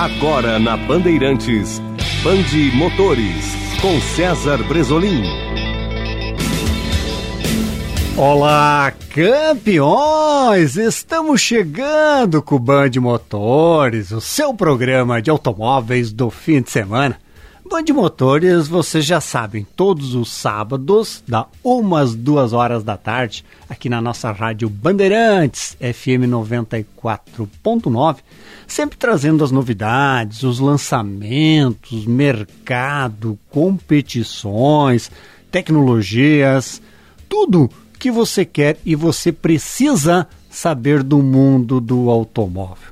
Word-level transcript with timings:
Agora 0.00 0.58
na 0.58 0.78
Bandeirantes, 0.78 1.78
Bande 2.24 2.74
Motores, 2.74 3.54
com 3.82 4.00
César 4.00 4.56
Bresolim. 4.66 5.24
Olá, 8.16 8.94
campeões! 9.10 10.78
Estamos 10.78 11.42
chegando 11.42 12.40
com 12.40 12.54
o 12.54 12.58
Band 12.58 12.92
Motores, 12.98 14.10
o 14.10 14.22
seu 14.22 14.54
programa 14.54 15.20
de 15.20 15.28
automóveis 15.28 16.10
do 16.10 16.30
fim 16.30 16.62
de 16.62 16.70
semana. 16.70 17.20
Band 17.70 17.92
Motores, 17.92 18.68
vocês 18.68 19.04
já 19.04 19.20
sabem, 19.20 19.66
todos 19.76 20.14
os 20.14 20.32
sábados, 20.32 21.22
da 21.28 21.46
umas 21.62 22.14
duas 22.14 22.54
horas 22.54 22.82
da 22.82 22.96
tarde, 22.96 23.44
aqui 23.68 23.90
na 23.90 24.00
nossa 24.00 24.32
rádio 24.32 24.70
Bandeirantes, 24.70 25.76
FM 25.78 26.24
94.9, 26.26 28.16
sempre 28.72 28.96
trazendo 28.96 29.42
as 29.42 29.50
novidades, 29.50 30.42
os 30.42 30.60
lançamentos, 30.60 32.06
mercado, 32.06 33.38
competições, 33.50 35.10
tecnologias, 35.50 36.80
tudo 37.28 37.70
que 37.98 38.10
você 38.10 38.44
quer 38.44 38.78
e 38.86 38.94
você 38.94 39.32
precisa 39.32 40.26
saber 40.48 41.02
do 41.02 41.18
mundo 41.18 41.80
do 41.80 42.08
automóvel. 42.08 42.90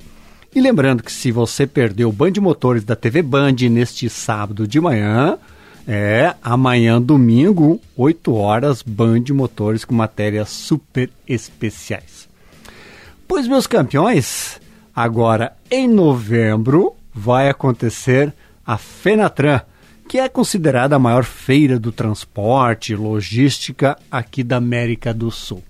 E 0.55 0.61
lembrando 0.61 1.03
que 1.03 1.13
se 1.13 1.31
você 1.31 1.67
perdeu 1.67 2.09
o 2.09 2.13
Band 2.13 2.33
Motores 2.41 2.85
da 2.85 2.97
TV 2.97 3.23
Band 3.23 3.57
neste 3.71 4.09
sábado 4.09 4.67
de 4.67 4.81
manhã, 4.81 5.39
é 5.87 6.35
amanhã, 6.43 7.01
domingo, 7.01 7.81
8 7.97 8.35
horas, 8.35 8.83
Band 8.83 9.25
Motores 9.33 9.85
com 9.85 9.95
matérias 9.95 10.49
super 10.49 11.11
especiais. 11.27 12.29
Pois, 13.27 13.47
meus 13.47 13.67
campeões, 13.67 14.61
agora 14.99 15.53
em 15.71 15.87
novembro 15.87 16.93
vai 17.15 17.49
acontecer 17.49 18.35
a 18.67 18.77
Fenatran, 18.77 19.61
que 20.09 20.19
é 20.19 20.29
considerada 20.29 20.97
a 20.97 20.99
maior 20.99 21.23
feira 21.23 21.79
do 21.79 21.93
transporte 21.93 22.93
e 22.93 22.97
logística 22.97 23.97
aqui 24.11 24.43
da 24.43 24.57
América 24.57 25.15
do 25.15 25.31
Sul. 25.31 25.63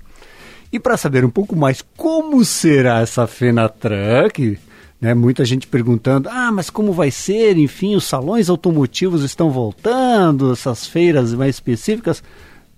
E 0.73 0.81
para 0.81 0.97
saber 0.97 1.27
um 1.27 1.31
pouco 1.31 1.55
mais 1.55 1.85
como 1.95 2.43
será 2.43 3.01
essa 3.01 3.27
Fenatran, 3.27 4.31
que 4.31 4.59
né? 4.99 5.13
Muita 5.13 5.45
gente 5.45 5.67
perguntando: 5.67 6.29
ah, 6.31 6.51
mas 6.51 6.71
como 6.71 6.93
vai 6.93 7.11
ser? 7.11 7.59
Enfim, 7.59 7.95
os 7.95 8.05
salões 8.05 8.49
automotivos 8.49 9.23
estão 9.23 9.51
voltando, 9.51 10.53
essas 10.53 10.87
feiras 10.87 11.35
mais 11.35 11.57
específicas. 11.57 12.23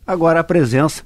Agora 0.04 0.40
a 0.40 0.44
presença 0.44 1.04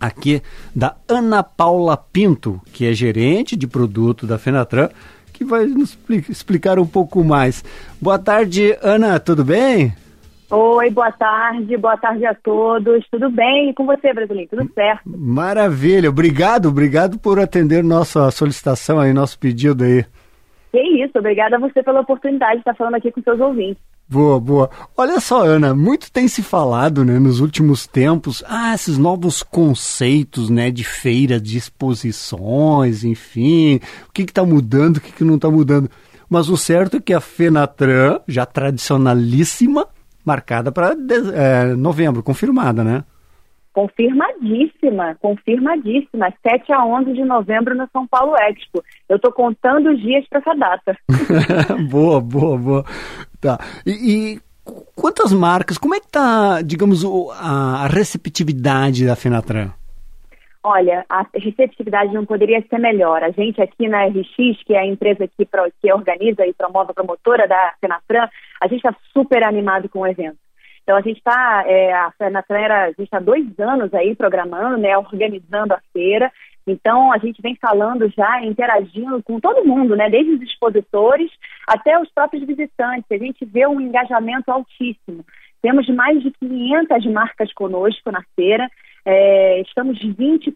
aqui 0.00 0.42
da 0.74 0.96
Ana 1.08 1.42
Paula 1.42 1.96
Pinto, 1.96 2.60
que 2.72 2.86
é 2.86 2.92
gerente 2.92 3.56
de 3.56 3.66
produto 3.66 4.26
da 4.26 4.38
Fenatran, 4.38 4.88
que 5.32 5.44
vai 5.44 5.66
nos 5.66 5.98
explicar 6.28 6.78
um 6.78 6.86
pouco 6.86 7.22
mais. 7.22 7.64
Boa 8.00 8.18
tarde, 8.18 8.76
Ana, 8.82 9.20
tudo 9.20 9.44
bem? 9.44 9.94
Oi, 10.48 10.90
boa 10.90 11.10
tarde, 11.10 11.76
boa 11.76 11.96
tarde 11.96 12.24
a 12.24 12.34
todos. 12.34 13.04
Tudo 13.10 13.28
bem? 13.28 13.70
E 13.70 13.74
com 13.74 13.84
você, 13.84 14.14
Brasileiro? 14.14 14.50
Tudo 14.50 14.70
certo? 14.74 15.02
Maravilha, 15.04 16.08
obrigado, 16.08 16.68
obrigado 16.68 17.18
por 17.18 17.40
atender 17.40 17.82
nossa 17.82 18.30
solicitação 18.30 19.00
aí, 19.00 19.12
nosso 19.12 19.38
pedido 19.38 19.82
aí. 19.82 20.04
Que 20.70 20.80
isso, 21.02 21.18
obrigada 21.18 21.56
a 21.56 21.58
você 21.58 21.82
pela 21.82 22.00
oportunidade 22.00 22.54
de 22.54 22.58
estar 22.60 22.74
falando 22.74 22.94
aqui 22.94 23.10
com 23.10 23.20
seus 23.22 23.40
ouvintes. 23.40 23.82
Boa, 24.08 24.38
boa. 24.38 24.70
Olha 24.96 25.18
só, 25.18 25.44
Ana, 25.44 25.74
muito 25.74 26.12
tem 26.12 26.28
se 26.28 26.40
falado, 26.40 27.04
né, 27.04 27.18
nos 27.18 27.40
últimos 27.40 27.88
tempos, 27.88 28.42
ah, 28.46 28.72
esses 28.72 28.96
novos 28.96 29.42
conceitos, 29.42 30.48
né, 30.48 30.70
de 30.70 30.84
feira, 30.84 31.40
de 31.40 31.58
exposições, 31.58 33.02
enfim, 33.02 33.80
o 34.08 34.12
que 34.12 34.22
está 34.22 34.44
mudando, 34.44 34.98
o 34.98 35.00
que, 35.00 35.10
que 35.10 35.24
não 35.24 35.34
está 35.34 35.50
mudando. 35.50 35.90
Mas 36.30 36.48
o 36.48 36.56
certo 36.56 36.98
é 36.98 37.00
que 37.00 37.12
a 37.12 37.20
Fenatran, 37.20 38.20
já 38.28 38.46
tradicionalíssima, 38.46 39.88
marcada 40.24 40.70
para 40.70 40.96
é, 41.34 41.74
novembro, 41.74 42.22
confirmada, 42.22 42.84
né? 42.84 43.04
Confirmadíssima, 43.76 45.16
confirmadíssima. 45.20 46.32
7 46.42 46.72
a 46.72 46.82
11 46.82 47.12
de 47.12 47.22
novembro 47.26 47.74
no 47.74 47.86
São 47.92 48.06
Paulo 48.06 48.34
Expo. 48.48 48.82
Eu 49.06 49.16
estou 49.16 49.30
contando 49.30 49.90
os 49.90 50.00
dias 50.00 50.26
para 50.30 50.38
essa 50.38 50.54
data. 50.54 50.96
boa, 51.90 52.18
boa, 52.18 52.56
boa. 52.56 52.84
Tá. 53.38 53.58
E, 53.84 53.90
e, 53.90 54.40
quantas 54.94 55.30
marcas, 55.30 55.76
como 55.76 55.94
é 55.94 56.00
que 56.00 56.06
está, 56.06 56.62
digamos, 56.62 57.04
a 57.38 57.86
receptividade 57.88 59.04
da 59.04 59.14
Fenatran? 59.14 59.70
Olha, 60.62 61.04
a 61.06 61.26
receptividade 61.34 62.14
não 62.14 62.24
poderia 62.24 62.64
ser 62.70 62.78
melhor. 62.78 63.22
A 63.22 63.30
gente 63.30 63.60
aqui 63.60 63.88
na 63.88 64.06
RX, 64.06 64.64
que 64.64 64.72
é 64.72 64.78
a 64.78 64.86
empresa 64.86 65.28
que, 65.28 65.46
que 65.82 65.92
organiza 65.92 66.46
e 66.46 66.54
promove 66.54 66.92
a 66.92 66.94
promotora 66.94 67.46
da 67.46 67.74
Fenatran, 67.78 68.26
a 68.58 68.68
gente 68.68 68.78
está 68.78 68.96
super 69.12 69.44
animado 69.44 69.86
com 69.90 69.98
o 69.98 70.06
evento. 70.06 70.38
Então 70.86 70.96
a 70.96 71.00
gente 71.00 71.16
está, 71.16 71.64
é, 71.66 71.92
a 71.92 72.12
Fenatran 72.12 72.72
a 72.72 72.86
gente 72.90 73.02
está 73.02 73.18
dois 73.18 73.44
anos 73.58 73.92
aí 73.92 74.14
programando, 74.14 74.76
né, 74.78 74.96
organizando 74.96 75.74
a 75.74 75.80
feira. 75.92 76.30
Então 76.64 77.12
a 77.12 77.18
gente 77.18 77.42
vem 77.42 77.56
falando 77.56 78.08
já, 78.16 78.40
interagindo 78.44 79.20
com 79.24 79.40
todo 79.40 79.66
mundo, 79.66 79.96
né, 79.96 80.08
desde 80.08 80.34
os 80.34 80.42
expositores 80.42 81.28
até 81.66 82.00
os 82.00 82.08
próprios 82.12 82.46
visitantes. 82.46 83.10
A 83.10 83.18
gente 83.18 83.44
vê 83.44 83.66
um 83.66 83.80
engajamento 83.80 84.48
altíssimo. 84.48 85.24
Temos 85.60 85.88
mais 85.88 86.22
de 86.22 86.30
500 86.30 87.06
marcas 87.06 87.52
conosco 87.52 88.12
na 88.12 88.22
feira. 88.36 88.70
É, 89.04 89.60
estamos 89.62 89.98
20% 89.98 90.52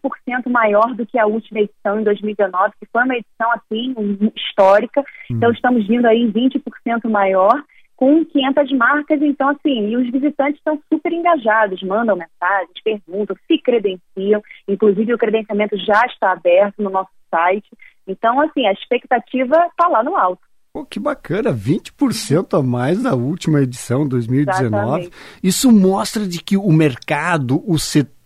maior 0.47 0.95
do 0.95 1.05
que 1.05 1.19
a 1.19 1.25
última 1.25 1.59
edição 1.59 1.99
em 1.99 2.03
2019, 2.05 2.71
que 2.79 2.87
foi 2.89 3.03
uma 3.03 3.17
edição 3.17 3.51
assim 3.51 3.93
histórica. 4.33 5.03
Então 5.29 5.49
hum. 5.49 5.53
estamos 5.53 5.85
vindo 5.85 6.05
aí 6.05 6.25
20% 6.31 7.09
maior 7.09 7.61
com 8.01 8.25
500 8.25 8.71
marcas, 8.71 9.21
então 9.21 9.49
assim, 9.49 9.89
e 9.89 9.95
os 9.95 10.11
visitantes 10.11 10.55
estão 10.55 10.81
super 10.91 11.13
engajados, 11.13 11.83
mandam 11.83 12.17
mensagens, 12.17 12.73
perguntam, 12.83 13.37
se 13.45 13.59
credenciam, 13.59 14.41
inclusive 14.67 15.13
o 15.13 15.19
credenciamento 15.19 15.77
já 15.77 16.03
está 16.07 16.31
aberto 16.31 16.81
no 16.81 16.89
nosso 16.89 17.11
site, 17.29 17.69
então 18.07 18.41
assim, 18.41 18.65
a 18.65 18.71
expectativa 18.71 19.55
está 19.69 19.87
lá 19.87 20.03
no 20.03 20.15
alto. 20.17 20.41
Pô, 20.73 20.83
que 20.83 20.99
bacana, 20.99 21.53
20% 21.53 22.57
a 22.57 22.63
mais 22.63 23.03
da 23.03 23.13
última 23.13 23.61
edição, 23.61 24.07
2019. 24.07 24.71
Exatamente. 24.71 25.11
Isso 25.43 25.71
mostra 25.71 26.27
de 26.27 26.41
que 26.41 26.57
o 26.57 26.71
mercado, 26.71 27.61
o 27.69 27.77
setor, 27.77 28.20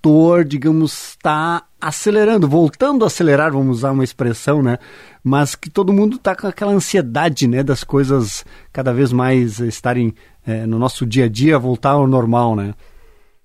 digamos, 0.46 1.10
está 1.10 1.64
acelerando, 1.80 2.48
voltando 2.48 3.04
a 3.04 3.08
acelerar, 3.08 3.52
vamos 3.52 3.78
usar 3.78 3.92
uma 3.92 4.04
expressão, 4.04 4.62
né? 4.62 4.78
Mas 5.24 5.56
que 5.56 5.70
todo 5.70 5.94
mundo 5.94 6.18
está 6.18 6.36
com 6.36 6.48
aquela 6.48 6.72
ansiedade, 6.72 7.48
né? 7.48 7.64
Das 7.64 7.84
coisas 7.84 8.46
cada 8.72 8.94
vez 8.94 9.12
mais 9.12 9.60
estarem 9.60 10.14
é, 10.46 10.66
no 10.66 10.78
nosso 10.78 11.06
dia 11.06 11.26
a 11.26 11.30
dia, 11.30 11.58
voltar 11.58 11.92
ao 11.92 12.08
normal, 12.08 12.56
né? 12.56 12.74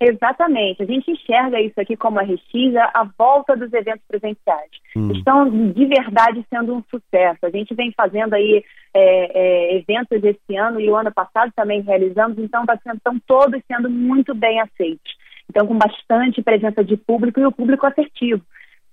Exatamente. 0.00 0.82
A 0.82 0.86
gente 0.86 1.10
enxerga 1.10 1.60
isso 1.60 1.78
aqui 1.78 1.94
como 1.94 2.18
a 2.18 2.22
RX, 2.22 2.74
a 2.94 3.06
volta 3.18 3.54
dos 3.54 3.70
eventos 3.72 4.02
presenciais. 4.08 4.70
Hum. 4.96 5.12
Estão 5.12 5.50
de 5.50 5.84
verdade 5.84 6.44
sendo 6.48 6.74
um 6.74 6.82
sucesso. 6.90 7.38
A 7.42 7.50
gente 7.50 7.74
vem 7.74 7.92
fazendo 7.92 8.32
aí 8.32 8.64
é, 8.94 9.74
é, 9.74 9.76
eventos 9.76 10.24
esse 10.24 10.56
ano 10.56 10.80
e 10.80 10.88
o 10.90 10.96
ano 10.96 11.12
passado 11.12 11.52
também 11.54 11.82
realizamos, 11.82 12.38
então 12.38 12.64
tá 12.64 12.78
sendo, 12.82 12.96
estão 12.96 13.18
todos 13.26 13.60
sendo 13.68 13.90
muito 13.90 14.34
bem 14.34 14.58
aceitos. 14.60 15.19
Então, 15.50 15.66
com 15.66 15.76
bastante 15.76 16.40
presença 16.42 16.84
de 16.84 16.96
público 16.96 17.40
e 17.40 17.44
o 17.44 17.50
público 17.50 17.84
assertivo, 17.84 18.40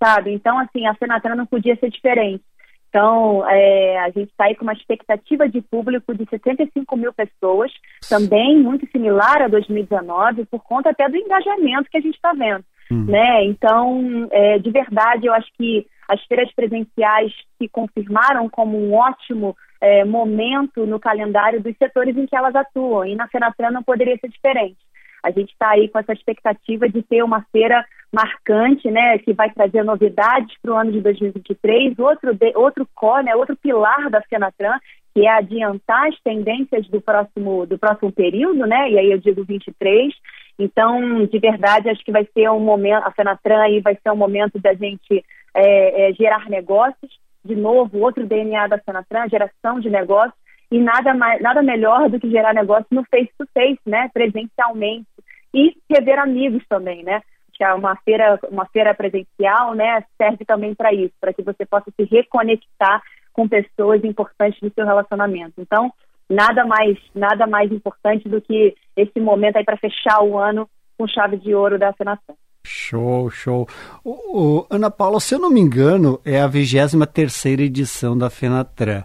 sabe? 0.02 0.32
Então, 0.32 0.58
assim, 0.58 0.86
a 0.86 0.94
Senatana 0.94 1.36
não 1.36 1.46
podia 1.46 1.76
ser 1.76 1.88
diferente. 1.88 2.42
Então, 2.88 3.48
é, 3.48 3.98
a 4.00 4.06
gente 4.10 4.30
está 4.30 4.46
aí 4.46 4.56
com 4.56 4.64
uma 4.64 4.72
expectativa 4.72 5.48
de 5.48 5.60
público 5.60 6.12
de 6.14 6.26
75 6.28 6.96
mil 6.96 7.12
pessoas, 7.12 7.70
também 8.08 8.58
muito 8.58 8.90
similar 8.90 9.42
a 9.42 9.48
2019, 9.48 10.46
por 10.46 10.62
conta 10.64 10.90
até 10.90 11.08
do 11.08 11.16
engajamento 11.16 11.88
que 11.90 11.98
a 11.98 12.00
gente 12.00 12.16
está 12.16 12.32
vendo. 12.32 12.64
Hum. 12.90 13.04
Né? 13.04 13.44
Então, 13.44 14.26
é, 14.32 14.58
de 14.58 14.70
verdade, 14.70 15.26
eu 15.26 15.32
acho 15.32 15.48
que 15.56 15.86
as 16.08 16.20
feiras 16.24 16.52
presenciais 16.54 17.32
se 17.56 17.68
confirmaram 17.68 18.48
como 18.48 18.76
um 18.76 18.94
ótimo 18.94 19.54
é, 19.80 20.04
momento 20.04 20.86
no 20.86 20.98
calendário 20.98 21.62
dos 21.62 21.76
setores 21.76 22.16
em 22.16 22.26
que 22.26 22.34
elas 22.34 22.54
atuam, 22.54 23.04
e 23.04 23.14
na 23.14 23.28
Fenatran 23.28 23.70
não 23.70 23.82
poderia 23.82 24.16
ser 24.16 24.28
diferente. 24.28 24.78
A 25.22 25.30
gente 25.30 25.52
está 25.52 25.70
aí 25.70 25.88
com 25.88 25.98
essa 25.98 26.12
expectativa 26.12 26.88
de 26.88 27.02
ter 27.02 27.22
uma 27.22 27.42
feira 27.52 27.84
marcante, 28.12 28.90
né, 28.90 29.18
que 29.18 29.32
vai 29.32 29.50
trazer 29.50 29.84
novidades 29.84 30.56
para 30.62 30.72
o 30.72 30.76
ano 30.76 30.92
de 30.92 31.00
2023. 31.00 31.98
Outro, 31.98 32.34
de, 32.34 32.52
outro 32.56 32.88
core, 32.94 33.24
né, 33.24 33.36
outro 33.36 33.56
pilar 33.56 34.08
da 34.10 34.22
Fenatran, 34.22 34.78
que 35.14 35.26
é 35.26 35.30
adiantar 35.30 36.08
as 36.08 36.18
tendências 36.20 36.86
do 36.88 37.00
próximo, 37.00 37.66
do 37.66 37.78
próximo 37.78 38.10
período, 38.10 38.66
né, 38.66 38.90
e 38.90 38.98
aí 38.98 39.12
eu 39.12 39.18
digo 39.18 39.44
23. 39.44 40.14
Então, 40.58 41.26
de 41.26 41.38
verdade, 41.38 41.90
acho 41.90 42.04
que 42.04 42.12
vai 42.12 42.26
ser 42.32 42.50
um 42.50 42.60
momento, 42.60 43.06
a 43.06 43.10
Fenatran 43.12 43.60
aí 43.60 43.80
vai 43.80 43.96
ser 44.02 44.10
um 44.10 44.16
momento 44.16 44.58
da 44.58 44.72
gente 44.74 45.24
é, 45.54 46.08
é, 46.08 46.12
gerar 46.14 46.48
negócios. 46.48 47.18
De 47.44 47.54
novo, 47.54 47.98
outro 47.98 48.26
DNA 48.26 48.66
da 48.66 48.78
Fenatran, 48.78 49.28
geração 49.28 49.80
de 49.80 49.88
negócios 49.88 50.47
e 50.70 50.78
nada, 50.78 51.14
mais, 51.14 51.40
nada 51.40 51.62
melhor 51.62 52.08
do 52.08 52.20
que 52.20 52.30
gerar 52.30 52.52
negócio 52.52 52.86
no 52.90 53.04
face-to-face, 53.04 53.80
né, 53.86 54.10
presencialmente, 54.12 55.06
e 55.54 55.74
rever 55.90 56.18
amigos 56.18 56.62
também, 56.68 57.02
né, 57.02 57.22
que 57.54 57.64
é 57.64 57.72
uma 57.74 57.96
feira, 57.96 58.38
uma 58.50 58.66
feira 58.66 58.94
presencial, 58.94 59.74
né, 59.74 60.04
serve 60.16 60.44
também 60.44 60.74
para 60.74 60.92
isso, 60.92 61.14
para 61.20 61.32
que 61.32 61.42
você 61.42 61.64
possa 61.64 61.90
se 61.96 62.04
reconectar 62.04 63.02
com 63.32 63.48
pessoas 63.48 64.04
importantes 64.04 64.60
do 64.60 64.72
seu 64.74 64.84
relacionamento. 64.84 65.54
Então, 65.58 65.92
nada 66.28 66.64
mais, 66.64 66.98
nada 67.14 67.46
mais 67.46 67.72
importante 67.72 68.28
do 68.28 68.40
que 68.40 68.74
esse 68.96 69.18
momento 69.20 69.56
aí 69.56 69.64
para 69.64 69.76
fechar 69.76 70.22
o 70.22 70.36
ano 70.36 70.68
com 70.98 71.06
chave 71.06 71.36
de 71.36 71.54
ouro 71.54 71.78
da 71.78 71.92
Senação. 71.92 72.36
Show, 72.66 73.30
show. 73.30 73.66
O, 74.04 74.10
o, 74.58 74.66
Ana 74.68 74.90
Paula, 74.90 75.20
se 75.20 75.34
eu 75.34 75.38
não 75.38 75.50
me 75.50 75.60
engano, 75.60 76.20
é 76.24 76.40
a 76.40 76.46
23 76.46 76.94
terceira 77.06 77.62
edição 77.62 78.18
da 78.18 78.28
Fenatran, 78.28 79.04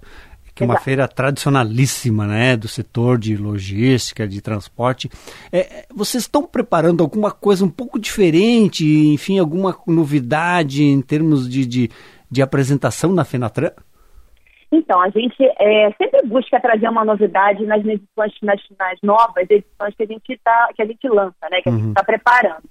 que 0.55 0.63
é 0.63 0.65
uma 0.65 0.73
Exato. 0.73 0.85
feira 0.85 1.07
tradicionalíssima, 1.07 2.27
né, 2.27 2.55
do 2.55 2.67
setor 2.67 3.17
de 3.17 3.35
logística, 3.35 4.27
de 4.27 4.41
transporte. 4.41 5.09
É, 5.51 5.85
vocês 5.94 6.23
estão 6.23 6.44
preparando 6.44 7.01
alguma 7.01 7.31
coisa 7.31 7.65
um 7.65 7.69
pouco 7.69 8.00
diferente, 8.00 8.85
enfim, 8.85 9.39
alguma 9.39 9.75
novidade 9.88 10.83
em 10.83 11.01
termos 11.01 11.50
de, 11.50 11.65
de, 11.65 11.89
de 12.29 12.41
apresentação 12.41 13.11
na 13.11 13.25
Fenatran? 13.25 13.71
Então, 14.71 15.00
a 15.00 15.09
gente 15.09 15.35
é, 15.59 15.91
sempre 15.91 16.25
busca 16.25 16.59
trazer 16.59 16.88
uma 16.89 17.05
novidade 17.05 17.63
nas 17.63 17.85
edições, 17.85 18.33
nas, 18.41 18.59
nas 18.79 19.00
novas 19.03 19.47
edições 19.47 19.95
que 19.95 20.03
a 20.03 20.07
gente 20.07 20.39
tá, 20.44 20.69
que 20.75 20.81
a 20.81 20.85
gente 20.85 21.07
lança, 21.07 21.47
né? 21.51 21.61
Que 21.61 21.69
a 21.69 21.71
gente 21.71 21.89
está 21.89 22.01
uhum. 22.01 22.05
preparando. 22.05 22.63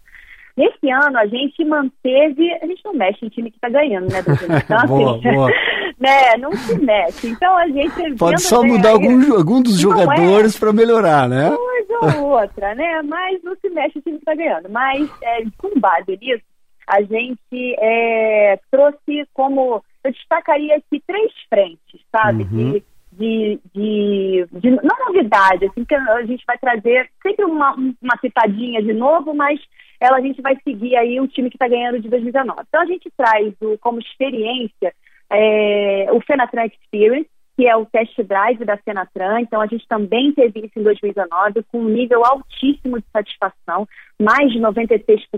Nesse 0.57 0.91
ano, 0.91 1.19
a 1.19 1.27
gente 1.27 1.65
manteve. 1.65 2.53
A 2.63 2.67
gente 2.67 2.85
não 2.85 2.93
mexe 2.93 3.25
em 3.25 3.29
time 3.29 3.51
que 3.51 3.57
está 3.57 3.69
ganhando, 3.69 4.13
né, 4.13 4.21
Então, 4.65 4.87
boa, 4.87 5.17
assim, 5.17 5.33
boa. 5.33 5.51
né, 5.99 6.37
não 6.39 6.53
se 6.53 6.79
mexe. 6.79 7.29
Então, 7.29 7.57
a 7.57 7.67
gente. 7.69 8.17
Pode 8.17 8.43
só 8.43 8.63
mudar 8.63 8.91
aí, 8.91 8.95
algum, 8.95 9.37
algum 9.37 9.63
dos 9.63 9.79
é 9.79 9.83
jogadores 9.83 10.55
é, 10.55 10.59
para 10.59 10.73
melhorar, 10.73 11.29
né? 11.29 11.51
Coisa 11.51 12.19
ou 12.19 12.41
outra, 12.41 12.75
né? 12.75 13.03
Mas 13.03 13.43
não 13.43 13.55
se 13.57 13.69
mexe 13.71 13.99
o 13.99 14.03
time 14.03 14.19
que 14.19 14.23
está 14.23 14.35
ganhando. 14.35 14.69
Mas, 14.69 15.11
é, 15.23 15.43
com 15.57 15.79
base 15.81 16.19
nisso, 16.21 16.43
a 16.87 17.01
gente 17.01 17.77
é, 17.79 18.59
trouxe 18.71 19.27
como. 19.33 19.83
Eu 20.05 20.13
destacaria 20.13 20.77
aqui 20.77 21.01
três 21.07 21.33
frentes, 21.49 22.01
sabe? 22.11 22.43
Uhum. 22.43 22.73
De, 22.73 22.83
de, 23.13 23.61
de, 23.75 24.47
de, 24.53 24.71
não 24.71 25.07
novidade, 25.07 25.67
assim, 25.67 25.85
que 25.85 25.95
a 25.95 26.27
gente 26.27 26.45
vai 26.47 26.59
trazer 26.59 27.09
sempre 27.23 27.45
uma, 27.45 27.75
uma 27.75 28.17
pitadinha 28.21 28.83
de 28.83 28.93
novo, 28.93 29.33
mas 29.33 29.61
ela 30.03 30.19
a 30.19 30.21
gente 30.21 30.43
vai 30.43 30.57
seguir 30.65 30.97
aí 30.97 31.21
o 31.21 31.29
time 31.29 31.49
que 31.49 31.55
está 31.55 31.69
ganhando 31.69 32.01
de 32.01 32.09
2019. 32.09 32.61
Então 32.69 32.81
a 32.81 32.87
gente 32.87 33.09
traz 33.17 33.55
o, 33.61 33.79
como 33.79 34.01
experiência 34.01 34.93
é, 35.31 36.09
o 36.11 36.21
Fenatran 36.21 36.67
Experience, 36.67 37.31
que 37.57 37.69
é 37.69 37.77
o 37.77 37.87
test 37.87 38.21
drive 38.25 38.65
da 38.65 38.77
Senatran. 38.79 39.41
Então 39.41 39.61
a 39.61 39.67
gente 39.67 39.87
também 39.87 40.33
teve 40.33 40.67
isso 40.67 40.77
em 40.77 40.83
2019 40.83 41.63
com 41.71 41.79
um 41.79 41.89
nível 41.89 42.25
altíssimo 42.25 42.99
de 42.99 43.07
satisfação, 43.13 43.87
mais 44.21 44.51
de 44.51 44.59
96%. 44.59 45.29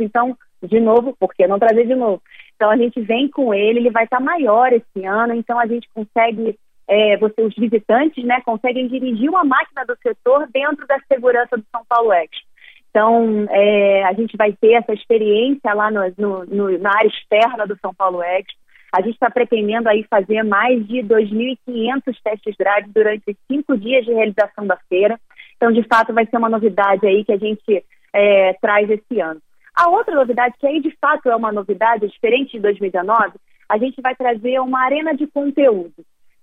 Então, 0.00 0.36
de 0.62 0.78
novo, 0.80 1.16
por 1.18 1.32
que 1.32 1.46
não 1.46 1.58
trazer 1.58 1.86
de 1.86 1.94
novo? 1.94 2.22
Então 2.56 2.68
a 2.68 2.76
gente 2.76 3.00
vem 3.00 3.26
com 3.26 3.54
ele, 3.54 3.78
ele 3.78 3.90
vai 3.90 4.04
estar 4.04 4.18
tá 4.18 4.22
maior 4.22 4.70
esse 4.70 5.06
ano, 5.06 5.32
então 5.32 5.58
a 5.58 5.66
gente 5.66 5.88
consegue 5.94 6.58
é, 6.86 7.16
você, 7.16 7.40
os 7.40 7.54
visitantes, 7.54 8.22
né, 8.24 8.42
conseguem 8.44 8.86
dirigir 8.88 9.30
uma 9.30 9.44
máquina 9.44 9.86
do 9.86 9.96
setor 10.02 10.46
dentro 10.52 10.86
da 10.86 10.98
segurança 11.10 11.56
do 11.56 11.64
São 11.70 11.82
Paulo 11.88 12.12
Expo. 12.12 12.49
Então, 12.90 13.46
é, 13.50 14.04
a 14.04 14.12
gente 14.12 14.36
vai 14.36 14.52
ter 14.52 14.72
essa 14.72 14.92
experiência 14.92 15.72
lá 15.72 15.90
no, 15.90 16.00
no, 16.18 16.44
no, 16.46 16.78
na 16.78 16.90
área 16.90 17.08
externa 17.08 17.66
do 17.66 17.78
São 17.80 17.94
Paulo 17.94 18.22
Expo. 18.22 18.58
A 18.92 19.00
gente 19.00 19.14
está 19.14 19.30
pretendendo 19.30 19.88
aí 19.88 20.04
fazer 20.10 20.42
mais 20.42 20.84
de 20.88 20.96
2.500 20.98 22.16
testes 22.24 22.56
drive 22.58 22.88
durante 22.88 23.36
cinco 23.46 23.78
dias 23.78 24.04
de 24.04 24.12
realização 24.12 24.66
da 24.66 24.76
feira. 24.88 25.18
Então, 25.56 25.70
de 25.70 25.84
fato, 25.84 26.12
vai 26.12 26.26
ser 26.26 26.36
uma 26.36 26.48
novidade 26.48 27.06
aí 27.06 27.24
que 27.24 27.32
a 27.32 27.36
gente 27.36 27.84
é, 28.12 28.54
traz 28.54 28.90
esse 28.90 29.20
ano. 29.20 29.40
A 29.76 29.88
outra 29.88 30.14
novidade, 30.14 30.56
que 30.58 30.66
aí 30.66 30.80
de 30.80 30.90
fato 31.00 31.30
é 31.30 31.36
uma 31.36 31.52
novidade, 31.52 32.08
diferente 32.08 32.52
de 32.52 32.60
2019, 32.60 33.34
a 33.68 33.78
gente 33.78 34.00
vai 34.02 34.16
trazer 34.16 34.58
uma 34.60 34.80
arena 34.80 35.14
de 35.14 35.28
conteúdo 35.28 35.94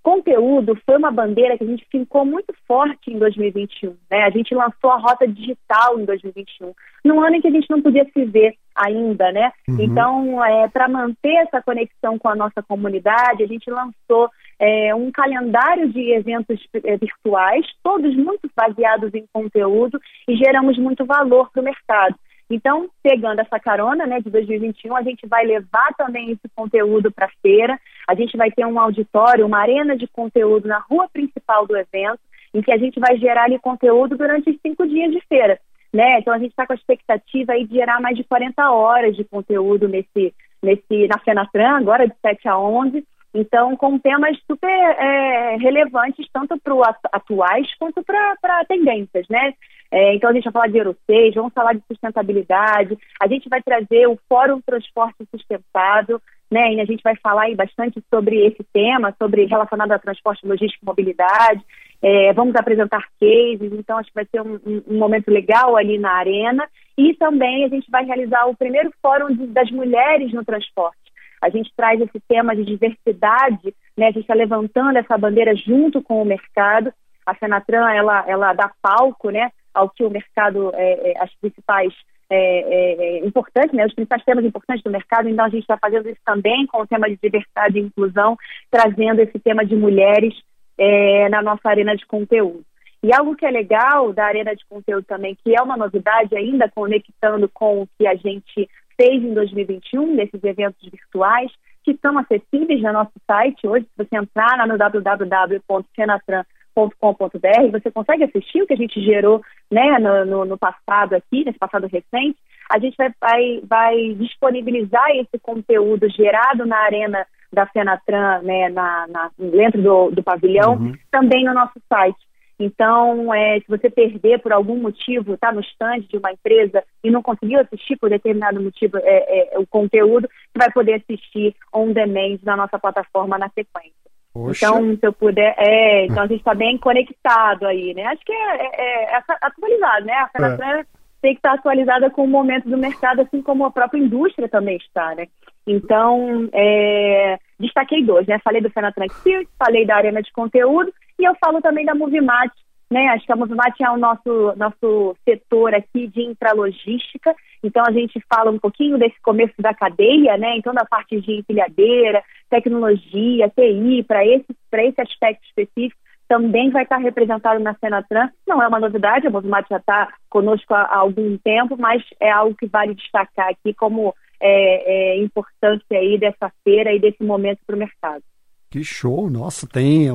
conteúdo 0.07 0.73
foi 0.85 0.95
uma 0.95 1.11
bandeira 1.11 1.57
que 1.57 1.65
a 1.65 1.67
gente 1.67 1.85
ficou 1.91 2.25
muito 2.25 2.55
forte 2.65 3.11
em 3.11 3.19
2021. 3.19 3.93
Né? 4.09 4.23
A 4.23 4.29
gente 4.29 4.55
lançou 4.55 4.89
a 4.89 4.97
rota 4.97 5.27
digital 5.27 5.99
em 5.99 6.05
2021, 6.05 6.71
num 7.03 7.19
ano 7.21 7.35
em 7.35 7.41
que 7.41 7.49
a 7.49 7.51
gente 7.51 7.69
não 7.69 7.81
podia 7.81 8.05
se 8.13 8.23
ver 8.23 8.55
ainda, 8.73 9.33
né? 9.33 9.51
Uhum. 9.67 9.81
Então, 9.81 10.45
é, 10.45 10.69
para 10.69 10.87
manter 10.87 11.33
essa 11.39 11.61
conexão 11.61 12.17
com 12.17 12.29
a 12.29 12.35
nossa 12.37 12.63
comunidade, 12.63 13.43
a 13.43 13.47
gente 13.47 13.69
lançou 13.69 14.29
é, 14.57 14.95
um 14.95 15.11
calendário 15.11 15.89
de 15.89 16.13
eventos 16.13 16.57
é, 16.85 16.95
virtuais, 16.95 17.65
todos 17.83 18.15
muito 18.15 18.49
baseados 18.55 19.13
em 19.13 19.25
conteúdo 19.33 19.99
e 20.25 20.37
geramos 20.37 20.77
muito 20.77 21.05
valor 21.05 21.51
para 21.51 21.61
o 21.61 21.65
mercado. 21.65 22.15
Então, 22.49 22.89
pegando 23.03 23.41
essa 23.41 23.59
carona 23.59 24.05
né, 24.05 24.21
de 24.21 24.29
2021, 24.29 24.95
a 24.95 25.01
gente 25.01 25.27
vai 25.27 25.45
levar 25.45 25.93
também 25.97 26.31
esse 26.31 26.47
conteúdo 26.55 27.11
para 27.11 27.25
a 27.25 27.41
feira. 27.41 27.77
A 28.07 28.15
gente 28.15 28.37
vai 28.37 28.49
ter 28.49 28.65
um 28.65 28.79
auditório, 28.79 29.45
uma 29.45 29.59
arena 29.59 29.95
de 29.95 30.07
conteúdo 30.07 30.67
na 30.67 30.79
rua 30.79 31.09
principal 31.11 31.67
do 31.67 31.75
evento, 31.75 32.19
em 32.53 32.61
que 32.61 32.71
a 32.71 32.77
gente 32.77 32.99
vai 32.99 33.17
gerar 33.17 33.43
ali 33.43 33.59
conteúdo 33.59 34.17
durante 34.17 34.49
os 34.49 34.57
cinco 34.61 34.87
dias 34.87 35.11
de 35.11 35.21
feira. 35.27 35.59
Né? 35.93 36.19
Então, 36.19 36.33
a 36.33 36.39
gente 36.39 36.51
está 36.51 36.65
com 36.65 36.73
a 36.73 36.75
expectativa 36.75 37.53
aí 37.53 37.65
de 37.65 37.75
gerar 37.75 37.99
mais 38.01 38.15
de 38.15 38.23
40 38.23 38.71
horas 38.71 39.15
de 39.15 39.23
conteúdo 39.23 39.87
nesse, 39.87 40.33
nesse, 40.61 41.07
na 41.07 41.19
Fenatran, 41.19 41.77
agora 41.77 42.07
de 42.07 42.13
7 42.21 42.47
a 42.47 42.57
11. 42.57 43.05
Então, 43.33 43.75
com 43.75 43.99
temas 43.99 44.37
super 44.49 44.69
é, 44.69 45.57
relevantes, 45.57 46.27
tanto 46.31 46.57
para 46.59 46.95
atuais 47.11 47.67
quanto 47.77 48.03
para 48.03 48.65
tendências, 48.67 49.27
né? 49.29 49.53
É, 49.91 50.15
então, 50.15 50.29
a 50.29 50.33
gente 50.33 50.43
vai 50.43 50.53
falar 50.53 50.67
de 50.67 50.77
Euro 50.77 50.97
6, 51.05 51.35
vamos 51.35 51.53
falar 51.53 51.73
de 51.73 51.81
sustentabilidade, 51.87 52.97
a 53.21 53.27
gente 53.27 53.47
vai 53.47 53.61
trazer 53.61 54.07
o 54.07 54.19
Fórum 54.27 54.61
Transporte 54.61 55.25
Sustentável, 55.31 56.21
né? 56.49 56.73
E 56.73 56.81
a 56.81 56.85
gente 56.85 57.01
vai 57.03 57.15
falar 57.17 57.53
bastante 57.55 58.01
sobre 58.13 58.45
esse 58.45 58.63
tema, 58.73 59.13
sobre 59.17 59.45
relacionado 59.45 59.91
a 59.91 59.99
transporte, 59.99 60.47
logística 60.47 60.83
e 60.83 60.85
mobilidade. 60.85 61.61
É, 62.01 62.31
vamos 62.33 62.55
apresentar 62.55 63.03
cases, 63.19 63.73
então 63.73 63.97
acho 63.97 64.09
que 64.09 64.15
vai 64.15 64.25
ser 64.25 64.41
um, 64.41 64.59
um, 64.87 64.97
momento 64.97 65.29
legal 65.29 65.75
ali 65.75 65.97
na 65.97 66.11
arena. 66.11 66.67
E 66.97 67.13
também 67.15 67.65
a 67.65 67.67
gente 67.67 67.89
vai 67.91 68.05
realizar 68.05 68.45
o 68.45 68.55
primeiro 68.55 68.91
Fórum 69.01 69.27
de, 69.27 69.47
das 69.47 69.69
Mulheres 69.71 70.33
no 70.33 70.43
Transporte. 70.43 70.97
A 71.41 71.49
gente 71.49 71.71
traz 71.75 71.99
esse 72.01 72.19
tema 72.27 72.55
de 72.55 72.63
diversidade, 72.65 73.73
né? 73.95 74.07
A 74.07 74.11
gente 74.11 74.21
está 74.21 74.33
levantando 74.33 74.97
essa 74.97 75.17
bandeira 75.17 75.55
junto 75.55 76.01
com 76.01 76.21
o 76.21 76.25
mercado. 76.25 76.91
A 77.25 77.35
Senatran, 77.35 77.91
ela, 77.91 78.23
ela 78.27 78.53
dá 78.53 78.71
palco, 78.81 79.29
né? 79.29 79.51
Ao 79.77 79.89
que 79.89 80.03
o 80.03 80.09
mercado, 80.09 80.71
é, 80.73 81.11
é, 81.11 81.23
as 81.23 81.33
principais 81.35 81.93
é, 82.29 82.35
é, 82.35 83.19
é, 83.19 83.25
importantes, 83.25 83.71
né, 83.73 83.85
os 83.85 83.93
principais 83.93 84.23
temas 84.25 84.43
importantes 84.43 84.83
do 84.83 84.89
mercado, 84.89 85.29
então 85.29 85.45
a 85.45 85.49
gente 85.49 85.61
está 85.61 85.77
fazendo 85.77 86.09
isso 86.09 86.19
também 86.25 86.65
com 86.65 86.81
o 86.81 86.87
tema 86.87 87.07
de 87.07 87.17
diversidade 87.21 87.77
e 87.77 87.83
inclusão, 87.83 88.35
trazendo 88.71 89.21
esse 89.21 89.39
tema 89.39 89.63
de 89.63 89.75
mulheres 89.75 90.33
é, 90.77 91.29
na 91.29 91.41
nossa 91.41 91.69
arena 91.69 91.95
de 91.95 92.05
conteúdo. 92.05 92.65
E 93.03 93.13
algo 93.13 93.35
que 93.35 93.45
é 93.45 93.51
legal 93.51 94.11
da 94.11 94.25
arena 94.25 94.55
de 94.55 94.65
conteúdo 94.65 95.05
também, 95.05 95.37
que 95.43 95.55
é 95.55 95.61
uma 95.61 95.77
novidade 95.77 96.35
ainda, 96.35 96.69
conectando 96.69 97.47
com 97.47 97.83
o 97.83 97.87
que 97.97 98.07
a 98.07 98.15
gente 98.15 98.67
fez 98.99 99.23
em 99.23 99.33
2021, 99.33 100.15
nesses 100.15 100.43
eventos 100.43 100.89
virtuais, 100.89 101.51
que 101.83 101.95
são 102.01 102.17
acessíveis 102.17 102.81
no 102.81 102.91
nosso 102.91 103.13
site 103.25 103.67
hoje, 103.67 103.85
se 103.85 104.03
você 104.03 104.17
entrar 104.17 104.57
lá 104.57 104.65
no 104.65 104.77
www.senatran.com 104.77 106.56
com.br 106.85 107.71
você 107.71 107.91
consegue 107.91 108.23
assistir 108.23 108.61
o 108.61 108.67
que 108.67 108.73
a 108.73 108.77
gente 108.77 109.01
gerou 109.01 109.41
né, 109.71 109.97
no, 109.99 110.25
no, 110.25 110.45
no, 110.45 110.57
passado 110.57 111.13
aqui, 111.13 111.43
nesse 111.43 111.57
passado 111.57 111.87
recente. 111.87 112.37
A 112.69 112.79
gente 112.79 112.95
vai, 112.97 113.11
vai, 113.19 113.61
vai, 113.67 114.13
disponibilizar 114.15 115.09
esse 115.11 115.39
conteúdo 115.41 116.09
gerado 116.09 116.65
na 116.65 116.77
arena 116.77 117.25
da 117.51 117.65
Fenatran, 117.65 118.41
né, 118.43 118.69
na, 118.69 119.07
na 119.07 119.31
dentro 119.37 119.81
do, 119.81 120.11
do 120.11 120.21
pavilhão, 120.23 120.75
uhum. 120.75 120.93
também 121.09 121.43
no 121.45 121.53
nosso 121.53 121.79
site. 121.87 122.27
Então, 122.59 123.31
é, 123.33 123.59
se 123.59 123.67
você 123.67 123.89
perder 123.89 124.39
por 124.39 124.51
algum 124.51 124.77
motivo, 124.77 125.35
está 125.35 125.51
no 125.51 125.61
stand 125.61 126.01
de 126.09 126.17
uma 126.17 126.31
empresa 126.31 126.83
e 127.03 127.11
não 127.11 127.21
conseguiu 127.21 127.59
assistir 127.59 127.95
por 127.97 128.09
determinado 128.09 128.61
motivo 128.61 128.97
é, 128.97 129.53
é, 129.53 129.59
o 129.59 129.67
conteúdo, 129.67 130.27
você 130.27 130.57
vai 130.57 130.71
poder 130.71 130.95
assistir 130.95 131.55
on 131.71 131.91
demand 131.91 132.39
na 132.43 132.57
nossa 132.57 132.79
plataforma 132.79 133.37
na 133.37 133.49
sequência. 133.49 134.06
Poxa. 134.37 134.67
Então, 134.67 134.95
se 134.97 135.07
eu 135.07 135.13
puder, 135.13 135.55
é, 135.57 136.05
então 136.05 136.23
a 136.23 136.27
gente 136.27 136.39
está 136.39 136.53
bem 136.53 136.77
conectado 136.77 137.65
aí, 137.65 137.93
né? 137.93 138.05
Acho 138.05 138.23
que 138.23 138.31
é, 138.31 138.65
é, 138.73 139.15
é 139.15 139.23
atualizado, 139.41 140.05
né? 140.05 140.13
A 140.13 140.27
Fenatran 140.27 140.79
é. 140.79 140.85
tem 141.21 141.33
que 141.33 141.39
estar 141.39 141.53
atualizada 141.53 142.09
com 142.11 142.23
o 142.23 142.27
momento 142.27 142.69
do 142.69 142.77
mercado, 142.77 143.21
assim 143.21 143.41
como 143.41 143.65
a 143.65 143.71
própria 143.71 143.99
indústria 143.99 144.47
também 144.47 144.77
está, 144.77 145.15
né? 145.15 145.27
Então, 145.65 146.47
é, 146.53 147.37
destaquei 147.59 148.03
dois, 148.03 148.27
né? 148.27 148.39
Falei 148.43 148.61
do 148.61 148.69
Fenatran 148.69 149.05
Experience, 149.05 149.49
falei 149.57 149.85
da 149.85 149.95
Arena 149.95 150.21
de 150.21 150.31
Conteúdo 150.31 150.93
e 151.19 151.25
eu 151.25 151.35
falo 151.43 151.59
também 151.59 151.85
da 151.85 151.95
Movimat, 151.95 152.51
né? 152.91 153.07
Acho 153.09 153.25
que 153.25 153.31
a 153.31 153.35
Movimat 153.35 153.73
é 153.81 153.89
o 153.89 153.97
nosso, 153.97 154.53
nosso 154.55 155.17
setor 155.25 155.73
aqui 155.73 156.07
de 156.07 156.21
intralogística, 156.21 157.35
então 157.63 157.83
a 157.85 157.91
gente 157.91 158.23
fala 158.33 158.51
um 158.51 158.59
pouquinho 158.59 158.97
desse 158.97 159.19
começo 159.21 159.55
da 159.59 159.73
cadeia, 159.73 160.37
né? 160.37 160.55
Então 160.57 160.73
da 160.73 160.85
parte 160.85 161.19
de 161.19 161.39
empilhadeira, 161.39 162.23
tecnologia, 162.49 163.49
TI, 163.49 164.03
para 164.07 164.25
esse, 164.25 164.45
esse 164.73 165.01
aspecto 165.01 165.43
específico, 165.45 165.99
também 166.27 166.69
vai 166.69 166.83
estar 166.83 166.97
representado 166.97 167.59
na 167.59 167.73
Senatran. 167.75 168.29
Não 168.45 168.61
é 168.61 168.67
uma 168.67 168.79
novidade, 168.79 169.27
a 169.27 169.29
Movimat 169.29 169.65
já 169.69 169.77
está 169.77 170.13
conosco 170.29 170.73
há, 170.73 170.81
há, 170.81 170.97
algum 170.97 171.37
tempo, 171.37 171.77
mas 171.79 172.03
é 172.19 172.29
algo 172.29 172.55
que 172.55 172.67
vale 172.67 172.93
destacar 172.93 173.49
aqui 173.49 173.73
como 173.73 174.13
é, 174.39 175.13
é, 175.13 175.23
importância 175.23 175.97
aí 175.97 176.19
dessa 176.19 176.51
feira 176.63 176.93
e 176.93 176.99
desse 176.99 177.23
momento 177.23 177.59
para 177.65 177.75
o 177.75 177.79
mercado. 177.79 178.23
Que 178.69 178.83
show! 178.83 179.29
Nossa, 179.29 179.65
tem 179.65 180.09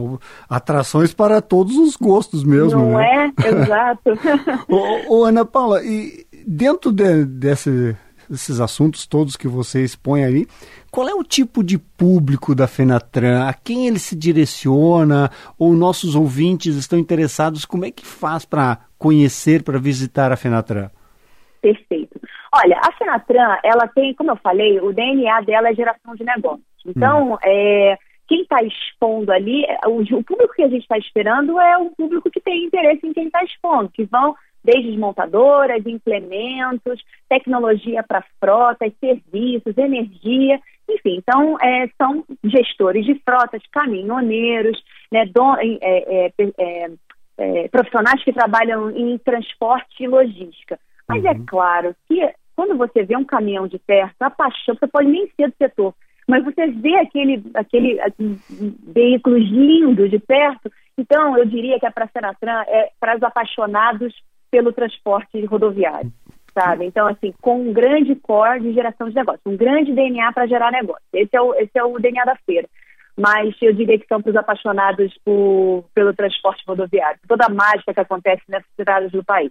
atrações 0.49 1.15
para 1.15 1.41
todos 1.41 1.75
os 1.77 1.97
gostos 1.97 2.45
mesmo. 2.45 2.79
Não 2.79 2.99
né? 2.99 3.33
é? 3.39 3.49
Exato. 3.49 4.11
ô, 4.69 5.21
ô, 5.21 5.25
Ana 5.25 5.45
Paula, 5.47 5.83
e 5.83 6.27
dentro 6.47 6.93
de, 6.93 7.25
desse, 7.25 7.97
desses 8.33 8.61
assuntos 8.61 9.07
todos 9.07 9.37
que 9.37 9.47
você 9.47 9.85
expõe 9.85 10.25
ali, 10.25 10.47
qual 10.91 11.07
é 11.07 11.15
o 11.15 11.23
tipo 11.23 11.63
de 11.63 11.79
público 11.79 12.55
da 12.55 12.67
Fenatran? 12.67 13.47
A 13.47 13.53
quem 13.53 13.87
ele 13.87 13.99
se 13.99 14.17
direciona? 14.17 15.31
Ou 15.59 15.75
nossos 15.75 16.17
ouvintes 16.17 16.75
estão 16.77 16.99
interessados? 16.99 17.67
Como 17.67 17.85
é 17.85 17.91
que 17.91 18.05
faz 18.05 18.47
para 18.47 18.79
conhecer, 18.99 19.63
para 19.63 19.79
visitar 19.79 20.33
a 20.33 20.37
Fenatran? 20.37 20.91
Perfeito. 21.61 22.19
Olha, 22.55 22.81
a 22.83 22.93
Fenatran, 22.93 23.59
ela 23.63 23.87
tem, 23.89 24.15
como 24.15 24.31
eu 24.31 24.37
falei, 24.37 24.81
o 24.81 24.93
DNA 24.93 25.43
dela 25.43 25.69
é 25.69 25.75
geração 25.75 26.15
de 26.15 26.25
negócios. 26.25 26.65
Então, 26.87 27.35
hum. 27.35 27.37
é, 27.45 27.99
quem 28.27 28.43
está 28.43 28.63
expondo 28.63 29.31
ali, 29.31 29.65
é, 29.67 29.79
o, 29.87 30.01
o, 30.01 30.25
público 30.25 30.55
que 30.55 30.63
a 30.63 30.69
gente 30.69 30.83
está 30.83 30.97
esperando 30.97 31.61
é 31.61 31.77
o 31.77 31.91
público 31.91 32.31
que 32.31 32.41
tem 32.41 32.65
interesse 32.65 33.07
em 33.07 33.13
quem 33.13 33.27
está 33.27 33.45
expondo, 33.45 33.91
que 33.91 34.05
vão 34.05 34.35
desde 34.65 34.97
montadoras, 34.97 35.85
implementos, 35.87 37.03
tecnologia 37.29 38.03
para 38.03 38.25
frotas, 38.41 38.93
serviços, 39.01 39.77
energia, 39.77 40.61
enfim, 40.89 41.17
então 41.17 41.57
é, 41.61 41.89
são 41.97 42.25
gestores 42.45 43.05
de 43.05 43.15
frotas, 43.25 43.63
caminhoneiros, 43.71 44.83
né, 45.11 45.27
do, 45.27 45.57
é, 45.57 45.79
é, 45.83 46.33
é, 46.59 46.91
é, 47.39 47.69
profissionais 47.69 48.23
que 48.23 48.33
trabalham 48.33 48.91
em 48.91 49.17
transporte 49.19 50.03
e 50.03 50.09
logística. 50.09 50.79
Mas 51.09 51.25
é 51.25 51.31
uhum. 51.31 51.37
é 51.37 51.47
claro 51.47 51.97
que 52.09 52.33
quando 52.55 52.77
você 52.77 53.03
vê 53.03 53.17
um 53.17 53.25
caminhão 53.25 53.67
de 53.67 53.79
perto, 53.79 54.21
a 54.21 54.31
paixão, 54.31 54.75
você 54.75 54.87
pode 54.87 55.09
nem 55.09 55.27
ser 55.37 55.49
do 55.49 55.55
setor, 55.57 55.95
mas 56.29 56.45
você 56.45 56.67
vê 56.69 56.97
aquele, 56.97 57.43
aquele, 57.55 58.01
aquele 58.01 58.39
veículos 58.87 59.43
lindos 59.51 60.11
de 60.11 60.19
perto, 60.19 60.71
então 60.97 61.37
eu 61.37 61.45
diria 61.47 61.81
que 61.81 61.87
a 61.87 61.91
Praça 61.91 62.21
Natran 62.21 62.63
é 62.69 62.91
para 63.01 63.17
os 63.17 63.23
apaixonados 63.23 64.15
pelo 64.53 64.71
transporte 64.71 65.43
rodoviário, 65.47 66.13
sabe? 66.53 66.85
Então, 66.85 67.09
assim, 67.09 67.33
com 67.41 67.63
um 67.63 67.73
grande 67.73 68.15
core 68.15 68.61
de 68.61 68.75
geração 68.75 69.09
de 69.09 69.15
negócio, 69.15 69.41
um 69.47 69.57
grande 69.57 69.95
DNA 69.95 70.31
para 70.33 70.47
gerar 70.47 70.71
negócio. 70.71 71.03
Esse 71.15 71.35
é, 71.35 71.41
o, 71.41 71.55
esse 71.55 71.73
é 71.75 71.83
o 71.83 71.99
DNA 71.99 72.25
da 72.27 72.37
feira. 72.45 72.69
Mas 73.17 73.55
eu 73.63 73.73
diria 73.75 73.99
que 73.99 74.07
são 74.07 74.21
para 74.21 74.31
os 74.31 74.37
apaixonados 74.37 75.13
por, 75.25 75.85
pelo 75.95 76.15
transporte 76.15 76.63
rodoviário, 76.67 77.19
toda 77.27 77.47
a 77.47 77.51
mágica 77.53 77.95
que 77.95 78.01
acontece 78.01 78.43
nessas 78.49 78.71
cidades 78.77 79.11
do 79.11 79.25
país. 79.25 79.51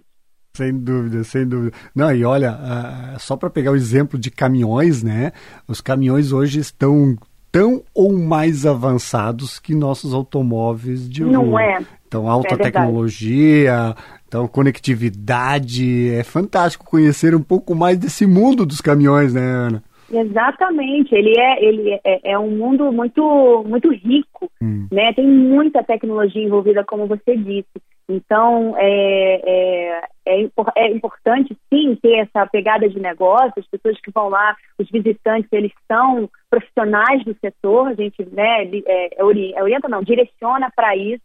Sem 0.53 0.77
dúvida, 0.77 1.23
sem 1.23 1.47
dúvida. 1.47 1.75
Não, 1.95 2.13
e 2.13 2.23
olha, 2.23 2.51
uh, 2.51 3.19
só 3.19 3.35
para 3.35 3.49
pegar 3.49 3.71
o 3.71 3.75
exemplo 3.75 4.19
de 4.19 4.29
caminhões, 4.29 5.01
né? 5.01 5.31
Os 5.67 5.81
caminhões 5.81 6.31
hoje 6.31 6.59
estão 6.59 7.15
tão 7.51 7.83
ou 7.93 8.13
mais 8.13 8.65
avançados 8.65 9.59
que 9.59 9.73
nossos 9.73 10.13
automóveis 10.13 11.09
de 11.09 11.23
Não 11.23 11.57
é. 11.57 11.79
Então, 12.11 12.29
alta 12.29 12.55
é 12.55 12.57
tecnologia, 12.57 13.95
então 14.27 14.45
conectividade. 14.45 16.13
É 16.13 16.25
fantástico 16.25 16.83
conhecer 16.83 17.33
um 17.33 17.41
pouco 17.41 17.73
mais 17.73 17.97
desse 17.97 18.27
mundo 18.27 18.65
dos 18.65 18.81
caminhões, 18.81 19.33
né, 19.33 19.39
Ana? 19.39 19.83
Exatamente, 20.11 21.15
ele 21.15 21.39
é 21.39 21.63
ele 21.63 21.99
é, 22.03 22.31
é 22.33 22.37
um 22.37 22.51
mundo 22.51 22.91
muito 22.91 23.63
muito 23.65 23.89
rico, 23.93 24.51
hum. 24.61 24.89
né? 24.91 25.13
Tem 25.13 25.25
muita 25.25 25.81
tecnologia 25.85 26.43
envolvida, 26.43 26.83
como 26.83 27.07
você 27.07 27.37
disse. 27.37 27.81
Então, 28.09 28.75
é, 28.77 29.41
é, 29.45 30.01
é, 30.25 30.49
é, 30.75 30.91
importante, 30.91 31.55
sim, 31.73 31.97
ter 32.01 32.27
essa 32.27 32.45
pegada 32.45 32.89
de 32.89 32.99
negócio. 32.99 33.53
As 33.57 33.67
pessoas 33.67 33.97
que 34.01 34.11
vão 34.11 34.27
lá, 34.27 34.53
os 34.77 34.89
visitantes, 34.89 35.47
eles 35.53 35.71
são 35.89 36.29
profissionais 36.49 37.23
do 37.23 37.33
setor. 37.39 37.87
A 37.87 37.93
gente 37.93 38.25
né, 38.33 38.65
é, 38.85 39.17
é 39.17 39.23
orienta, 39.23 39.87
não, 39.87 40.03
direciona 40.03 40.69
para 40.75 40.93
isso. 40.97 41.23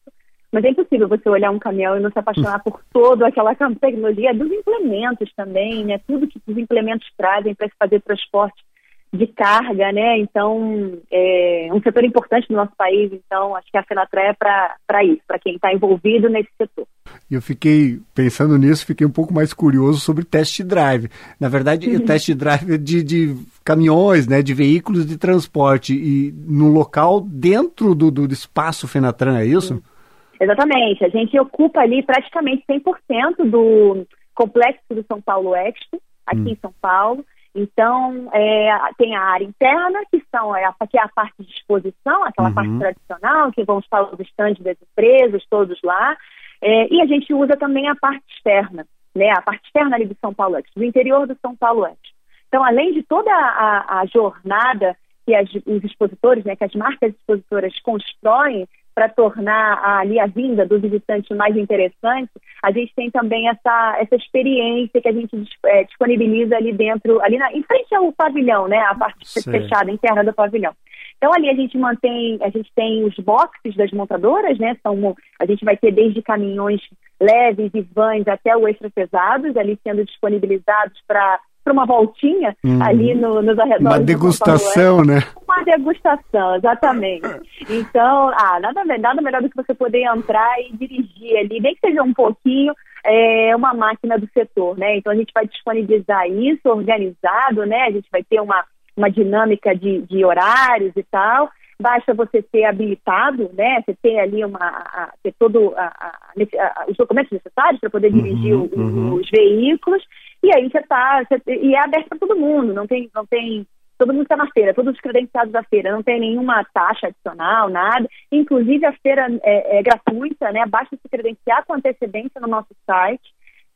Mas 0.56 0.64
é 0.64 0.70
impossível 0.70 1.06
você 1.06 1.28
olhar 1.28 1.50
um 1.50 1.58
caminhão 1.58 1.98
e 1.98 2.00
não 2.00 2.10
se 2.10 2.18
apaixonar 2.18 2.62
por 2.64 2.80
toda 2.90 3.28
aquela 3.28 3.54
tecnologia 3.78 4.32
dos 4.32 4.50
implementos 4.50 5.30
também, 5.36 5.84
né? 5.84 6.00
Tudo 6.06 6.26
que 6.26 6.40
os 6.46 6.56
implementos 6.56 7.06
trazem 7.14 7.54
para 7.54 7.68
se 7.68 7.74
fazer 7.78 8.00
transporte 8.00 8.64
de 9.12 9.26
carga, 9.26 9.92
né? 9.92 10.18
Então, 10.18 10.98
é 11.12 11.68
um 11.70 11.82
setor 11.82 12.04
importante 12.04 12.46
no 12.48 12.56
nosso 12.56 12.72
país, 12.74 13.12
então 13.12 13.54
acho 13.54 13.70
que 13.70 13.76
a 13.76 13.82
Fenatra 13.82 14.22
é 14.22 14.32
para 14.32 15.04
isso, 15.04 15.20
para 15.28 15.38
quem 15.38 15.56
está 15.56 15.74
envolvido 15.74 16.30
nesse 16.30 16.48
setor. 16.56 16.86
Eu 17.30 17.42
fiquei 17.42 18.00
pensando 18.14 18.56
nisso, 18.56 18.86
fiquei 18.86 19.06
um 19.06 19.12
pouco 19.12 19.34
mais 19.34 19.52
curioso 19.52 20.00
sobre 20.00 20.24
test 20.24 20.62
drive. 20.62 21.10
Na 21.38 21.50
verdade, 21.50 21.90
o 21.94 22.00
test 22.00 22.32
drive 22.32 22.72
é 22.72 22.78
de, 22.78 23.02
de, 23.02 23.36
caminhões, 23.62 24.26
né, 24.26 24.40
de 24.40 24.54
veículos 24.54 25.04
de 25.04 25.18
transporte 25.18 25.92
e 25.92 26.32
no 26.32 26.72
local 26.72 27.20
dentro 27.20 27.94
do, 27.94 28.10
do 28.10 28.32
espaço 28.32 28.88
Fenatran, 28.88 29.38
é 29.38 29.44
isso? 29.44 29.74
Uhum. 29.74 29.95
Exatamente. 30.40 31.04
A 31.04 31.08
gente 31.08 31.38
ocupa 31.38 31.80
ali 31.80 32.02
praticamente 32.02 32.64
100% 32.68 33.48
do 33.50 34.06
complexo 34.34 34.82
do 34.90 35.04
São 35.06 35.20
Paulo 35.20 35.54
Expo, 35.54 36.00
aqui 36.26 36.40
hum. 36.40 36.48
em 36.48 36.56
São 36.56 36.72
Paulo. 36.80 37.24
Então, 37.54 38.28
é, 38.34 38.68
tem 38.98 39.16
a 39.16 39.22
área 39.22 39.44
interna, 39.44 40.00
que, 40.10 40.22
são, 40.30 40.54
é, 40.54 40.70
que 40.90 40.98
é 40.98 41.02
a 41.02 41.08
parte 41.08 41.42
de 41.42 41.50
exposição, 41.50 42.22
aquela 42.22 42.48
uhum. 42.48 42.54
parte 42.54 42.78
tradicional, 42.78 43.50
que 43.50 43.64
vão 43.64 43.78
estar 43.78 44.02
os 44.02 44.20
estandes 44.20 44.62
das 44.62 44.76
empresas, 44.82 45.42
todos 45.48 45.80
lá. 45.82 46.14
É, 46.60 46.92
e 46.92 47.00
a 47.00 47.06
gente 47.06 47.32
usa 47.32 47.56
também 47.56 47.88
a 47.88 47.96
parte 47.96 48.22
externa, 48.28 48.86
né, 49.14 49.30
a 49.30 49.40
parte 49.40 49.64
externa 49.64 49.96
ali 49.96 50.04
do 50.04 50.16
São 50.20 50.34
Paulo 50.34 50.56
Expo, 50.58 50.78
do 50.78 50.84
interior 50.84 51.26
do 51.26 51.34
São 51.40 51.56
Paulo 51.56 51.86
Expo. 51.86 52.16
Então, 52.48 52.62
além 52.62 52.92
de 52.92 53.02
toda 53.02 53.30
a, 53.32 54.00
a 54.00 54.06
jornada 54.06 54.94
que 55.24 55.34
as, 55.34 55.48
os 55.66 55.82
expositores, 55.82 56.44
né, 56.44 56.56
que 56.56 56.64
as 56.64 56.74
marcas 56.74 57.14
expositoras 57.14 57.78
constroem 57.80 58.68
para 58.96 59.10
tornar 59.10 59.98
ali 59.98 60.18
a 60.18 60.24
vinda 60.24 60.64
do 60.64 60.80
visitante 60.80 61.34
mais 61.34 61.54
interessante, 61.54 62.30
a 62.62 62.72
gente 62.72 62.94
tem 62.96 63.10
também 63.10 63.46
essa, 63.46 63.98
essa 64.00 64.16
experiência 64.16 65.02
que 65.02 65.08
a 65.08 65.12
gente 65.12 65.30
é, 65.66 65.84
disponibiliza 65.84 66.56
ali 66.56 66.72
dentro, 66.72 67.22
ali 67.22 67.36
na, 67.36 67.52
em 67.52 67.62
frente 67.62 67.94
ao 67.94 68.10
pavilhão, 68.10 68.66
né? 68.66 68.78
A 68.78 68.94
parte 68.94 69.28
Sim. 69.28 69.50
fechada, 69.50 69.90
interna 69.90 70.24
do 70.24 70.32
pavilhão. 70.32 70.72
Então 71.18 71.30
ali 71.34 71.50
a 71.50 71.54
gente 71.54 71.76
mantém, 71.76 72.38
a 72.40 72.48
gente 72.48 72.72
tem 72.74 73.04
os 73.04 73.14
boxes 73.16 73.76
das 73.76 73.90
montadoras, 73.90 74.58
né? 74.58 74.74
São, 74.82 75.14
a 75.38 75.44
gente 75.44 75.62
vai 75.62 75.76
ter 75.76 75.92
desde 75.92 76.22
caminhões 76.22 76.80
leves 77.20 77.70
e 77.74 77.82
vans 77.82 78.26
até 78.26 78.56
o 78.56 78.66
extra 78.66 78.88
pesados 78.88 79.54
ali 79.58 79.78
sendo 79.86 80.06
disponibilizados 80.06 80.98
para 81.06 81.38
para 81.66 81.72
uma 81.72 81.84
voltinha 81.84 82.56
uhum. 82.64 82.80
ali 82.80 83.12
no, 83.12 83.42
nos 83.42 83.58
arredores. 83.58 83.98
Uma 83.98 83.98
degustação, 83.98 85.04
né? 85.04 85.24
Uma 85.44 85.64
degustação, 85.64 86.54
exatamente. 86.54 87.26
Então, 87.68 88.30
ah, 88.38 88.60
nada, 88.60 88.84
nada 88.84 89.20
melhor 89.20 89.42
do 89.42 89.50
que 89.50 89.56
você 89.56 89.74
poder 89.74 90.04
entrar 90.04 90.60
e 90.60 90.76
dirigir 90.76 91.36
ali, 91.38 91.60
nem 91.60 91.74
que 91.74 91.80
seja 91.84 92.04
um 92.04 92.14
pouquinho, 92.14 92.72
é, 93.04 93.56
uma 93.56 93.74
máquina 93.74 94.16
do 94.16 94.28
setor, 94.32 94.78
né? 94.78 94.96
Então 94.96 95.12
a 95.12 95.16
gente 95.16 95.32
vai 95.34 95.44
disponibilizar 95.48 96.28
isso 96.30 96.68
organizado, 96.68 97.66
né? 97.66 97.82
A 97.82 97.90
gente 97.90 98.08
vai 98.12 98.22
ter 98.22 98.40
uma, 98.40 98.64
uma 98.96 99.10
dinâmica 99.10 99.74
de, 99.74 100.02
de 100.02 100.24
horários 100.24 100.92
e 100.96 101.02
tal 101.02 101.50
basta 101.78 102.14
você 102.14 102.42
ser 102.50 102.64
habilitado, 102.64 103.50
né? 103.52 103.82
Você 103.82 103.94
ter 104.02 104.18
ali 104.18 104.42
uma, 104.42 104.58
a, 104.58 105.12
ter 105.22 105.34
todo 105.38 105.74
a, 105.76 105.84
a, 105.84 106.84
os 106.88 106.96
documentos 106.96 107.30
necessários 107.30 107.78
para 107.80 107.90
poder 107.90 108.10
dirigir 108.10 108.54
uhum, 108.54 108.70
o, 108.74 108.80
uhum. 108.80 109.14
os 109.14 109.28
veículos 109.30 110.02
e 110.46 110.54
aí 110.54 110.70
você 110.70 110.78
está 110.78 111.22
e 111.46 111.74
é 111.74 111.80
aberto 111.80 112.08
para 112.08 112.18
todo 112.18 112.38
mundo, 112.38 112.72
não 112.72 112.86
tem, 112.86 113.10
não 113.14 113.26
tem 113.26 113.66
todo 113.98 114.12
mundo 114.12 114.22
está 114.22 114.36
na 114.36 114.50
feira, 114.50 114.74
todos 114.74 114.94
os 114.94 115.00
credenciados 115.00 115.52
da 115.52 115.62
feira, 115.64 115.90
não 115.90 116.02
tem 116.02 116.20
nenhuma 116.20 116.64
taxa 116.72 117.08
adicional, 117.08 117.68
nada. 117.68 118.06
Inclusive 118.30 118.84
a 118.84 118.92
feira 118.92 119.26
é, 119.42 119.78
é 119.78 119.82
gratuita, 119.82 120.52
né? 120.52 120.64
Basta 120.66 120.96
se 120.96 121.08
credenciar 121.08 121.64
com 121.66 121.74
antecedência 121.74 122.40
no 122.40 122.46
nosso 122.46 122.74
site, 122.84 123.34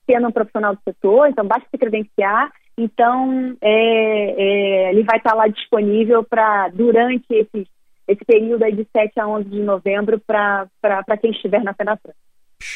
sendo 0.08 0.28
um 0.28 0.32
profissional 0.32 0.74
do 0.74 0.80
setor, 0.82 1.28
então 1.28 1.46
basta 1.46 1.66
se 1.70 1.78
credenciar. 1.78 2.52
Então 2.76 3.56
é, 3.60 3.70
é, 3.70 4.90
ele 4.90 5.02
vai 5.02 5.18
estar 5.18 5.34
lá 5.34 5.48
disponível 5.48 6.22
para 6.22 6.68
durante 6.68 7.26
esses 7.30 7.66
esse 8.06 8.24
período 8.24 8.64
aí 8.64 8.72
de 8.72 8.84
7 8.90 9.20
a 9.20 9.28
11 9.28 9.48
de 9.48 9.60
novembro 9.62 10.20
para 10.26 10.68
quem 11.20 11.30
estiver 11.30 11.62
na 11.62 11.72
Fenatrans. 11.72 12.16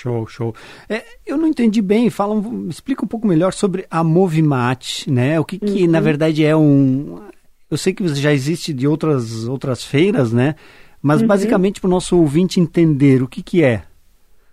Show, 0.04 0.26
show. 0.26 0.54
É, 0.86 1.02
eu 1.26 1.38
não 1.38 1.46
entendi 1.46 1.80
bem, 1.80 2.10
fala, 2.10 2.34
explica 2.68 3.06
um 3.06 3.08
pouco 3.08 3.26
melhor 3.26 3.54
sobre 3.54 3.86
a 3.90 4.04
Movimate, 4.04 5.10
né? 5.10 5.40
O 5.40 5.44
que, 5.46 5.58
que 5.58 5.84
uhum. 5.84 5.90
na 5.90 5.98
verdade 5.98 6.44
é 6.44 6.54
um. 6.54 7.26
Eu 7.70 7.78
sei 7.78 7.94
que 7.94 8.06
já 8.08 8.30
existe 8.30 8.74
de 8.74 8.86
outras, 8.86 9.48
outras 9.48 9.82
feiras, 9.82 10.30
né? 10.30 10.56
Mas 11.02 11.22
uhum. 11.22 11.26
basicamente 11.26 11.80
para 11.80 11.88
o 11.88 11.90
nosso 11.90 12.20
ouvinte 12.20 12.60
entender 12.60 13.22
o 13.22 13.28
que, 13.28 13.42
que 13.42 13.64
é. 13.64 13.82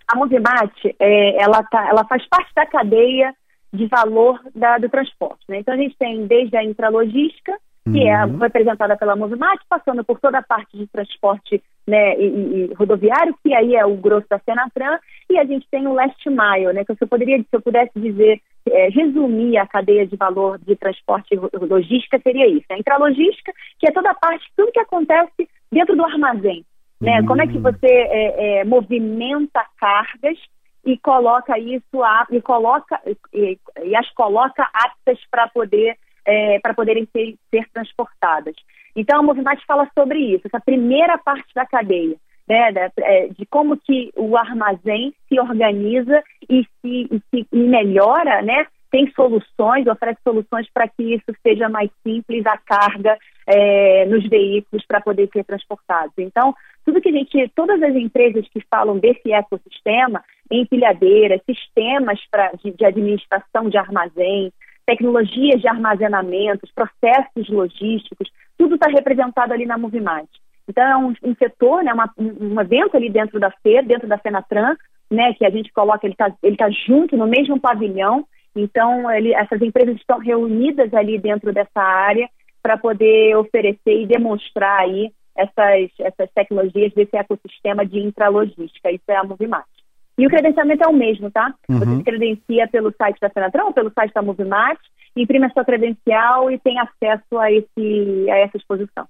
A 0.08 0.16
Movimate, 0.16 0.96
é, 0.98 1.42
ela, 1.42 1.62
tá, 1.64 1.86
ela 1.86 2.04
faz 2.06 2.26
parte 2.28 2.50
da 2.56 2.64
cadeia 2.64 3.34
de 3.70 3.86
valor 3.88 4.40
da, 4.54 4.78
do 4.78 4.88
transporte. 4.88 5.44
Né? 5.50 5.58
Então 5.58 5.74
a 5.74 5.76
gente 5.76 5.94
tem 5.98 6.26
desde 6.26 6.56
a 6.56 6.64
intralogística, 6.64 7.52
que 7.84 8.08
é 8.08 8.24
uhum. 8.24 8.38
representada 8.38 8.96
pela 8.96 9.16
Movimate, 9.16 9.64
passando 9.68 10.02
por 10.02 10.18
toda 10.18 10.38
a 10.38 10.42
parte 10.42 10.78
de 10.78 10.86
transporte 10.86 11.62
né, 11.86 12.16
e, 12.18 12.24
e, 12.24 12.74
rodoviário, 12.74 13.34
que 13.42 13.54
aí 13.54 13.74
é 13.74 13.84
o 13.84 13.96
grosso 13.96 14.26
da 14.28 14.38
Senatran, 14.38 14.98
e 15.28 15.38
a 15.38 15.44
gente 15.44 15.66
tem 15.70 15.86
o 15.86 15.92
Last 15.92 16.28
Mile, 16.28 16.72
né, 16.72 16.84
que 16.84 16.92
eu 16.92 17.08
poderia, 17.08 17.38
se 17.38 17.46
eu 17.52 17.60
pudesse 17.60 17.98
dizer, 17.98 18.40
é, 18.66 18.88
resumir 18.88 19.58
a 19.58 19.66
cadeia 19.66 20.06
de 20.06 20.16
valor 20.16 20.58
de 20.58 20.76
transporte 20.76 21.34
e 21.34 21.36
logística, 21.36 22.20
seria 22.22 22.46
isso. 22.46 22.66
A 22.70 22.78
intralogística, 22.78 23.52
que 23.78 23.88
é 23.88 23.92
toda 23.92 24.10
a 24.10 24.14
parte, 24.14 24.46
tudo 24.56 24.72
que 24.72 24.80
acontece 24.80 25.48
dentro 25.70 25.96
do 25.96 26.04
armazém. 26.04 26.64
Né? 27.00 27.20
Uhum. 27.20 27.26
Como 27.26 27.42
é 27.42 27.46
que 27.48 27.58
você 27.58 27.86
é, 27.86 28.60
é, 28.60 28.64
movimenta 28.64 29.64
cargas 29.78 30.38
e 30.84 30.96
coloca 30.98 31.58
isso 31.58 32.02
a, 32.02 32.26
e 32.30 32.40
coloca 32.40 33.00
e, 33.32 33.58
e 33.82 33.96
as 33.96 34.08
coloca 34.10 34.68
aptas 34.72 35.18
para 35.30 35.48
poder 35.48 35.96
é, 36.24 36.58
para 36.60 36.74
poderem 36.74 37.06
ser, 37.12 37.36
ser, 37.50 37.68
transportadas. 37.72 38.54
Então 38.94 39.20
a 39.20 39.22
Movimate 39.22 39.64
fala 39.66 39.88
sobre 39.96 40.18
isso, 40.18 40.46
essa 40.46 40.60
primeira 40.60 41.18
parte 41.18 41.52
da 41.54 41.66
cadeia, 41.66 42.16
né, 42.48 42.72
da, 42.72 42.90
é, 42.98 43.28
de 43.28 43.46
como 43.46 43.76
que 43.76 44.12
o 44.16 44.36
armazém 44.36 45.14
se 45.28 45.40
organiza 45.40 46.22
e 46.48 46.64
se, 46.80 47.08
e 47.10 47.22
se 47.30 47.46
e 47.52 47.56
melhora, 47.56 48.42
né, 48.42 48.66
tem 48.92 49.10
soluções, 49.12 49.86
oferece 49.86 50.20
soluções 50.22 50.68
para 50.72 50.86
que 50.86 51.14
isso 51.14 51.34
seja 51.42 51.68
mais 51.70 51.90
simples, 52.06 52.44
a 52.44 52.58
carga 52.58 53.16
é, 53.46 54.04
nos 54.04 54.28
veículos 54.28 54.84
para 54.86 55.00
poder 55.00 55.30
ser 55.32 55.44
transportados. 55.44 56.12
Então, 56.18 56.54
tudo 56.84 57.00
que 57.00 57.08
a 57.08 57.12
gente, 57.12 57.50
todas 57.56 57.82
as 57.82 57.94
empresas 57.96 58.46
que 58.48 58.60
falam 58.70 58.98
desse 58.98 59.32
ecossistema, 59.32 60.22
empilhadeiras, 60.50 61.40
sistemas 61.46 62.20
pra, 62.30 62.52
de, 62.62 62.70
de 62.70 62.84
administração 62.84 63.70
de 63.70 63.78
armazém, 63.78 64.52
tecnologias 64.92 65.60
de 65.60 65.68
armazenamento, 65.68 66.68
processos 66.74 67.48
logísticos, 67.48 68.30
tudo 68.58 68.74
está 68.74 68.90
representado 68.90 69.52
ali 69.52 69.64
na 69.64 69.78
Movimate. 69.78 70.40
Então, 70.68 70.84
é 70.84 70.96
um, 70.96 71.30
um 71.30 71.34
setor, 71.34 71.82
né, 71.82 71.92
uma, 71.92 72.10
um 72.18 72.60
evento 72.60 72.96
ali 72.96 73.10
dentro 73.10 73.40
da 73.40 73.50
FED, 73.50 73.88
dentro 73.88 74.06
da 74.06 74.18
Fenatran, 74.18 74.76
né, 75.10 75.32
que 75.34 75.44
a 75.44 75.50
gente 75.50 75.72
coloca, 75.72 76.06
ele 76.06 76.14
está 76.14 76.32
ele 76.42 76.56
tá 76.56 76.68
junto 76.86 77.16
no 77.16 77.26
mesmo 77.26 77.58
pavilhão, 77.58 78.26
então, 78.54 79.10
ele, 79.10 79.32
essas 79.34 79.62
empresas 79.62 79.96
estão 79.96 80.18
reunidas 80.18 80.92
ali 80.92 81.18
dentro 81.18 81.52
dessa 81.52 81.80
área 81.80 82.28
para 82.62 82.76
poder 82.76 83.34
oferecer 83.36 84.02
e 84.02 84.06
demonstrar 84.06 84.80
aí 84.80 85.10
essas, 85.34 85.90
essas 85.98 86.30
tecnologias 86.34 86.92
desse 86.92 87.16
ecossistema 87.16 87.86
de 87.86 87.98
intralogística. 87.98 88.90
Isso 88.90 89.04
é 89.08 89.16
a 89.16 89.24
Movimate. 89.24 89.71
E 90.18 90.26
o 90.26 90.30
credenciamento 90.30 90.84
é 90.84 90.88
o 90.88 90.92
mesmo, 90.92 91.30
tá? 91.30 91.54
Uhum. 91.68 91.78
Você 91.78 91.96
se 91.96 92.02
credencia 92.04 92.68
pelo 92.68 92.92
site 92.96 93.18
da 93.20 93.30
Senatran 93.30 93.64
ou 93.64 93.72
pelo 93.72 93.90
site 93.92 94.12
da 94.12 94.22
Movimate, 94.22 94.80
imprime 95.16 95.46
a 95.46 95.50
sua 95.50 95.64
credencial 95.64 96.50
e 96.50 96.58
tem 96.58 96.78
acesso 96.78 97.38
a, 97.38 97.50
esse, 97.50 98.30
a 98.30 98.36
essa 98.38 98.56
exposição. 98.56 99.06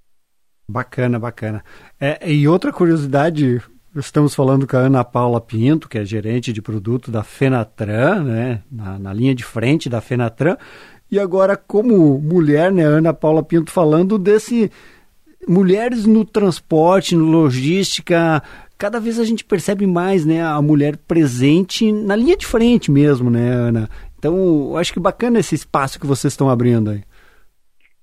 Bacana, 0.68 1.18
bacana. 1.18 1.64
É, 2.00 2.30
e 2.30 2.46
outra 2.46 2.72
curiosidade, 2.72 3.60
Estamos 3.94 4.34
falando 4.34 4.66
com 4.66 4.74
a 4.74 4.80
Ana 4.80 5.04
Paula 5.04 5.38
Pinto, 5.38 5.86
que 5.86 5.98
é 5.98 6.04
gerente 6.04 6.50
de 6.50 6.62
produto 6.62 7.10
da 7.10 7.22
Fenatran, 7.22 8.22
né, 8.24 8.62
na, 8.72 8.98
na, 8.98 9.12
linha 9.12 9.34
de 9.34 9.44
frente 9.44 9.90
da 9.90 10.00
Fenatran. 10.00 10.56
E 11.10 11.20
agora, 11.20 11.58
como 11.58 12.18
mulher, 12.18 12.72
né, 12.72 12.84
Ana 12.84 13.12
Paula 13.12 13.42
Pinto 13.42 13.70
falando 13.70 14.18
desse 14.18 14.72
mulheres 15.48 16.06
no 16.06 16.24
transporte, 16.24 17.16
no 17.16 17.24
logística, 17.24 18.42
cada 18.78 19.00
vez 19.00 19.18
a 19.18 19.24
gente 19.24 19.44
percebe 19.44 19.86
mais, 19.86 20.24
né, 20.24 20.42
a 20.42 20.60
mulher 20.60 20.96
presente 20.96 21.92
na 21.92 22.16
linha 22.16 22.36
de 22.36 22.46
frente 22.46 22.90
mesmo, 22.90 23.30
né, 23.30 23.50
Ana? 23.50 23.88
Então, 24.18 24.36
eu 24.36 24.76
acho 24.76 24.92
que 24.92 25.00
bacana 25.00 25.38
esse 25.38 25.54
espaço 25.54 25.98
que 25.98 26.06
vocês 26.06 26.32
estão 26.32 26.48
abrindo 26.48 26.90
aí. 26.90 27.02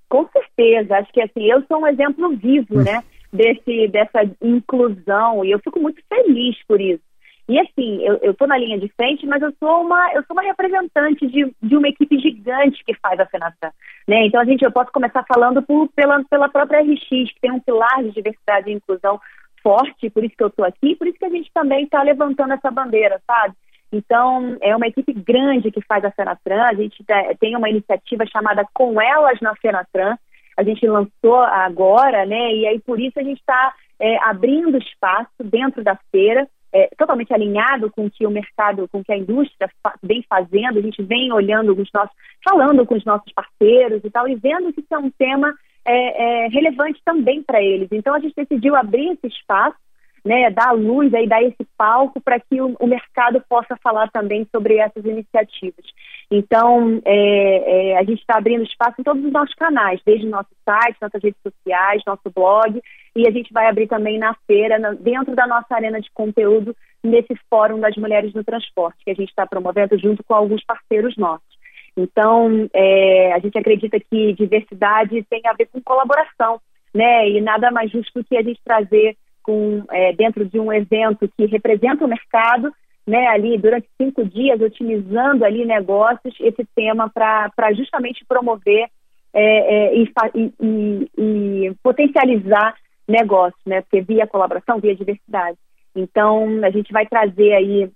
Com 0.08 0.28
certeza, 0.32 0.96
acho 0.96 1.12
que 1.12 1.20
assim, 1.20 1.50
eu 1.50 1.62
sou 1.68 1.78
um 1.78 1.86
exemplo 1.86 2.30
vivo, 2.36 2.78
hum. 2.78 2.82
né? 2.82 3.02
desse, 3.32 3.88
dessa 3.88 4.20
inclusão 4.42 5.44
e 5.44 5.50
eu 5.50 5.58
fico 5.60 5.80
muito 5.80 6.02
feliz 6.08 6.56
por 6.66 6.80
isso. 6.80 7.02
E 7.50 7.58
assim, 7.58 8.00
eu 8.22 8.30
estou 8.30 8.46
na 8.46 8.56
linha 8.56 8.78
de 8.78 8.86
frente, 8.90 9.26
mas 9.26 9.42
eu 9.42 9.52
sou 9.58 9.80
uma, 9.82 10.12
eu 10.14 10.22
sou 10.22 10.36
uma 10.36 10.42
representante 10.42 11.26
de, 11.26 11.52
de 11.60 11.76
uma 11.76 11.88
equipe 11.88 12.16
gigante 12.16 12.84
que 12.84 12.94
faz 12.94 13.18
a 13.18 13.26
FENATRAN. 13.26 13.72
Né? 14.06 14.26
Então, 14.26 14.40
a 14.40 14.44
gente, 14.44 14.64
eu 14.64 14.70
posso 14.70 14.92
começar 14.92 15.24
falando 15.26 15.60
por, 15.60 15.88
pela, 15.88 16.22
pela 16.30 16.48
própria 16.48 16.80
RX, 16.80 17.08
que 17.08 17.40
tem 17.40 17.50
um 17.50 17.58
pilar 17.58 18.04
de 18.04 18.12
diversidade 18.12 18.70
e 18.70 18.74
inclusão 18.74 19.20
forte, 19.64 20.08
por 20.10 20.22
isso 20.22 20.36
que 20.36 20.44
eu 20.44 20.46
estou 20.46 20.64
aqui, 20.64 20.94
por 20.94 21.08
isso 21.08 21.18
que 21.18 21.24
a 21.24 21.30
gente 21.30 21.50
também 21.52 21.82
está 21.82 22.00
levantando 22.04 22.52
essa 22.52 22.70
bandeira, 22.70 23.20
sabe? 23.26 23.52
Então, 23.92 24.56
é 24.60 24.76
uma 24.76 24.86
equipe 24.86 25.12
grande 25.12 25.72
que 25.72 25.82
faz 25.82 26.04
a 26.04 26.12
FENATRAN, 26.12 26.62
a 26.62 26.74
gente 26.74 27.04
tem 27.40 27.56
uma 27.56 27.68
iniciativa 27.68 28.24
chamada 28.26 28.64
Com 28.72 29.02
Elas 29.02 29.40
na 29.40 29.56
FENATRAN, 29.56 30.16
a 30.56 30.62
gente 30.62 30.86
lançou 30.86 31.40
agora, 31.40 32.24
né? 32.24 32.54
E 32.54 32.66
aí 32.68 32.78
por 32.78 33.00
isso 33.00 33.18
a 33.18 33.24
gente 33.24 33.40
está 33.40 33.74
é, 33.98 34.18
abrindo 34.22 34.78
espaço 34.78 35.42
dentro 35.42 35.82
da 35.82 35.98
feira, 36.12 36.48
é, 36.72 36.88
totalmente 36.96 37.32
alinhado 37.32 37.90
com 37.90 38.06
o 38.06 38.10
que 38.10 38.26
o 38.26 38.30
mercado, 38.30 38.88
com 38.88 39.02
que 39.02 39.12
a 39.12 39.16
indústria 39.16 39.70
vem 40.02 40.24
fazendo. 40.28 40.78
A 40.78 40.82
gente 40.82 41.02
vem 41.02 41.32
olhando 41.32 41.72
os 41.72 41.88
nossos, 41.92 42.14
falando 42.44 42.86
com 42.86 42.94
os 42.94 43.04
nossos 43.04 43.32
parceiros 43.32 44.02
e 44.04 44.10
tal, 44.10 44.28
e 44.28 44.34
vendo 44.34 44.72
que 44.72 44.80
isso 44.80 44.94
é 44.94 44.98
um 44.98 45.10
tema 45.10 45.54
é, 45.84 46.44
é 46.44 46.48
relevante 46.48 47.00
também 47.04 47.42
para 47.42 47.62
eles. 47.62 47.88
Então 47.90 48.14
a 48.14 48.20
gente 48.20 48.34
decidiu 48.34 48.76
abrir 48.76 49.10
esse 49.10 49.26
espaço 49.26 49.76
né, 50.24 50.50
dar 50.50 50.72
luz 50.72 51.12
aí, 51.14 51.26
dar 51.26 51.42
esse 51.42 51.66
palco 51.76 52.20
para 52.20 52.38
que 52.38 52.60
o, 52.60 52.76
o, 52.78 52.86
mercado 52.86 53.42
possa 53.48 53.76
falar 53.82 54.10
também 54.10 54.46
sobre 54.54 54.76
essas 54.76 55.04
iniciativas. 55.04 55.84
Então, 56.30 57.00
é, 57.04 57.92
é, 57.92 57.98
a 57.98 58.02
gente 58.04 58.20
está 58.20 58.36
abrindo 58.36 58.64
espaço 58.64 59.00
em 59.00 59.04
todos 59.04 59.24
os 59.24 59.32
nossos 59.32 59.54
canais, 59.54 60.00
desde 60.04 60.26
o 60.26 60.30
nosso 60.30 60.50
site, 60.64 60.98
nossas 61.00 61.22
redes 61.22 61.40
sociais, 61.42 62.02
nosso 62.06 62.30
blog, 62.34 62.80
e 63.16 63.26
a 63.26 63.30
gente 63.30 63.52
vai 63.52 63.66
abrir 63.66 63.88
também 63.88 64.18
na 64.18 64.34
feira, 64.46 64.78
na, 64.78 64.92
dentro 64.92 65.34
da 65.34 65.46
nossa 65.46 65.74
arena 65.74 66.00
de 66.00 66.10
conteúdo, 66.12 66.76
nesse 67.02 67.34
Fórum 67.48 67.80
das 67.80 67.96
Mulheres 67.96 68.34
no 68.34 68.44
Transporte, 68.44 69.02
que 69.04 69.10
a 69.10 69.14
gente 69.14 69.30
está 69.30 69.46
promovendo 69.46 69.98
junto 69.98 70.22
com 70.22 70.34
alguns 70.34 70.62
parceiros 70.64 71.16
nossos. 71.16 71.58
Então, 71.96 72.68
é, 72.72 73.32
a 73.32 73.38
gente 73.38 73.58
acredita 73.58 73.98
que 73.98 74.32
diversidade 74.34 75.24
tem 75.28 75.42
a 75.46 75.52
ver 75.52 75.66
com 75.66 75.80
colaboração, 75.82 76.60
né? 76.94 77.28
E 77.28 77.40
nada 77.40 77.70
mais 77.70 77.90
justo 77.90 78.20
do 78.20 78.24
que 78.24 78.36
a 78.36 78.42
gente 78.42 78.60
trazer 78.64 79.16
com, 79.42 79.84
é, 79.90 80.12
dentro 80.12 80.44
de 80.44 80.58
um 80.58 80.72
evento 80.72 81.30
que 81.36 81.46
representa 81.46 82.04
o 82.04 82.08
mercado, 82.08 82.72
né, 83.06 83.26
ali 83.28 83.58
durante 83.58 83.88
cinco 84.00 84.24
dias, 84.24 84.60
otimizando 84.60 85.44
ali 85.44 85.64
negócios, 85.64 86.34
esse 86.40 86.64
tema 86.74 87.10
para 87.10 87.72
justamente 87.72 88.24
promover 88.26 88.88
é, 89.32 89.42
é, 89.42 89.96
e, 89.96 90.12
e, 90.34 91.10
e, 91.18 91.74
potencializar 91.82 92.74
negócios, 93.08 93.60
né, 93.66 93.80
porque 93.82 94.00
via 94.00 94.26
colaboração, 94.26 94.78
via 94.78 94.94
diversidade. 94.94 95.58
Então, 95.94 96.46
a 96.64 96.70
gente 96.70 96.92
vai 96.92 97.06
trazer 97.06 97.52
aí 97.52 97.90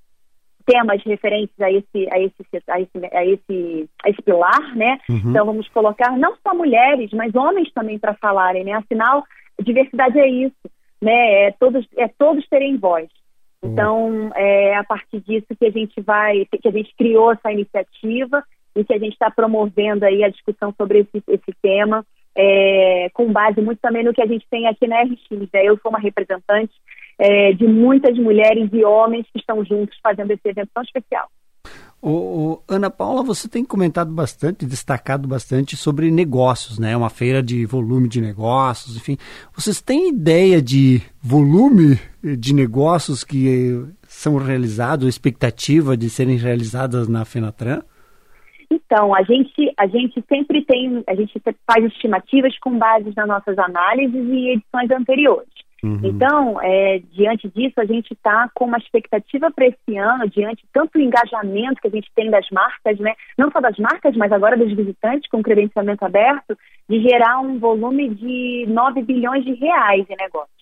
temas 0.66 1.02
referentes 1.04 1.54
a 1.60 1.70
esse, 1.70 2.08
a 2.10 2.18
esse, 2.18 2.34
a 2.68 2.80
esse, 2.80 2.90
a 3.12 3.24
esse, 3.26 3.90
a 4.02 4.10
esse 4.10 4.22
pilar, 4.22 4.74
né? 4.74 4.98
Uhum. 5.08 5.20
Então, 5.26 5.44
vamos 5.46 5.68
colocar 5.68 6.16
não 6.16 6.34
só 6.42 6.54
mulheres, 6.54 7.10
mas 7.12 7.34
homens 7.34 7.70
também 7.72 7.98
para 7.98 8.14
falarem, 8.14 8.64
né? 8.64 8.72
Afinal, 8.72 9.22
diversidade 9.62 10.18
é 10.18 10.26
isso 10.26 10.56
né? 11.04 11.44
É 11.44 11.50
todos, 11.52 11.86
é 11.96 12.08
todos 12.08 12.48
terem 12.48 12.76
voz. 12.76 13.08
Então, 13.62 14.30
é 14.34 14.76
a 14.76 14.84
partir 14.84 15.20
disso 15.20 15.46
que 15.58 15.66
a 15.66 15.70
gente 15.70 15.98
vai, 16.00 16.44
que 16.46 16.68
a 16.68 16.70
gente 16.70 16.94
criou 16.96 17.32
essa 17.32 17.50
iniciativa 17.50 18.44
e 18.76 18.84
que 18.84 18.92
a 18.92 18.98
gente 18.98 19.12
está 19.12 19.30
promovendo 19.30 20.04
aí 20.04 20.22
a 20.22 20.28
discussão 20.28 20.74
sobre 20.76 21.00
esse, 21.00 21.22
esse 21.28 21.52
tema, 21.62 22.04
é, 22.36 23.08
com 23.14 23.32
base 23.32 23.62
muito 23.62 23.78
também 23.80 24.04
no 24.04 24.12
que 24.12 24.20
a 24.20 24.26
gente 24.26 24.46
tem 24.50 24.66
aqui 24.66 24.86
na 24.86 25.02
RX. 25.02 25.30
Né? 25.30 25.64
Eu 25.64 25.78
sou 25.78 25.90
uma 25.90 25.98
representante 25.98 26.74
é, 27.18 27.52
de 27.52 27.66
muitas 27.66 28.18
mulheres 28.18 28.68
e 28.72 28.84
homens 28.84 29.26
que 29.32 29.38
estão 29.38 29.64
juntos 29.64 29.98
fazendo 30.02 30.32
esse 30.32 30.46
evento 30.46 30.70
tão 30.74 30.82
especial. 30.82 31.28
O, 32.06 32.10
o, 32.10 32.62
Ana 32.68 32.90
Paula, 32.90 33.22
você 33.22 33.48
tem 33.48 33.64
comentado 33.64 34.12
bastante, 34.12 34.66
destacado 34.66 35.26
bastante 35.26 35.74
sobre 35.74 36.10
negócios, 36.10 36.78
né? 36.78 36.94
Uma 36.94 37.08
feira 37.08 37.42
de 37.42 37.64
volume 37.64 38.10
de 38.10 38.20
negócios, 38.20 38.94
enfim. 38.94 39.16
Vocês 39.54 39.80
têm 39.80 40.10
ideia 40.10 40.60
de 40.60 41.00
volume 41.22 41.98
de 42.22 42.52
negócios 42.52 43.24
que 43.24 43.82
são 44.06 44.36
realizados, 44.36 45.08
expectativa 45.08 45.96
de 45.96 46.10
serem 46.10 46.36
realizadas 46.36 47.08
na 47.08 47.24
Fenatran? 47.24 47.80
Então, 48.70 49.14
a 49.14 49.22
gente, 49.22 49.72
a 49.74 49.86
gente 49.86 50.22
sempre 50.28 50.62
tem, 50.62 51.02
a 51.06 51.14
gente 51.14 51.40
faz 51.66 51.86
estimativas 51.86 52.58
com 52.58 52.76
base 52.76 53.14
nas 53.16 53.26
nossas 53.26 53.58
análises 53.58 54.26
e 54.28 54.50
edições 54.50 54.90
anteriores. 54.90 55.48
Uhum. 55.84 56.00
Então, 56.02 56.58
é, 56.62 56.98
diante 57.12 57.46
disso, 57.50 57.78
a 57.78 57.84
gente 57.84 58.14
está 58.14 58.50
com 58.54 58.64
uma 58.64 58.78
expectativa 58.78 59.50
para 59.50 59.66
esse 59.66 59.98
ano, 59.98 60.26
diante 60.30 60.64
tanto 60.72 60.96
o 60.96 61.00
engajamento 61.00 61.78
que 61.82 61.88
a 61.88 61.90
gente 61.90 62.10
tem 62.14 62.30
das 62.30 62.48
marcas, 62.50 62.98
né? 62.98 63.12
não 63.36 63.50
só 63.50 63.60
das 63.60 63.76
marcas, 63.76 64.16
mas 64.16 64.32
agora 64.32 64.56
dos 64.56 64.72
visitantes 64.72 65.28
com 65.28 65.42
credenciamento 65.42 66.02
aberto, 66.02 66.56
de 66.88 67.02
gerar 67.02 67.38
um 67.40 67.58
volume 67.58 68.08
de 68.14 68.64
9 68.66 69.02
bilhões 69.02 69.44
de 69.44 69.52
reais 69.52 70.06
em 70.08 70.16
negócios. 70.16 70.54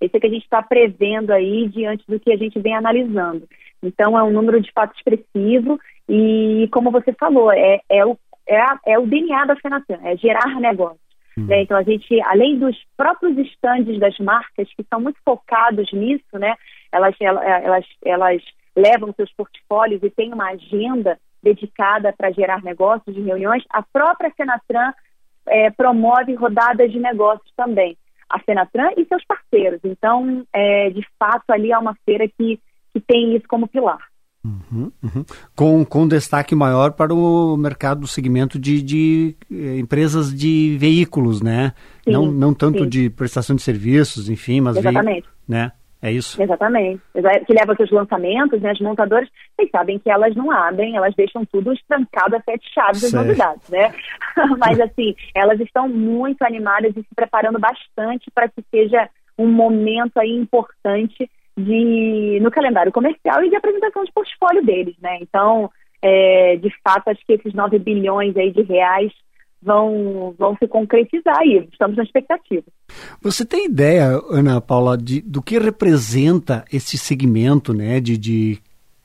Esse 0.00 0.16
é 0.16 0.20
que 0.20 0.26
a 0.26 0.30
gente 0.30 0.44
está 0.44 0.62
prevendo 0.62 1.30
aí 1.30 1.68
diante 1.68 2.02
do 2.08 2.18
que 2.18 2.32
a 2.32 2.36
gente 2.38 2.58
vem 2.58 2.74
analisando. 2.74 3.46
Então, 3.82 4.18
é 4.18 4.22
um 4.22 4.32
número 4.32 4.62
de 4.62 4.72
fato 4.72 4.96
expressivo 4.96 5.78
e, 6.08 6.68
como 6.72 6.90
você 6.90 7.12
falou, 7.12 7.52
é, 7.52 7.80
é, 7.86 8.06
o, 8.06 8.16
é, 8.46 8.58
a, 8.58 8.80
é 8.86 8.98
o 8.98 9.06
DNA 9.06 9.44
da 9.44 9.56
Fenatan, 9.56 9.98
é 10.04 10.16
gerar 10.16 10.58
negócios. 10.58 11.09
Hum. 11.36 11.46
Né? 11.46 11.62
Então, 11.62 11.76
a 11.76 11.82
gente, 11.82 12.20
além 12.22 12.58
dos 12.58 12.76
próprios 12.96 13.36
estandes 13.38 13.98
das 13.98 14.16
marcas, 14.18 14.68
que 14.74 14.84
são 14.88 15.00
muito 15.00 15.18
focados 15.24 15.90
nisso, 15.92 16.38
né? 16.38 16.54
elas, 16.92 17.14
elas, 17.20 17.84
elas 18.04 18.42
levam 18.76 19.12
seus 19.14 19.32
portfólios 19.32 20.02
e 20.02 20.10
têm 20.10 20.32
uma 20.32 20.50
agenda 20.50 21.18
dedicada 21.42 22.12
para 22.12 22.30
gerar 22.30 22.62
negócios 22.62 23.14
de 23.14 23.22
reuniões, 23.22 23.64
a 23.70 23.82
própria 23.82 24.32
Senatran 24.36 24.92
é, 25.46 25.70
promove 25.70 26.34
rodadas 26.34 26.92
de 26.92 26.98
negócios 26.98 27.50
também, 27.56 27.96
a 28.28 28.38
Fenatran 28.40 28.90
e 28.96 29.04
seus 29.06 29.24
parceiros. 29.24 29.80
Então, 29.84 30.44
é, 30.52 30.90
de 30.90 31.04
fato, 31.18 31.50
ali 31.50 31.72
é 31.72 31.78
uma 31.78 31.94
feira 32.04 32.28
que, 32.28 32.60
que 32.92 33.00
tem 33.00 33.34
isso 33.34 33.48
como 33.48 33.66
pilar. 33.66 34.09
Uhum, 34.42 34.90
uhum. 35.02 35.24
Com, 35.54 35.84
com 35.84 36.08
destaque 36.08 36.54
maior 36.54 36.92
para 36.92 37.12
o 37.12 37.56
mercado 37.58 38.00
do 38.00 38.06
segmento 38.06 38.58
de, 38.58 38.80
de 38.80 39.36
eh, 39.52 39.78
empresas 39.78 40.34
de 40.34 40.78
veículos, 40.78 41.42
né? 41.42 41.74
Sim, 42.04 42.12
não, 42.12 42.26
não 42.32 42.54
tanto 42.54 42.84
sim. 42.84 42.88
de 42.88 43.10
prestação 43.10 43.54
de 43.54 43.60
serviços, 43.60 44.30
enfim, 44.30 44.62
mas 44.62 44.78
Exatamente. 44.78 45.28
né? 45.46 45.72
É 46.02 46.10
isso? 46.10 46.42
Exatamente. 46.42 47.02
Que 47.46 47.52
leva 47.52 47.76
seus 47.76 47.90
lançamentos, 47.90 48.60
né? 48.62 48.70
As 48.70 48.80
montadoras, 48.80 49.28
vocês 49.54 49.70
sabem 49.70 49.98
que 49.98 50.10
elas 50.10 50.34
não 50.34 50.50
abrem, 50.50 50.96
elas 50.96 51.14
deixam 51.14 51.44
tudo 51.44 51.74
estrancado 51.74 52.36
a 52.36 52.40
sete 52.40 52.72
chaves 52.72 53.02
das 53.02 53.12
novidades, 53.12 53.68
né? 53.68 53.92
Mas 54.58 54.80
assim, 54.80 55.14
elas 55.34 55.60
estão 55.60 55.86
muito 55.86 56.42
animadas 56.42 56.96
e 56.96 57.00
se 57.00 57.14
preparando 57.14 57.58
bastante 57.58 58.30
para 58.34 58.48
que 58.48 58.64
seja 58.70 59.10
um 59.36 59.48
momento 59.48 60.18
aí 60.18 60.30
importante 60.30 61.30
de, 61.60 62.40
no 62.40 62.50
calendário 62.50 62.92
comercial 62.92 63.44
e 63.44 63.50
de 63.50 63.56
apresentação 63.56 64.04
de 64.04 64.12
portfólio 64.12 64.64
deles, 64.64 64.94
né? 65.00 65.18
Então, 65.20 65.70
é, 66.02 66.56
de 66.56 66.70
fato, 66.82 67.08
acho 67.08 67.24
que 67.26 67.34
esses 67.34 67.52
9 67.54 67.78
bilhões 67.78 68.36
aí 68.36 68.50
de 68.50 68.62
reais 68.62 69.12
vão, 69.62 70.34
vão 70.38 70.56
se 70.56 70.66
concretizar 70.66 71.38
aí. 71.38 71.68
Estamos 71.70 71.96
na 71.96 72.02
expectativa. 72.02 72.64
Você 73.22 73.44
tem 73.44 73.66
ideia, 73.66 74.20
Ana 74.30 74.60
Paula, 74.60 74.96
de, 74.96 75.20
do 75.20 75.42
que 75.42 75.58
representa 75.58 76.64
esse 76.72 76.96
segmento 76.96 77.74
né, 77.74 78.00
de, 78.00 78.16
de, 78.16 78.58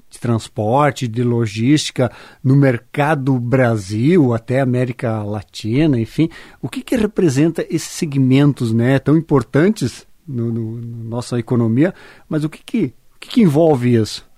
de 0.09 0.19
transporte, 0.19 1.07
de 1.07 1.23
logística 1.23 2.11
no 2.43 2.55
mercado 2.55 3.37
Brasil, 3.39 4.33
até 4.33 4.61
América 4.61 5.21
Latina, 5.23 5.99
enfim? 5.99 6.29
O 6.61 6.69
que, 6.69 6.81
que 6.81 6.95
representa 6.95 7.61
esses 7.63 7.91
segmentos 7.91 8.73
né, 8.73 8.97
tão 8.99 9.17
importantes 9.17 10.07
no, 10.27 10.51
no, 10.51 10.71
no 10.77 11.03
nossa 11.09 11.39
economia, 11.39 11.93
mas 12.29 12.43
o 12.43 12.49
que, 12.49 12.63
que, 12.63 12.93
o 13.15 13.19
que, 13.19 13.29
que 13.29 13.41
envolve 13.41 13.95
isso? 13.95 14.29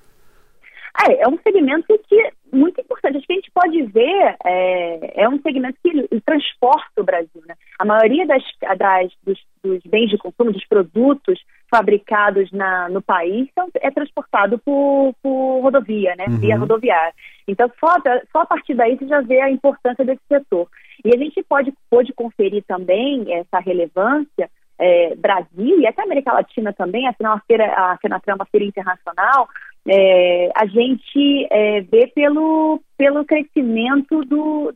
É, 1.07 1.23
é 1.23 1.27
um 1.27 1.37
segmento 1.43 1.85
que 2.09 2.31
muito 2.51 2.79
importante. 2.81 3.17
Acho 3.17 3.27
que 3.27 3.33
a 3.33 3.35
gente 3.35 3.51
pode 3.51 3.81
ver, 3.83 4.35
é, 4.43 5.23
é 5.23 5.29
um 5.29 5.39
segmento 5.41 5.77
que 5.83 6.21
transporta 6.21 7.01
o 7.01 7.03
Brasil. 7.03 7.41
Né? 7.47 7.55
A 7.79 7.85
maioria 7.85 8.25
das, 8.25 8.43
das 8.77 9.11
dos, 9.23 9.39
dos, 9.63 9.81
bens 9.85 10.09
de 10.09 10.17
consumo, 10.17 10.51
dos 10.51 10.65
produtos 10.65 11.39
fabricados 11.69 12.51
na, 12.51 12.89
no 12.89 13.01
país, 13.01 13.49
são, 13.53 13.69
é 13.75 13.91
transportado 13.91 14.57
por, 14.59 15.13
por 15.21 15.61
rodovia, 15.61 16.15
né? 16.15 16.25
Uhum. 16.29 16.37
via 16.37 16.57
rodoviária. 16.57 17.13
Então, 17.47 17.69
só, 17.79 17.95
só 18.31 18.41
a 18.41 18.45
partir 18.45 18.73
daí 18.73 18.97
você 18.97 19.07
já 19.07 19.21
vê 19.21 19.41
a 19.41 19.51
importância 19.51 20.05
desse 20.05 20.21
setor. 20.27 20.67
E 21.03 21.13
a 21.13 21.17
gente 21.17 21.43
pode, 21.43 21.73
pode 21.89 22.13
conferir 22.13 22.63
também 22.65 23.33
essa 23.33 23.59
relevância 23.59 24.49
é, 24.79 25.15
Brasil 25.15 25.79
e 25.79 25.87
até 25.87 26.03
América 26.03 26.33
Latina 26.33 26.71
também, 26.73 27.07
afinal 27.07 27.35
a 27.37 27.41
feira, 27.47 27.65
a 27.65 27.97
Fenatran 27.97 28.33
é 28.33 28.35
uma 28.35 28.45
feira 28.45 28.65
internacional, 28.65 29.47
é, 29.87 30.51
a 30.55 30.65
gente 30.65 31.47
é, 31.49 31.81
vê 31.81 32.07
pelo, 32.07 32.81
pelo 32.97 33.25
crescimento 33.25 34.23
do. 34.25 34.73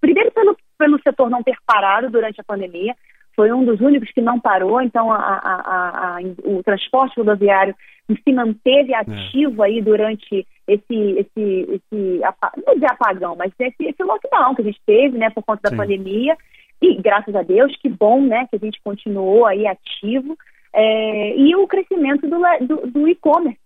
Primeiro, 0.00 0.30
pelo, 0.30 0.56
pelo 0.78 1.02
setor 1.02 1.28
não 1.28 1.42
ter 1.42 1.56
parado 1.66 2.08
durante 2.10 2.40
a 2.40 2.44
pandemia, 2.44 2.94
foi 3.34 3.52
um 3.52 3.64
dos 3.64 3.80
únicos 3.80 4.10
que 4.12 4.20
não 4.20 4.38
parou, 4.38 4.80
então 4.80 5.10
a, 5.10 5.16
a, 5.16 6.16
a, 6.16 6.18
o 6.44 6.62
transporte 6.62 7.18
rodoviário 7.18 7.74
se 8.24 8.32
manteve 8.32 8.94
ativo 8.94 9.64
é. 9.64 9.68
aí 9.68 9.82
durante 9.82 10.46
esse, 10.68 10.94
esse, 10.94 11.80
esse 11.90 12.20
não 12.66 12.74
dizer 12.74 12.90
apagão, 12.90 13.34
mas 13.36 13.52
esse, 13.58 13.84
esse 13.84 14.02
lockdown 14.02 14.54
que 14.54 14.62
a 14.62 14.64
gente 14.64 14.80
teve, 14.86 15.18
né, 15.18 15.30
por 15.30 15.42
conta 15.42 15.62
da 15.64 15.70
Sim. 15.70 15.76
pandemia, 15.76 16.36
e 16.82 17.00
graças 17.00 17.34
a 17.34 17.42
Deus, 17.42 17.74
que 17.76 17.88
bom, 17.88 18.20
né, 18.20 18.46
que 18.50 18.56
a 18.56 18.58
gente 18.58 18.80
continuou 18.82 19.46
aí 19.46 19.66
ativo, 19.66 20.36
é, 20.74 21.36
e 21.36 21.54
o 21.54 21.66
crescimento 21.68 22.28
do, 22.28 22.38
do, 22.66 22.90
do 22.90 23.08
e-commerce, 23.08 23.58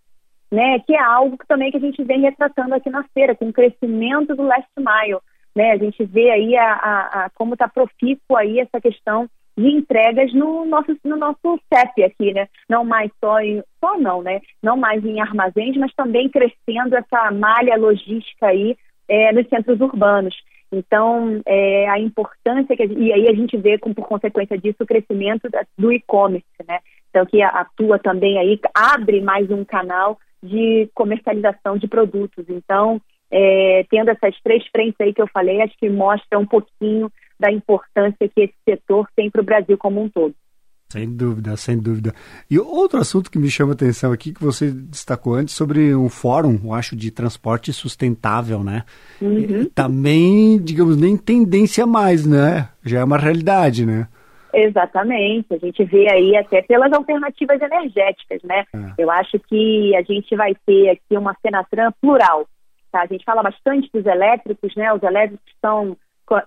né, 0.52 0.78
que 0.80 0.94
é 0.94 1.02
algo 1.02 1.38
que 1.38 1.46
também 1.46 1.70
que 1.70 1.78
a 1.78 1.80
gente 1.80 2.04
vem 2.04 2.20
retratando 2.20 2.74
aqui 2.74 2.90
na 2.90 3.04
feira, 3.14 3.34
com 3.34 3.48
o 3.48 3.52
crescimento 3.52 4.36
do 4.36 4.42
last 4.42 4.68
mile, 4.76 5.18
né, 5.54 5.72
a 5.72 5.78
gente 5.78 6.04
vê 6.04 6.30
aí 6.30 6.56
a, 6.56 6.72
a, 6.72 7.24
a 7.24 7.30
como 7.30 7.54
está 7.54 7.66
profícuo 7.66 8.36
aí 8.36 8.60
essa 8.60 8.80
questão 8.80 9.28
de 9.56 9.68
entregas 9.68 10.34
no 10.34 10.66
nosso 10.66 10.94
no 11.02 11.16
nosso 11.16 11.58
CEP 11.72 12.04
aqui, 12.04 12.34
né, 12.34 12.48
não 12.68 12.84
mais 12.84 13.10
só 13.18 13.40
em, 13.40 13.62
só 13.82 13.98
não, 13.98 14.22
né, 14.22 14.40
não 14.62 14.76
mais 14.76 15.02
em 15.02 15.20
armazéns, 15.20 15.76
mas 15.78 15.94
também 15.94 16.28
crescendo 16.28 16.94
essa 16.94 17.30
malha 17.30 17.76
logística 17.76 18.48
aí 18.48 18.76
é, 19.08 19.32
nos 19.32 19.48
centros 19.48 19.80
urbanos. 19.80 20.36
Então, 20.72 21.40
é, 21.46 21.88
a 21.88 21.98
importância 21.98 22.76
que 22.76 22.82
a, 22.82 22.86
e 22.86 23.12
aí 23.12 23.28
a 23.28 23.34
gente 23.34 23.56
vê 23.56 23.78
com, 23.78 23.94
por 23.94 24.06
consequência 24.06 24.58
disso 24.58 24.78
o 24.80 24.86
crescimento 24.86 25.48
da, 25.48 25.64
do 25.78 25.92
e-commerce, 25.92 26.46
né? 26.66 26.80
Então, 27.10 27.24
que 27.24 27.40
atua 27.42 27.98
também 27.98 28.38
aí, 28.38 28.60
abre 28.74 29.20
mais 29.20 29.50
um 29.50 29.64
canal 29.64 30.18
de 30.42 30.88
comercialização 30.94 31.76
de 31.78 31.88
produtos. 31.88 32.44
Então, 32.48 33.00
é, 33.30 33.84
tendo 33.90 34.10
essas 34.10 34.38
três 34.42 34.66
frentes 34.68 35.00
aí 35.00 35.12
que 35.14 35.22
eu 35.22 35.28
falei, 35.28 35.62
acho 35.62 35.76
que 35.78 35.88
mostra 35.88 36.38
um 36.38 36.46
pouquinho 36.46 37.10
da 37.38 37.50
importância 37.50 38.28
que 38.28 38.42
esse 38.42 38.54
setor 38.68 39.08
tem 39.14 39.30
para 39.30 39.40
o 39.40 39.44
Brasil 39.44 39.76
como 39.78 40.02
um 40.02 40.08
todo. 40.08 40.34
Sem 40.88 41.16
dúvida, 41.16 41.56
sem 41.56 41.78
dúvida. 41.78 42.14
E 42.48 42.58
outro 42.58 43.00
assunto 43.00 43.30
que 43.30 43.38
me 43.38 43.50
chama 43.50 43.72
a 43.72 43.74
atenção 43.74 44.12
aqui, 44.12 44.32
que 44.32 44.42
você 44.42 44.70
destacou 44.70 45.34
antes, 45.34 45.54
sobre 45.54 45.94
um 45.94 46.08
fórum, 46.08 46.60
eu 46.64 46.72
acho, 46.72 46.94
de 46.94 47.10
transporte 47.10 47.72
sustentável, 47.72 48.62
né? 48.62 48.84
Uhum. 49.20 49.68
Também, 49.74 50.58
digamos, 50.62 50.96
nem 50.96 51.16
tendência 51.16 51.84
mais, 51.86 52.24
né? 52.24 52.68
Já 52.84 53.00
é 53.00 53.04
uma 53.04 53.18
realidade, 53.18 53.84
né? 53.84 54.06
Exatamente. 54.54 55.52
A 55.52 55.58
gente 55.58 55.84
vê 55.84 56.08
aí 56.10 56.36
até 56.36 56.62
pelas 56.62 56.92
alternativas 56.92 57.60
energéticas, 57.60 58.40
né? 58.42 58.64
É. 58.72 59.02
Eu 59.02 59.10
acho 59.10 59.38
que 59.40 59.94
a 59.96 60.02
gente 60.02 60.34
vai 60.36 60.54
ter 60.64 60.90
aqui 60.90 61.16
uma 61.16 61.36
Senatran 61.42 61.92
plural. 62.00 62.46
Tá? 62.90 63.02
A 63.02 63.06
gente 63.06 63.24
fala 63.24 63.42
bastante 63.42 63.90
dos 63.92 64.06
elétricos, 64.06 64.74
né? 64.76 64.92
Os 64.92 65.02
elétricos 65.02 65.52
são 65.60 65.96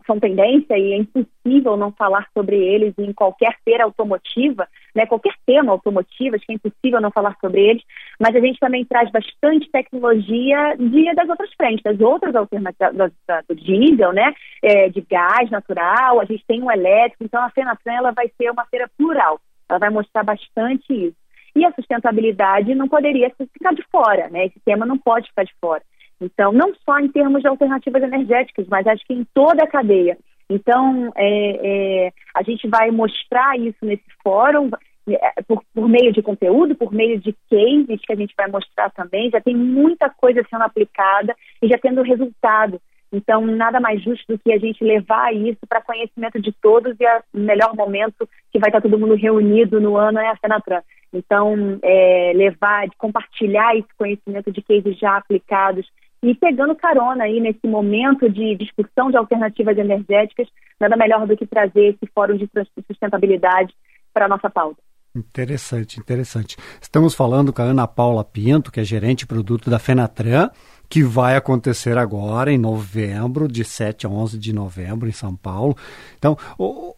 são 0.06 0.20
tendência 0.20 0.78
e 0.78 0.94
é 0.94 0.98
impossível 0.98 1.78
não 1.78 1.92
falar 1.92 2.28
sobre 2.34 2.58
eles 2.58 2.94
em 2.98 3.13
qualquer 3.13 3.56
feira 3.63 3.86
automotiva, 3.86 4.68
né, 4.94 5.06
qualquer 5.06 5.34
tema 5.46 5.72
automotivo, 5.72 6.36
acho 6.36 6.46
que 6.46 6.52
é 6.52 6.56
impossível 6.56 7.00
não 7.00 7.12
falar 7.12 7.36
sobre 7.39 7.62
eles, 7.62 7.84
mas 8.20 8.36
a 8.36 8.39
gente 8.39 8.60
também 8.60 8.84
traz 8.86 9.10
bastante 9.12 9.70
tecnologia 9.72 10.76
de, 10.78 11.13
das 11.15 11.30
outras 11.30 11.54
frentes, 11.54 11.84
das 11.84 12.00
outras 12.02 12.36
alternativas, 12.36 13.12
do 13.48 13.56
diesel, 13.56 14.12
né, 14.12 14.34
é, 14.62 14.89
de 14.89 15.02
gás 15.02 15.50
natural, 15.50 16.20
a 16.20 16.26
gente 16.26 16.44
tem 16.46 16.62
um 16.62 16.72
elétrico, 16.72 17.24
então 17.24 17.42
a 17.42 17.50
Fenatran 17.50 17.94
ela 17.94 18.12
vai 18.12 18.30
ser 18.38 18.52
uma 18.52 18.65
feira 18.65 18.89
plural, 18.98 19.39
ela 19.70 19.80
vai 19.80 19.89
mostrar 19.89 20.24
bastante 20.24 20.92
isso. 20.92 21.15
E 21.56 21.65
a 21.65 21.72
sustentabilidade 21.72 22.76
não 22.76 22.88
poderia 22.88 23.32
ficar 23.54 23.74
de 23.74 23.84
fora, 23.92 24.30
né, 24.30 24.46
esse 24.48 24.60
tema 24.65 24.86
não 24.86 24.98
pode 24.98 25.28
ficar 25.30 25.44
de 25.44 25.54
fora. 25.62 25.82
Então, 26.22 26.52
não 26.52 26.74
só 26.86 27.00
em 27.00 27.08
termos 27.08 27.42
de 27.42 27.48
alternativas 27.48 28.04
energéticas, 28.04 28.68
mas 28.68 28.86
acho 28.86 29.06
que 29.06 29.14
em 29.14 29.26
toda 29.34 29.64
a 29.64 29.68
cadeia. 29.68 30.18
Então, 30.50 31.12
é, 31.16 32.08
é, 32.08 32.14
a 32.36 32.42
gente 32.44 32.68
vai 32.68 32.92
mostrar 32.92 33.58
isso 33.58 33.78
nesse 33.84 34.04
fórum, 34.24 34.70
é, 35.08 35.42
por, 35.48 35.64
por, 35.74 35.88
meio 35.88 36.12
de 36.12 36.22
conteúdo, 36.22 36.76
por 36.76 36.92
meio 36.92 37.20
de 37.20 37.36
cases 37.50 38.02
que 38.06 38.14
a 38.14 38.16
gente 38.16 38.34
vai 38.36 38.48
mostrar 38.50 38.90
também. 38.92 39.30
Já 39.30 39.40
tem 39.40 39.56
muita 39.56 40.10
coisa 40.10 40.46
sendo 40.50 40.64
aplicada 40.64 41.36
e 41.62 41.68
já 41.68 41.78
tendo 41.78 42.02
resultado. 42.02 42.82
Então, 43.12 43.46
nada 43.46 43.80
mais 43.80 44.04
justo 44.04 44.26
do 44.28 44.38
que 44.38 44.52
a 44.52 44.60
gente 44.60 44.84
levar 44.84 45.34
isso 45.34 45.60
para 45.68 45.82
conhecimento 45.82 46.40
de 46.40 46.52
todos 46.52 46.96
e 47.00 47.06
o 47.34 47.40
melhor 47.40 47.76
momento 47.76 48.30
que 48.52 48.60
vai 48.60 48.70
estar 48.70 48.82
todo 48.82 49.00
mundo 49.00 49.16
reunido 49.16 49.80
no 49.80 49.98
ano 49.98 50.20
é 50.20 50.28
a 50.28 50.38
Senatran. 50.38 50.82
Então, 51.12 51.80
é, 51.82 52.34
levar, 52.36 52.88
compartilhar 52.98 53.76
esse 53.76 53.90
conhecimento 53.98 54.52
de 54.52 54.62
cases 54.62 54.98
já 54.98 55.18
aplicados 55.18 55.88
e 56.22 56.36
pegando 56.36 56.76
carona 56.76 57.24
aí 57.24 57.40
nesse 57.40 57.66
momento 57.68 58.30
de 58.30 58.56
discussão 58.56 59.10
de 59.10 59.18
alternativas 59.18 59.78
energéticas, 59.78 60.48
nada 60.80 60.98
melhor 60.98 61.26
do 61.26 61.38
que 61.38 61.48
trazer 61.48 61.96
esse 61.96 62.12
fórum 62.14 62.36
de 62.36 62.50
sustentabilidade 62.88 63.74
para 64.14 64.26
a 64.26 64.30
nossa 64.30 64.50
pauta. 64.50 64.82
Interessante, 65.16 66.00
interessante. 66.00 66.56
Estamos 66.80 67.16
falando 67.16 67.52
com 67.52 67.62
a 67.62 67.66
Ana 67.66 67.88
Paula 67.88 68.24
Pinto, 68.24 68.72
que 68.72 68.80
é 68.80 68.84
gerente 68.84 69.20
de 69.20 69.28
produto 69.28 69.70
da 69.70 69.80
Fenatran, 69.80 70.50
que 70.88 71.04
vai 71.04 71.36
acontecer 71.36 71.98
agora 71.98 72.52
em 72.52 72.58
novembro, 72.58 73.48
de 73.48 73.64
7 73.64 74.06
a 74.06 74.10
11 74.10 74.38
de 74.38 74.54
novembro, 74.54 75.10
em 75.10 75.12
São 75.12 75.36
Paulo. 75.36 75.76
Então, 76.18 76.38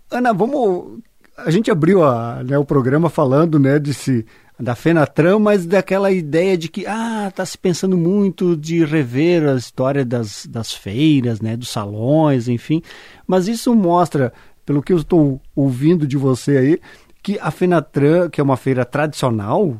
Ana, 0.09 0.33
vamos. 0.33 0.99
A 1.37 1.49
gente 1.49 1.71
abriu 1.71 2.03
a, 2.03 2.43
né, 2.43 2.57
o 2.57 2.65
programa 2.65 3.09
falando 3.09 3.57
né, 3.57 3.79
de 3.79 3.93
se 3.93 4.25
da 4.61 4.75
Fenatran, 4.75 5.39
mas 5.39 5.65
daquela 5.65 6.11
ideia 6.11 6.57
de 6.57 6.69
que 6.69 6.85
ah, 6.85 7.27
está 7.29 7.45
se 7.45 7.57
pensando 7.57 7.97
muito 7.97 8.55
de 8.55 8.85
rever 8.85 9.47
a 9.47 9.55
história 9.55 10.05
das, 10.05 10.45
das 10.45 10.73
feiras, 10.73 11.41
né, 11.41 11.57
dos 11.57 11.69
salões, 11.69 12.47
enfim. 12.47 12.81
Mas 13.25 13.47
isso 13.47 13.75
mostra, 13.75 14.31
pelo 14.65 14.81
que 14.81 14.93
eu 14.93 14.97
estou 14.97 15.41
ouvindo 15.55 16.07
de 16.07 16.17
você 16.17 16.57
aí, 16.57 16.79
que 17.23 17.37
a 17.39 17.51
Fenatran, 17.51 18.29
que 18.29 18.39
é 18.39 18.43
uma 18.43 18.57
feira 18.57 18.85
tradicional, 18.85 19.79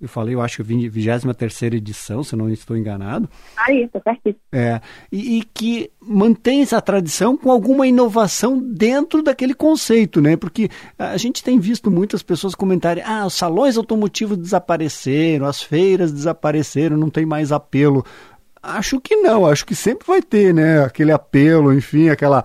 eu 0.00 0.08
falei, 0.08 0.34
eu 0.34 0.40
acho, 0.40 0.64
23 0.64 1.62
edição, 1.74 2.24
se 2.24 2.34
não 2.34 2.48
estou 2.48 2.74
enganado. 2.74 3.28
Ah, 3.56 3.70
isso, 3.70 4.00
certo. 4.02 4.34
É, 4.50 4.80
e, 5.12 5.38
e, 5.38 5.42
que 5.42 5.90
mantém 6.00 6.62
essa 6.62 6.80
tradição 6.80 7.36
com 7.36 7.50
alguma 7.50 7.86
inovação 7.86 8.58
dentro 8.58 9.22
daquele 9.22 9.52
conceito, 9.52 10.20
né? 10.20 10.36
Porque 10.36 10.70
a 10.98 11.18
gente 11.18 11.44
tem 11.44 11.58
visto 11.58 11.90
muitas 11.90 12.22
pessoas 12.22 12.54
comentarem, 12.54 13.04
ah, 13.04 13.26
os 13.26 13.34
salões 13.34 13.76
automotivos 13.76 14.38
desapareceram, 14.38 15.44
as 15.44 15.62
feiras 15.62 16.10
desapareceram, 16.10 16.96
não 16.96 17.10
tem 17.10 17.26
mais 17.26 17.52
apelo. 17.52 18.02
Acho 18.62 19.00
que 19.00 19.16
não, 19.16 19.46
acho 19.46 19.66
que 19.66 19.74
sempre 19.74 20.06
vai 20.06 20.22
ter, 20.22 20.54
né? 20.54 20.82
Aquele 20.82 21.12
apelo, 21.12 21.74
enfim, 21.74 22.08
aquela, 22.08 22.44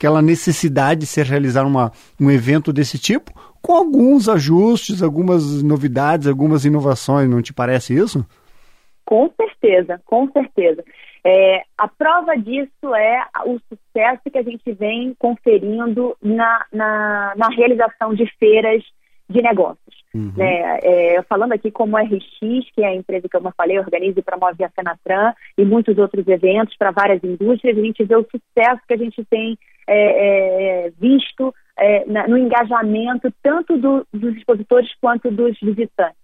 aquela 0.00 0.22
necessidade 0.22 1.00
de 1.00 1.06
se 1.06 1.22
realizar 1.22 1.66
uma, 1.66 1.92
um 2.18 2.30
evento 2.30 2.72
desse 2.72 2.98
tipo, 2.98 3.30
com 3.60 3.74
alguns 3.74 4.30
ajustes, 4.30 5.02
algumas 5.02 5.62
novidades, 5.62 6.26
algumas 6.26 6.64
inovações, 6.64 7.28
não 7.28 7.42
te 7.42 7.52
parece 7.52 7.94
isso? 7.94 8.26
Com 9.04 9.30
certeza, 9.36 10.00
com 10.06 10.26
certeza. 10.32 10.82
É, 11.22 11.64
a 11.76 11.86
prova 11.86 12.34
disso 12.34 12.94
é 12.94 13.26
o 13.44 13.58
sucesso 13.68 14.22
que 14.32 14.38
a 14.38 14.42
gente 14.42 14.72
vem 14.72 15.14
conferindo 15.18 16.16
na, 16.22 16.64
na, 16.72 17.34
na 17.36 17.48
realização 17.50 18.14
de 18.14 18.24
feiras 18.38 18.82
de 19.28 19.42
negócios. 19.42 19.99
Uhum. 20.12 20.32
Né? 20.36 20.78
É, 20.82 21.22
falando 21.22 21.52
aqui 21.52 21.70
como 21.70 21.96
RX, 21.96 22.38
que 22.74 22.82
é 22.82 22.88
a 22.88 22.94
empresa 22.94 23.28
que 23.28 23.36
eu 23.36 23.52
falei, 23.56 23.78
organiza 23.78 24.18
e 24.18 24.22
promove 24.22 24.64
a 24.64 24.70
Fenatran 24.70 25.32
e 25.56 25.64
muitos 25.64 25.96
outros 25.98 26.26
eventos 26.26 26.76
para 26.76 26.90
várias 26.90 27.22
indústrias, 27.22 27.78
a 27.78 27.80
gente 27.80 28.04
vê 28.04 28.16
o 28.16 28.26
sucesso 28.30 28.82
que 28.88 28.94
a 28.94 28.96
gente 28.96 29.24
tem 29.26 29.56
é, 29.86 30.86
é, 30.86 30.90
visto 30.98 31.54
é, 31.78 32.04
na, 32.06 32.26
no 32.26 32.36
engajamento 32.36 33.32
tanto 33.42 33.76
do, 33.76 34.06
dos 34.12 34.36
expositores 34.36 34.90
quanto 35.00 35.30
dos 35.30 35.58
visitantes. 35.60 36.18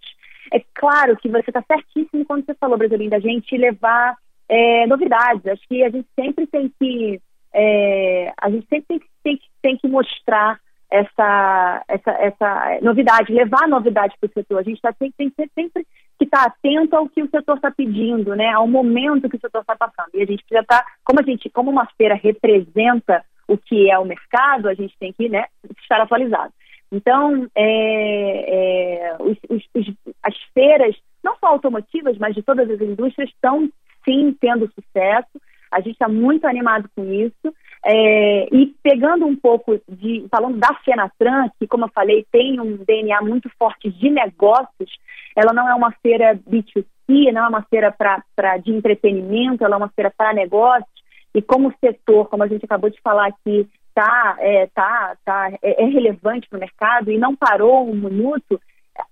É 0.53 0.61
claro 0.73 1.17
que 1.17 1.29
você 1.29 1.49
está 1.49 1.61
certíssimo 1.61 2.25
quando 2.25 2.45
você 2.45 2.53
falou, 2.55 2.77
Brasilinho, 2.77 3.09
da 3.09 3.19
gente 3.19 3.57
levar 3.57 4.15
é, 4.47 4.85
novidades. 4.87 5.45
Acho 5.45 5.67
que 5.67 5.83
a 5.83 5.89
gente 5.89 6.07
sempre 6.15 6.47
tem 6.47 6.71
que 6.79 7.21
é, 7.53 8.31
a 8.39 8.49
gente 8.49 8.67
sempre 8.67 8.85
tem 8.87 8.99
que, 8.99 9.07
tem, 9.23 9.39
tem 9.61 9.77
que 9.77 9.87
mostrar 9.87 10.59
essa, 10.89 11.83
essa, 11.87 12.11
essa 12.11 12.79
novidade, 12.81 13.33
levar 13.33 13.67
novidade 13.67 14.15
para 14.19 14.27
o 14.27 14.33
setor. 14.33 14.59
A 14.59 14.63
gente 14.63 14.81
tá, 14.81 14.93
tem, 14.93 15.11
tem, 15.11 15.31
sempre 15.53 15.85
que 16.17 16.25
estar 16.25 16.43
tá 16.43 16.45
atento 16.45 16.95
ao 16.95 17.09
que 17.09 17.21
o 17.21 17.29
setor 17.29 17.57
está 17.57 17.71
pedindo, 17.71 18.35
né, 18.35 18.51
ao 18.51 18.67
momento 18.67 19.29
que 19.29 19.35
o 19.35 19.39
setor 19.39 19.61
está 19.61 19.75
passando. 19.75 20.09
E 20.13 20.21
a 20.21 20.25
gente 20.25 20.43
precisa 20.43 20.61
estar, 20.61 20.83
tá, 20.83 20.91
como 21.03 21.19
a 21.19 21.23
gente, 21.23 21.49
como 21.49 21.69
uma 21.69 21.85
feira 21.97 22.15
representa 22.15 23.23
o 23.47 23.57
que 23.57 23.89
é 23.89 23.97
o 23.97 24.05
mercado, 24.05 24.67
a 24.67 24.73
gente 24.73 24.97
tem 24.99 25.13
que 25.13 25.29
né, 25.29 25.45
estar 25.81 26.01
atualizado. 26.01 26.53
Então, 26.91 27.47
é, 27.53 29.09
é, 29.09 29.17
os, 29.19 29.37
os, 29.49 29.93
as 30.23 30.35
feiras, 30.53 30.95
não 31.23 31.35
só 31.37 31.47
automotivas, 31.47 32.17
mas 32.17 32.33
de 32.33 32.41
todas 32.41 32.69
as 32.69 32.79
indústrias, 32.79 33.29
estão 33.29 33.69
sim 34.05 34.35
tendo 34.39 34.71
sucesso. 34.73 35.41
A 35.71 35.81
gente 35.81 35.93
está 35.93 36.07
muito 36.07 36.47
animado 36.47 36.89
com 36.95 37.03
isso. 37.11 37.53
É, 37.85 38.47
e 38.53 38.73
pegando 38.83 39.25
um 39.25 39.35
pouco 39.35 39.79
de. 39.87 40.25
falando 40.29 40.57
da 40.57 40.73
Fenatran, 40.83 41.49
que, 41.59 41.67
como 41.67 41.85
eu 41.85 41.89
falei, 41.89 42.25
tem 42.31 42.59
um 42.59 42.77
DNA 42.77 43.21
muito 43.21 43.49
forte 43.57 43.89
de 43.89 44.09
negócios, 44.09 44.97
ela 45.35 45.53
não 45.53 45.69
é 45.69 45.75
uma 45.75 45.91
feira 46.01 46.35
B2C, 46.35 47.31
não 47.31 47.45
é 47.45 47.47
uma 47.47 47.61
feira 47.63 47.91
pra, 47.91 48.23
pra, 48.35 48.57
de 48.57 48.71
entretenimento, 48.71 49.63
ela 49.63 49.75
é 49.75 49.77
uma 49.77 49.89
feira 49.89 50.11
para 50.15 50.33
negócios. 50.33 50.97
E 51.33 51.41
como 51.41 51.73
setor, 51.79 52.27
como 52.27 52.43
a 52.43 52.47
gente 52.47 52.65
acabou 52.65 52.89
de 52.89 52.99
falar 53.01 53.27
aqui, 53.27 53.69
tá, 53.93 54.35
é, 54.39 54.67
tá, 54.73 55.15
tá, 55.23 55.49
é, 55.61 55.83
é 55.83 55.85
relevante 55.85 56.47
para 56.49 56.57
o 56.57 56.59
mercado 56.59 57.11
e 57.11 57.17
não 57.17 57.35
parou 57.35 57.87
um 57.87 57.95
minuto, 57.95 58.59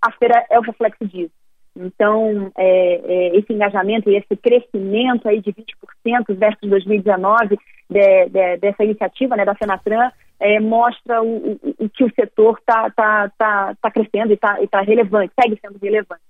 a 0.01 0.11
feira 0.13 0.45
é 0.49 0.57
o 0.57 0.63
reflexo 0.63 1.05
disso. 1.07 1.33
Então, 1.75 2.51
é, 2.57 3.01
é, 3.03 3.37
esse 3.37 3.51
engajamento 3.51 4.09
e 4.09 4.15
esse 4.15 4.35
crescimento 4.37 5.27
aí 5.27 5.41
de 5.41 5.51
20% 5.51 5.65
versus 6.29 6.69
2019 6.69 7.57
de, 7.89 8.25
de, 8.29 8.57
dessa 8.57 8.83
iniciativa 8.83 9.35
né, 9.35 9.43
da 9.43 9.55
Fenatran 9.55 10.09
é, 10.39 10.59
mostra 10.59 11.21
o, 11.21 11.53
o, 11.53 11.85
o, 11.85 11.89
que 11.89 12.03
o 12.03 12.13
setor 12.13 12.57
está 12.59 12.89
tá, 12.91 13.31
tá, 13.37 13.75
tá 13.81 13.91
crescendo 13.91 14.31
e 14.31 14.35
está 14.35 14.57
tá 14.69 14.81
relevante, 14.81 15.33
segue 15.39 15.59
sendo 15.61 15.77
relevante. 15.81 16.21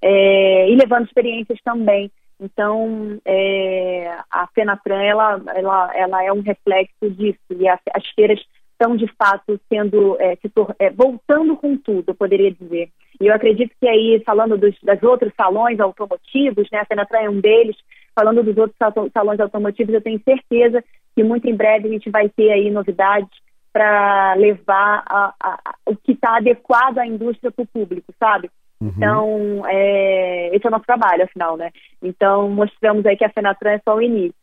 É, 0.00 0.70
e 0.70 0.76
levando 0.76 1.06
experiências 1.06 1.58
também. 1.62 2.10
Então, 2.40 3.18
é, 3.24 4.16
a 4.30 4.46
Fenatran 4.54 5.02
ela, 5.02 5.42
ela, 5.54 5.90
ela 5.94 6.24
é 6.24 6.32
um 6.32 6.40
reflexo 6.40 7.10
disso 7.10 7.38
e 7.50 7.68
as, 7.68 7.80
as 7.92 8.06
feiras 8.14 8.40
estão 8.78 8.96
de 8.96 9.06
fato 9.18 9.60
sendo 9.68 10.16
é, 10.20 10.38
é, 10.78 10.90
voltando 10.90 11.56
com 11.56 11.76
tudo, 11.76 12.04
eu 12.06 12.14
poderia 12.14 12.52
dizer. 12.52 12.88
E 13.20 13.26
eu 13.26 13.34
acredito 13.34 13.74
que 13.80 13.88
aí, 13.88 14.22
falando 14.24 14.56
dos 14.56 14.74
das 14.82 15.02
outros 15.02 15.32
salões 15.36 15.80
automotivos, 15.80 16.68
né, 16.70 16.78
a 16.78 16.86
Fenatran 16.86 17.18
é 17.18 17.30
um 17.30 17.40
deles, 17.40 17.76
falando 18.14 18.42
dos 18.42 18.56
outros 18.56 18.78
salões 19.12 19.40
automotivos, 19.40 19.92
eu 19.92 20.00
tenho 20.00 20.20
certeza 20.24 20.82
que 21.14 21.24
muito 21.24 21.48
em 21.48 21.56
breve 21.56 21.88
a 21.88 21.90
gente 21.90 22.08
vai 22.08 22.28
ter 22.28 22.52
aí 22.52 22.70
novidades 22.70 23.30
para 23.72 24.34
levar 24.34 25.02
a, 25.06 25.34
a, 25.40 25.54
a, 25.64 25.74
o 25.86 25.96
que 25.96 26.12
está 26.12 26.36
adequado 26.36 26.98
à 26.98 27.06
indústria 27.06 27.50
para 27.50 27.62
o 27.62 27.66
público, 27.66 28.14
sabe? 28.18 28.50
Uhum. 28.80 28.92
Então, 28.96 29.62
é, 29.66 30.54
esse 30.54 30.64
é 30.64 30.68
o 30.68 30.70
nosso 30.70 30.86
trabalho, 30.86 31.24
afinal, 31.24 31.56
né? 31.56 31.70
Então, 32.00 32.48
mostramos 32.48 33.04
aí 33.04 33.16
que 33.16 33.24
a 33.24 33.30
Fenatran 33.30 33.72
é 33.72 33.80
só 33.84 33.96
o 33.96 34.02
início. 34.02 34.34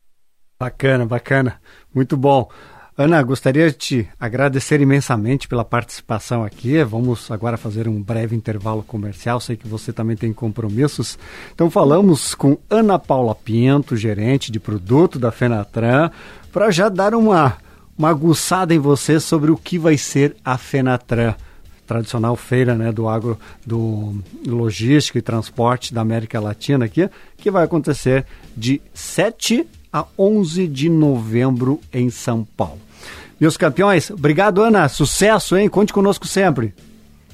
Bacana, 0.59 1.05
bacana. 1.05 1.59
Muito 1.93 2.15
bom. 2.15 2.49
Ana, 2.97 3.21
gostaria 3.21 3.69
de 3.69 3.77
te 3.77 4.09
agradecer 4.17 4.79
imensamente 4.79 5.49
pela 5.49 5.65
participação 5.65 6.45
aqui. 6.45 6.81
Vamos 6.81 7.29
agora 7.29 7.57
fazer 7.57 7.89
um 7.89 8.01
breve 8.01 8.37
intervalo 8.37 8.81
comercial. 8.83 9.37
Sei 9.41 9.57
que 9.57 9.67
você 9.67 9.91
também 9.91 10.15
tem 10.15 10.31
compromissos. 10.31 11.19
Então, 11.53 11.69
falamos 11.69 12.33
com 12.33 12.57
Ana 12.69 12.97
Paula 12.97 13.35
Pinto, 13.35 13.97
gerente 13.97 14.49
de 14.49 14.61
produto 14.61 15.19
da 15.19 15.29
Fenatran, 15.29 16.09
para 16.53 16.71
já 16.71 16.87
dar 16.87 17.13
uma, 17.13 17.57
uma 17.97 18.09
aguçada 18.09 18.73
em 18.73 18.79
você 18.79 19.19
sobre 19.19 19.51
o 19.51 19.57
que 19.57 19.77
vai 19.77 19.97
ser 19.97 20.33
a 20.45 20.57
Fenatran 20.57 21.35
tradicional 21.85 22.37
feira 22.37 22.75
né, 22.75 22.93
do 22.93 23.09
agro, 23.09 23.37
do 23.65 24.15
logística 24.47 25.19
e 25.19 25.21
transporte 25.21 25.93
da 25.93 25.99
América 25.99 26.39
Latina 26.39 26.85
aqui, 26.85 27.09
que 27.37 27.51
vai 27.51 27.65
acontecer 27.65 28.25
de 28.55 28.81
7 28.93 29.67
a 29.91 30.05
11 30.17 30.67
de 30.67 30.89
novembro 30.89 31.79
em 31.93 32.09
São 32.09 32.43
Paulo. 32.57 32.84
Meus 33.39 33.57
campeões, 33.57 34.09
obrigado, 34.11 34.61
Ana. 34.61 34.87
Sucesso, 34.87 35.57
hein? 35.57 35.69
Conte 35.69 35.91
conosco 35.91 36.25
sempre. 36.25 36.73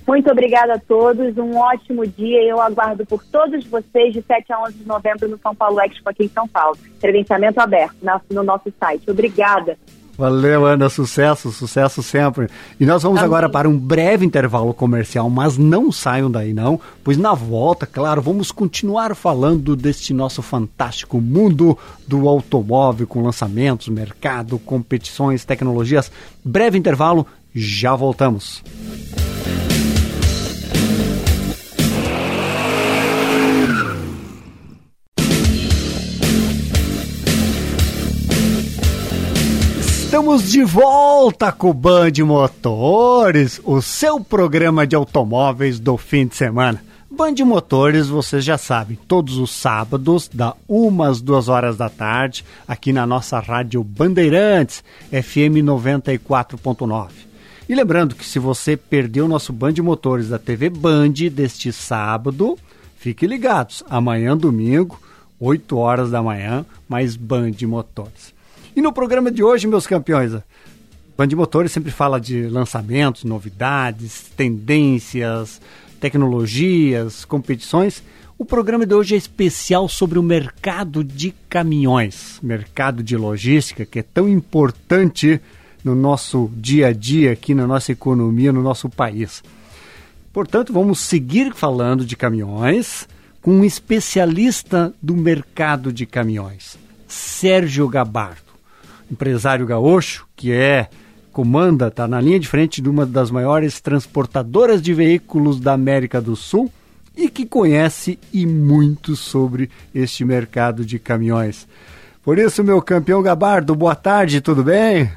Muito 0.07 0.29
obrigada 0.31 0.73
a 0.73 0.79
todos, 0.79 1.37
um 1.37 1.55
ótimo 1.57 2.05
dia. 2.05 2.43
Eu 2.43 2.59
aguardo 2.59 3.05
por 3.05 3.23
todos 3.23 3.65
vocês 3.65 4.13
de 4.13 4.21
7 4.23 4.51
a 4.51 4.63
11 4.63 4.73
de 4.73 4.87
novembro 4.87 5.29
no 5.29 5.37
São 5.37 5.55
Paulo 5.55 5.79
Expo 5.79 6.09
aqui 6.09 6.25
em 6.25 6.29
São 6.29 6.47
Paulo. 6.47 6.77
Credenciamento 6.99 7.59
aberto 7.59 7.95
no 8.29 8.43
nosso 8.43 8.73
site. 8.79 9.09
Obrigada. 9.09 9.77
Valeu, 10.21 10.67
Ana. 10.67 10.87
Sucesso, 10.87 11.51
sucesso 11.51 12.03
sempre. 12.03 12.47
E 12.79 12.85
nós 12.85 13.01
vamos 13.01 13.17
Amém. 13.17 13.25
agora 13.25 13.49
para 13.49 13.67
um 13.67 13.75
breve 13.75 14.23
intervalo 14.23 14.71
comercial, 14.71 15.27
mas 15.31 15.57
não 15.57 15.91
saiam 15.91 16.29
daí 16.29 16.53
não, 16.53 16.79
pois 17.03 17.17
na 17.17 17.33
volta, 17.33 17.87
claro, 17.87 18.21
vamos 18.21 18.51
continuar 18.51 19.15
falando 19.15 19.75
deste 19.75 20.13
nosso 20.13 20.43
fantástico 20.43 21.19
mundo 21.19 21.75
do 22.07 22.29
automóvel 22.29 23.07
com 23.07 23.23
lançamentos, 23.23 23.87
mercado, 23.87 24.59
competições, 24.59 25.43
tecnologias. 25.43 26.11
Breve 26.45 26.77
intervalo, 26.77 27.25
já 27.55 27.95
voltamos. 27.95 28.63
Estamos 40.11 40.51
de 40.51 40.61
volta 40.61 41.53
com 41.53 41.69
o 41.69 41.73
Band 41.73 42.11
Motores, 42.25 43.61
o 43.63 43.81
seu 43.81 44.19
programa 44.19 44.85
de 44.85 44.93
automóveis 44.93 45.79
do 45.79 45.95
fim 45.95 46.27
de 46.27 46.35
semana. 46.35 46.83
Band 47.09 47.35
Motores, 47.45 48.09
vocês 48.09 48.43
já 48.43 48.57
sabem, 48.57 48.99
todos 49.07 49.37
os 49.37 49.51
sábados, 49.51 50.27
da 50.27 50.53
umas 50.67 51.21
duas 51.21 51.47
horas 51.47 51.77
da 51.77 51.87
tarde, 51.87 52.43
aqui 52.67 52.91
na 52.91 53.07
nossa 53.07 53.39
rádio 53.39 53.81
Bandeirantes, 53.85 54.83
FM 55.11 55.63
94.9. 55.63 57.07
E 57.69 57.73
lembrando 57.73 58.13
que 58.13 58.25
se 58.25 58.37
você 58.37 58.75
perdeu 58.75 59.23
o 59.23 59.29
nosso 59.29 59.53
Band 59.53 59.75
Motores 59.81 60.27
da 60.27 60.37
TV 60.37 60.69
Band 60.69 61.13
deste 61.31 61.71
sábado, 61.71 62.59
fique 62.97 63.25
ligados, 63.25 63.81
amanhã 63.89 64.35
domingo, 64.35 64.99
8 65.39 65.77
horas 65.77 66.11
da 66.11 66.21
manhã, 66.21 66.65
mais 66.89 67.15
Band 67.15 67.53
Motores. 67.61 68.40
E 68.75 68.81
no 68.81 68.93
programa 68.93 69.29
de 69.29 69.43
hoje, 69.43 69.67
meus 69.67 69.85
campeões, 69.85 70.31
Band 71.17 71.27
Motores 71.35 71.73
sempre 71.73 71.91
fala 71.91 72.19
de 72.19 72.47
lançamentos, 72.47 73.25
novidades, 73.25 74.31
tendências, 74.35 75.59
tecnologias, 75.99 77.25
competições. 77.25 78.01
O 78.37 78.45
programa 78.45 78.85
de 78.85 78.95
hoje 78.95 79.15
é 79.15 79.17
especial 79.17 79.89
sobre 79.89 80.17
o 80.17 80.23
mercado 80.23 81.03
de 81.03 81.31
caminhões, 81.49 82.39
mercado 82.41 83.03
de 83.03 83.17
logística 83.17 83.85
que 83.85 83.99
é 83.99 84.03
tão 84.03 84.27
importante 84.27 85.41
no 85.83 85.93
nosso 85.93 86.49
dia 86.55 86.87
a 86.87 86.93
dia 86.93 87.33
aqui 87.33 87.53
na 87.53 87.67
nossa 87.67 87.91
economia, 87.91 88.53
no 88.53 88.63
nosso 88.63 88.89
país. 88.89 89.43
Portanto, 90.31 90.71
vamos 90.71 91.01
seguir 91.01 91.53
falando 91.53 92.05
de 92.05 92.15
caminhões 92.15 93.07
com 93.41 93.51
um 93.51 93.65
especialista 93.65 94.93
do 95.01 95.15
mercado 95.15 95.91
de 95.91 96.05
caminhões, 96.05 96.77
Sérgio 97.07 97.87
Gabardo, 97.89 98.50
empresário 99.11 99.65
gaúcho 99.65 100.25
que 100.35 100.51
é 100.51 100.87
comanda, 101.31 101.87
está 101.87 102.07
na 102.07 102.19
linha 102.19 102.39
de 102.39 102.47
frente 102.47 102.81
de 102.81 102.89
uma 102.89 103.05
das 103.05 103.31
maiores 103.31 103.79
transportadoras 103.79 104.81
de 104.81 104.93
veículos 104.93 105.59
da 105.59 105.73
América 105.73 106.21
do 106.21 106.35
Sul 106.35 106.71
e 107.15 107.29
que 107.29 107.45
conhece 107.45 108.19
e 108.33 108.45
muito 108.45 109.15
sobre 109.15 109.69
este 109.93 110.23
mercado 110.23 110.85
de 110.85 110.99
caminhões. 110.99 111.67
Por 112.23 112.37
isso, 112.37 112.63
meu 112.63 112.81
campeão 112.81 113.21
Gabardo, 113.21 113.75
boa 113.75 113.95
tarde, 113.95 114.41
tudo 114.41 114.63
bem? 114.63 115.11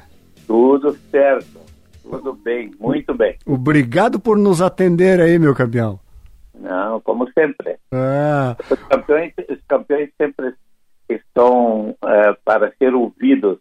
Tudo 0.47 0.97
certo, 1.11 1.59
tudo 2.03 2.33
bem, 2.33 2.71
muito 2.79 3.13
bem. 3.13 3.37
Obrigado 3.45 4.19
por 4.19 4.37
nos 4.37 4.61
atender 4.61 5.19
aí, 5.19 5.37
meu 5.37 5.53
campeão. 5.53 5.99
Não, 6.59 6.99
como 7.01 7.29
sempre. 7.31 7.75
Ah. 7.91 8.55
Os, 8.69 8.79
campeões, 8.87 9.33
os 9.49 9.59
campeões 9.67 10.09
sempre 10.17 10.53
estão 11.09 11.95
é, 12.03 12.33
para 12.43 12.71
ser 12.77 12.93
ouvidos. 12.93 13.57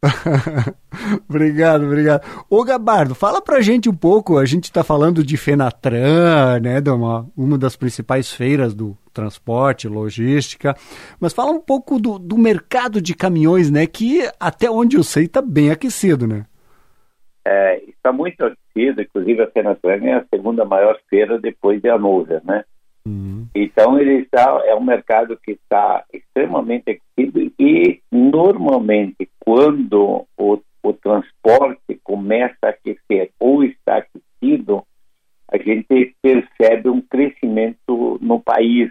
obrigado, 1.28 1.84
obrigado. 1.84 2.44
Ô 2.48 2.64
Gabardo, 2.64 3.14
fala 3.14 3.42
pra 3.42 3.60
gente 3.60 3.88
um 3.88 3.94
pouco, 3.94 4.38
a 4.38 4.44
gente 4.44 4.64
está 4.64 4.82
falando 4.82 5.24
de 5.24 5.36
Fenatran, 5.36 6.60
né, 6.60 6.80
de 6.80 6.90
uma, 6.90 7.26
uma 7.36 7.58
das 7.58 7.76
principais 7.76 8.32
feiras 8.32 8.74
do 8.74 8.96
transporte, 9.12 9.88
logística, 9.88 10.74
mas 11.20 11.32
fala 11.32 11.50
um 11.50 11.60
pouco 11.60 12.00
do, 12.00 12.18
do 12.18 12.36
mercado 12.38 13.00
de 13.00 13.14
caminhões, 13.14 13.70
né, 13.70 13.86
que 13.86 14.20
até 14.40 14.70
onde 14.70 14.96
eu 14.96 15.02
sei 15.02 15.24
está 15.24 15.42
bem 15.42 15.70
aquecido, 15.70 16.26
né? 16.26 16.46
É, 17.46 17.84
está 17.84 18.10
muito 18.10 18.42
aquecido, 18.42 19.02
inclusive 19.02 19.42
a 19.42 19.50
Fenatran 19.50 20.02
é 20.04 20.14
a 20.14 20.24
segunda 20.32 20.64
maior 20.64 20.98
feira 21.10 21.38
depois 21.38 21.80
de 21.80 21.90
Hannover, 21.90 22.40
né? 22.44 22.64
Uhum. 23.06 23.46
Então 23.54 23.98
ele 23.98 24.22
está 24.22 24.62
é 24.64 24.74
um 24.74 24.82
mercado 24.82 25.36
que 25.36 25.52
está 25.52 26.04
extremamente 26.12 26.90
aquecido 26.90 27.52
e 27.58 28.00
normalmente 28.10 29.28
quando 29.38 30.26
o, 30.38 30.58
o 30.82 30.92
transporte 30.94 32.00
começa 32.02 32.56
a 32.62 32.68
aquecer 32.70 33.30
ou 33.38 33.62
está 33.62 33.98
aquecido, 33.98 34.82
a 35.48 35.58
gente 35.58 36.16
percebe 36.22 36.88
um 36.88 37.00
crescimento 37.00 38.18
no 38.20 38.40
país, 38.40 38.90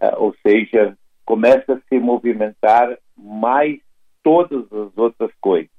uh, 0.00 0.16
ou 0.18 0.34
seja, 0.42 0.96
começa 1.24 1.74
a 1.74 1.80
se 1.88 1.98
movimentar 2.00 2.98
mais 3.16 3.80
todas 4.22 4.64
as 4.72 4.96
outras 4.96 5.30
coisas. 5.40 5.70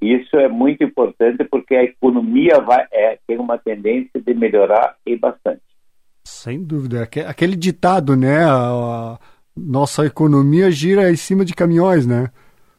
Isso 0.00 0.36
é 0.36 0.48
muito 0.48 0.82
importante 0.82 1.44
porque 1.44 1.74
a 1.74 1.84
economia 1.84 2.60
vai, 2.60 2.86
é, 2.90 3.18
tem 3.26 3.38
uma 3.38 3.58
tendência 3.58 4.20
de 4.20 4.32
melhorar 4.32 4.96
e 5.04 5.16
bastante. 5.16 5.62
Sem 6.42 6.64
dúvida. 6.64 7.02
Aquele 7.02 7.54
ditado, 7.54 8.16
né? 8.16 8.42
A 8.46 9.18
nossa 9.54 10.06
economia 10.06 10.70
gira 10.70 11.10
em 11.10 11.16
cima 11.16 11.44
de 11.44 11.52
caminhões, 11.52 12.06
né? 12.06 12.30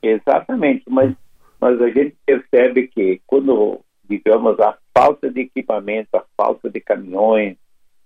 Exatamente, 0.02 0.84
mas, 0.90 1.16
mas 1.60 1.80
a 1.80 1.88
gente 1.90 2.18
percebe 2.26 2.88
que 2.88 3.22
quando, 3.28 3.80
digamos, 4.10 4.60
a 4.60 4.76
falta 4.98 5.30
de 5.30 5.42
equipamento, 5.42 6.10
a 6.18 6.26
falta 6.36 6.72
de 6.72 6.80
caminhões, 6.80 7.56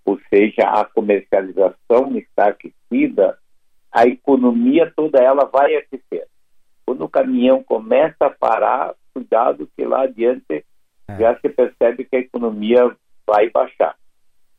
ou 0.03 0.19
seja, 0.29 0.63
a 0.63 0.83
comercialização 0.83 2.17
está 2.17 2.49
aquecida, 2.49 3.37
a 3.93 4.05
economia 4.05 4.91
toda 4.93 5.19
ela 5.19 5.45
vai 5.45 5.73
aquecer. 5.77 6.27
Quando 6.85 7.05
o 7.05 7.09
caminhão 7.09 7.63
começa 7.63 8.25
a 8.25 8.29
parar, 8.29 8.93
cuidado 9.13 9.69
que 9.73 9.85
lá 9.85 10.01
adiante 10.01 10.65
é. 11.07 11.17
já 11.17 11.39
se 11.39 11.47
percebe 11.47 12.03
que 12.03 12.17
a 12.17 12.19
economia 12.19 12.93
vai 13.25 13.49
baixar. 13.49 13.95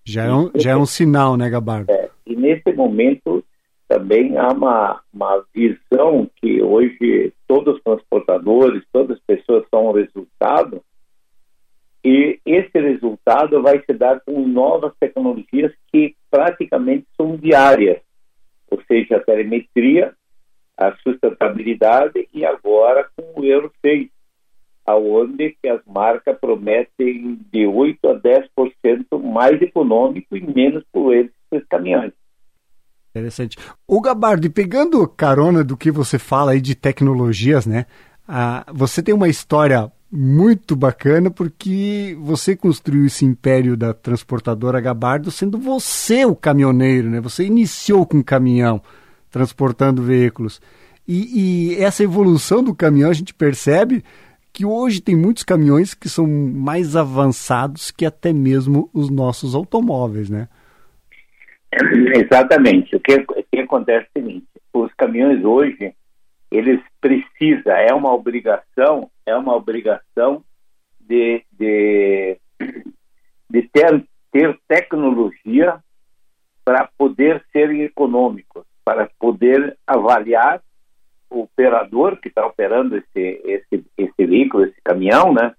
Já 0.06 0.24
é 0.24 0.32
um, 0.32 0.50
já 0.54 0.70
é 0.70 0.76
um 0.76 0.86
sinal, 0.86 1.36
né, 1.36 1.50
Gabardo? 1.50 1.90
É, 1.90 2.08
e 2.24 2.36
nesse 2.36 2.72
momento 2.72 3.44
também 3.88 4.36
há 4.36 4.48
uma, 4.52 5.00
uma 5.12 5.44
visão 5.52 6.30
que 6.36 6.62
hoje 6.62 7.32
todos 7.48 7.76
os 7.76 7.82
transportadores, 7.82 8.84
todas 8.92 9.16
as 9.16 9.22
pessoas 9.24 9.64
são 9.68 9.90
resultado, 9.90 10.80
e 12.04 12.38
esse 12.46 12.78
resultado 12.78 13.60
vai 13.60 13.82
se 13.84 13.92
dar 13.92 14.20
com 14.20 14.46
novas 14.46 14.92
tecnologias 15.00 15.72
que 15.92 16.14
praticamente 16.30 17.04
são 17.16 17.36
diárias, 17.36 18.00
ou 18.70 18.80
seja, 18.86 19.16
a 19.16 19.20
telemetria, 19.20 20.14
a 20.76 20.94
sustentabilidade 20.98 22.28
e 22.32 22.44
agora 22.44 23.08
com 23.16 23.40
o 23.40 23.44
Euro 23.44 23.72
6 23.84 24.08
aonde 24.86 25.56
que 25.60 25.68
as 25.68 25.80
marcas 25.86 26.38
prometem 26.38 27.38
de 27.52 27.66
8 27.66 28.08
a 28.08 28.20
10% 28.20 29.22
mais 29.22 29.60
econômico 29.60 30.36
e 30.36 30.40
menos 30.40 30.84
poluentes 30.92 31.34
para 31.50 31.58
os 31.58 31.66
caminhões. 31.66 32.12
Interessante. 33.10 33.56
O 33.86 34.00
Gabardo, 34.00 34.50
pegando 34.50 35.06
carona 35.08 35.64
do 35.64 35.76
que 35.76 35.90
você 35.90 36.18
fala 36.18 36.52
aí 36.52 36.60
de 36.60 36.74
tecnologias, 36.74 37.66
né? 37.66 37.86
Ah, 38.28 38.66
você 38.72 39.02
tem 39.02 39.14
uma 39.14 39.28
história 39.28 39.90
muito 40.12 40.76
bacana 40.76 41.30
porque 41.30 42.16
você 42.20 42.54
construiu 42.54 43.06
esse 43.06 43.24
império 43.24 43.76
da 43.76 43.92
transportadora 43.92 44.80
Gabardo 44.80 45.30
sendo 45.30 45.58
você 45.58 46.24
o 46.24 46.36
caminhoneiro, 46.36 47.10
né? 47.10 47.20
Você 47.20 47.44
iniciou 47.44 48.06
com 48.06 48.22
caminhão, 48.22 48.80
transportando 49.30 50.02
veículos. 50.02 50.60
E, 51.08 51.72
e 51.74 51.82
essa 51.82 52.02
evolução 52.02 52.62
do 52.62 52.74
caminhão 52.74 53.10
a 53.10 53.14
gente 53.14 53.32
percebe 53.32 54.04
que 54.56 54.64
hoje 54.64 55.02
tem 55.02 55.14
muitos 55.14 55.42
caminhões 55.42 55.92
que 55.92 56.08
são 56.08 56.26
mais 56.26 56.96
avançados 56.96 57.90
que 57.90 58.06
até 58.06 58.32
mesmo 58.32 58.88
os 58.94 59.10
nossos 59.10 59.54
automóveis, 59.54 60.30
né? 60.30 60.48
Exatamente. 62.14 62.96
O 62.96 63.00
que, 63.00 63.22
que 63.52 63.60
acontece 63.60 64.06
é 64.14 64.18
o 64.18 64.22
seguinte: 64.22 64.46
os 64.72 64.90
caminhões 64.94 65.44
hoje 65.44 65.92
eles 66.50 66.80
precisam, 67.02 67.74
é 67.74 67.92
uma 67.92 68.14
obrigação, 68.14 69.10
é 69.26 69.36
uma 69.36 69.54
obrigação 69.54 70.42
de, 71.00 71.44
de, 71.52 72.38
de 73.50 73.62
ter, 73.70 74.04
ter 74.32 74.58
tecnologia 74.66 75.80
para 76.64 76.88
poder 76.96 77.44
ser 77.52 77.70
econômicos, 77.72 78.64
para 78.82 79.10
poder 79.18 79.76
avaliar 79.86 80.62
operador 81.30 82.18
que 82.18 82.28
está 82.28 82.46
operando 82.46 82.96
esse, 82.96 83.40
esse, 83.44 83.84
esse 83.96 84.26
veículo, 84.26 84.64
esse 84.64 84.80
caminhão, 84.82 85.32
né? 85.32 85.54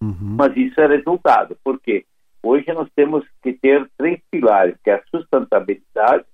Uhum. 0.00 0.36
Mas 0.36 0.56
isso 0.56 0.80
é 0.80 0.86
resultado. 0.86 1.56
Por 1.62 1.80
quê? 1.80 2.04
Hoje 2.42 2.70
nós 2.72 2.88
temos 2.94 3.24
que 3.42 3.54
ter 3.54 3.88
três 3.96 4.20
pilares, 4.30 4.76
que 4.84 4.90
é 4.90 4.94
a 4.94 5.02
sustentabilidade, 5.10 6.24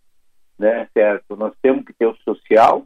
né, 0.58 0.88
certo? 0.92 1.36
Nós 1.36 1.54
temos 1.62 1.84
que 1.84 1.92
ter 1.92 2.06
o 2.06 2.16
social, 2.24 2.84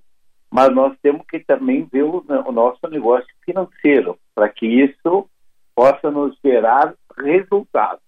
mas 0.51 0.73
nós 0.75 0.97
temos 1.03 1.27
que 1.27 1.40
também 1.40 1.88
ver 1.90 2.03
o, 2.03 2.25
o 2.47 2.53
nosso 2.53 2.87
negócio 2.88 3.27
financeiro, 3.45 4.19
para 4.35 4.49
que 4.49 4.67
isso 4.67 5.29
possa 5.75 6.11
nos 6.11 6.38
gerar 6.45 6.95
resultados. 7.19 8.05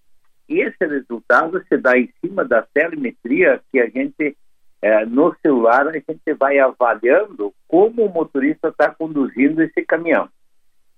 E 0.47 0.61
esse 0.61 0.85
resultado 0.85 1.61
se 1.67 1.77
dá 1.77 1.97
em 1.97 2.09
cima 2.21 2.45
da 2.45 2.61
telemetria 2.61 3.59
que 3.71 3.79
a 3.79 3.89
gente 3.89 4.37
é, 4.81 5.05
no 5.05 5.35
celular 5.41 5.87
a 5.87 5.91
gente 5.91 6.33
vai 6.37 6.59
avaliando 6.59 7.53
como 7.67 8.05
o 8.05 8.13
motorista 8.13 8.69
está 8.69 8.89
conduzindo 8.89 9.61
esse 9.61 9.83
caminhão, 9.83 10.29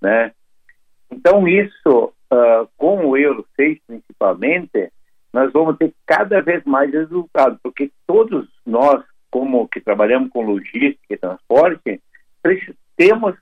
né? 0.01 0.31
Então 1.11 1.47
isso, 1.47 2.13
uh, 2.31 2.69
com 2.77 3.05
o 3.05 3.17
Euro 3.17 3.45
6 3.55 3.79
principalmente, 3.87 4.91
nós 5.33 5.51
vamos 5.51 5.77
ter 5.77 5.93
cada 6.05 6.41
vez 6.41 6.63
mais 6.65 6.91
resultados, 6.91 7.59
porque 7.63 7.91
todos 8.05 8.47
nós, 8.65 9.03
como 9.31 9.67
que 9.67 9.79
trabalhamos 9.79 10.29
com 10.29 10.41
logística 10.41 11.13
e 11.13 11.17
transporte, 11.17 12.01
temos 12.95 13.35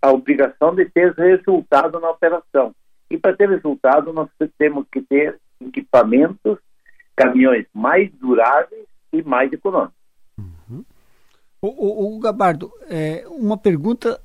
a 0.00 0.12
obrigação 0.12 0.74
de 0.74 0.84
ter 0.86 1.12
resultado 1.14 1.98
na 1.98 2.10
operação. 2.10 2.74
E 3.10 3.18
para 3.18 3.34
ter 3.34 3.48
resultado, 3.48 4.12
nós 4.12 4.28
temos 4.58 4.86
que 4.92 5.02
ter 5.02 5.38
equipamentos, 5.60 6.58
caminhões 7.16 7.66
mais 7.74 8.10
duráveis 8.12 8.86
e 9.12 9.22
mais 9.22 9.52
econômico. 9.52 9.94
Uhum. 10.38 10.84
O, 11.62 11.68
o, 11.68 12.16
o, 12.16 12.18
Gabardo, 12.18 12.70
é, 12.88 13.24
uma 13.28 13.56
pergunta. 13.56 14.20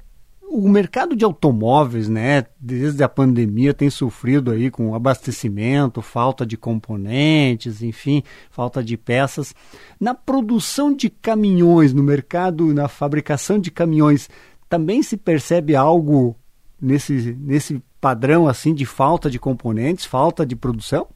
O 0.48 0.70
mercado 0.70 1.16
de 1.16 1.26
automóveis, 1.26 2.08
né, 2.08 2.46
desde 2.60 3.04
a 3.04 3.10
pandemia, 3.10 3.74
tem 3.74 3.90
sofrido 3.90 4.52
aí 4.52 4.70
com 4.70 4.94
abastecimento, 4.94 6.04
falta 6.04 6.46
de 6.46 6.56
componentes, 6.56 7.82
enfim, 7.82 8.22
falta 8.52 8.84
de 8.84 8.96
peças. 8.96 9.56
Na 10.00 10.14
produção 10.14 10.94
de 10.94 11.10
caminhões, 11.10 11.94
no 11.94 12.04
mercado, 12.04 12.74
na 12.76 12.88
fabricação 12.88 13.60
de 13.60 13.72
caminhões, 13.72 14.30
também 14.70 15.02
se 15.02 15.18
percebe 15.18 15.76
algo 15.76 16.36
nesse, 16.80 17.36
nesse 17.40 17.82
padrão 18.00 18.48
assim 18.48 18.74
de 18.74 18.86
falta 18.86 19.30
de 19.32 19.40
componentes, 19.40 20.06
falta 20.06 20.46
de 20.46 20.56
produção? 20.56 21.08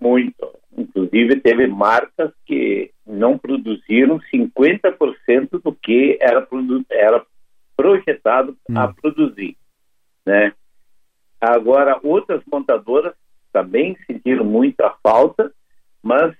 Muito. 0.00 0.35
Inclusive, 1.06 1.40
teve 1.40 1.66
marcas 1.68 2.32
que 2.44 2.90
não 3.06 3.38
produziram 3.38 4.18
50% 4.32 5.62
do 5.62 5.72
que 5.72 6.18
era, 6.20 6.46
era 6.90 7.24
projetado 7.76 8.56
hum. 8.68 8.78
a 8.78 8.92
produzir. 8.92 9.56
Né? 10.24 10.52
Agora, 11.40 12.00
outras 12.02 12.42
montadoras 12.50 13.14
também 13.52 13.96
sentiram 14.06 14.44
muita 14.44 14.94
falta, 15.02 15.52
mas 16.02 16.34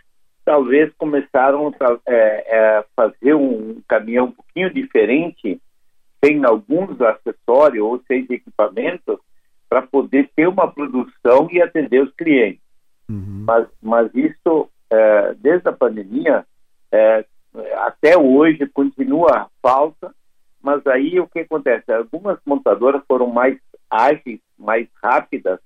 talvez 0.45 0.93
começaram 0.99 1.69
a 1.69 1.99
é, 2.07 2.14
é, 2.49 2.85
fazer 2.95 3.35
um 3.35 3.81
caminhão 3.89 4.27
um 4.27 4.33
pouquinho 4.33 4.73
diferente, 4.73 5.61
sem 6.25 6.45
alguns 6.45 7.01
acessórios 7.01 7.85
ou 7.85 8.03
sem 8.07 8.27
equipamentos, 8.29 9.19
para 9.69 9.83
poder 9.83 10.31
ter 10.35 10.49
uma 10.49 10.71
produção 10.71 11.49
e 11.51 11.61
atender 11.61 12.03
os 12.03 12.12
clientes. 12.14 12.66
Uhum. 13.09 13.45
Mas, 13.47 13.69
mas 13.83 14.15
isso, 14.15 14.69
é, 14.91 15.35
desde 15.35 15.69
a 15.69 15.73
pandemia, 15.73 16.45
é, 16.91 17.25
até 17.79 18.17
hoje 18.19 18.67
continua 18.67 19.31
a 19.39 19.47
falta, 19.63 20.15
mas 20.63 20.85
aí 20.87 21.19
o 21.21 21.29
que 21.29 21.41
acontece? 21.41 21.93
Algumas 21.93 22.39
montadoras 22.45 23.03
foram 23.07 23.29
mais 23.29 23.59
ágeis, 23.91 24.41
mais 24.59 24.89
rápidas, 25.03 25.61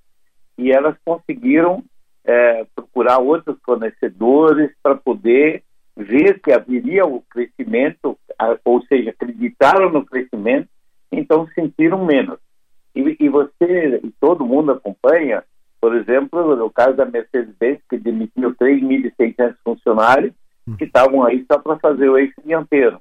e 0.58 0.70
elas 0.70 0.94
conseguiram 1.04 1.82
é, 2.24 2.66
procurar 2.74 3.18
outros 3.18 3.56
fornecedores 3.64 4.70
para 4.82 4.94
poder 4.94 5.62
ver 5.96 6.40
que 6.40 6.52
haveria 6.52 7.04
o 7.04 7.22
crescimento, 7.22 8.18
ou 8.64 8.82
seja, 8.86 9.10
acreditaram 9.10 9.90
no 9.90 10.04
crescimento, 10.04 10.68
então 11.10 11.48
sentiram 11.54 12.04
menos. 12.04 12.38
E, 12.94 13.16
e 13.20 13.28
você 13.28 14.00
e 14.02 14.10
todo 14.20 14.46
mundo 14.46 14.72
acompanha, 14.72 15.42
por 15.80 15.96
exemplo, 15.96 16.54
no 16.56 16.70
caso 16.70 16.96
da 16.96 17.06
Mercedes-Benz, 17.06 17.80
que 17.88 17.96
demitiu 17.96 18.54
3.600 18.54 19.56
funcionários 19.64 20.32
hum. 20.68 20.76
que 20.76 20.84
estavam 20.84 21.24
aí 21.24 21.44
só 21.50 21.58
para 21.58 21.78
fazer 21.78 22.08
o 22.08 22.18
eixo 22.18 22.34
dianteiro 22.44 23.00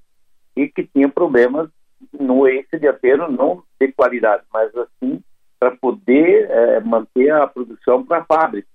e 0.55 0.67
que 0.67 0.83
tinha 0.83 1.09
problemas 1.09 1.69
no 2.17 2.47
eixo 2.47 2.79
dianteiro, 2.79 3.31
não 3.31 3.63
de 3.79 3.91
qualidade, 3.91 4.43
mas 4.53 4.73
assim 4.75 5.21
para 5.59 5.75
poder 5.75 6.49
é, 6.49 6.79
manter 6.79 7.31
a 7.31 7.45
produção 7.45 8.05
para 8.05 8.19
a 8.19 8.23
fábrica. 8.23 8.67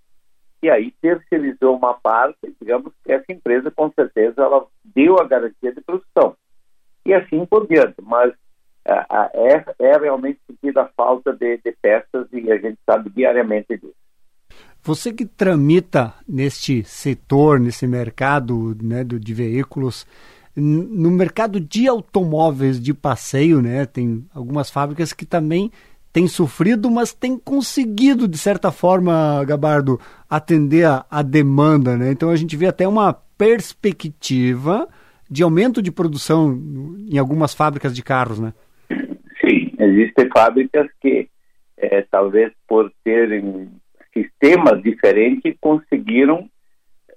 E 0.63 0.69
aí 0.69 0.93
terceirizou 1.01 1.77
uma 1.77 1.95
parte, 1.95 2.55
digamos 2.61 2.93
que 3.03 3.11
essa 3.11 3.33
empresa 3.33 3.71
com 3.71 3.91
certeza 3.93 4.43
ela 4.43 4.67
deu 4.85 5.19
a 5.19 5.25
garantia 5.25 5.73
de 5.73 5.81
produção. 5.81 6.37
E 7.07 7.15
assim 7.15 7.45
por 7.47 7.67
diante, 7.67 7.97
mas 8.03 8.35
é, 8.87 9.65
é 9.79 9.99
realmente 9.99 10.41
sentido 10.47 10.79
a 10.79 10.89
falta 10.97 11.33
de, 11.33 11.59
de 11.59 11.73
peças 11.81 12.27
e 12.33 12.51
a 12.51 12.59
gente 12.59 12.79
sabe 12.85 13.11
diariamente 13.11 13.77
disso. 13.77 13.95
Você 14.83 15.13
que 15.13 15.25
tramita 15.25 16.13
neste 16.29 16.85
setor, 16.85 17.59
nesse 17.59 17.87
mercado 17.87 18.77
né, 18.83 19.03
do, 19.03 19.19
de 19.19 19.33
veículos, 19.33 20.07
no 20.55 21.11
mercado 21.11 21.59
de 21.59 21.89
automóveis 21.89 22.81
de 22.81 22.93
passeio, 22.93 23.63
né, 23.63 23.87
tem 23.87 24.27
algumas 24.35 24.71
fábricas 24.71 25.13
que 25.13 25.25
também 25.25 25.73
têm 26.13 26.29
sofrido, 26.29 26.91
mas 26.91 27.13
têm 27.13 27.37
conseguido, 27.39 28.29
de 28.29 28.39
certa 28.39 28.71
forma, 28.71 29.43
Gabardo, 29.45 29.99
atender 30.29 30.87
a, 30.87 31.05
a 31.11 31.23
demanda. 31.23 31.97
Né? 31.97 32.13
Então 32.13 32.29
a 32.31 32.37
gente 32.37 32.57
vê 32.57 32.67
até 32.67 32.87
uma 32.87 33.13
perspectiva 33.13 34.87
de 35.29 35.43
aumento 35.43 35.83
de 35.83 35.91
produção 35.91 36.53
em 37.11 37.19
algumas 37.19 37.55
fábricas 37.55 37.95
de 37.95 38.03
carros, 38.03 38.39
né? 38.39 38.53
Existem 39.85 40.29
fábricas 40.31 40.89
que, 41.01 41.29
é, 41.77 42.03
talvez 42.03 42.53
por 42.67 42.93
terem 43.03 43.71
sistemas 44.13 44.83
diferentes, 44.83 45.55
conseguiram, 45.61 46.49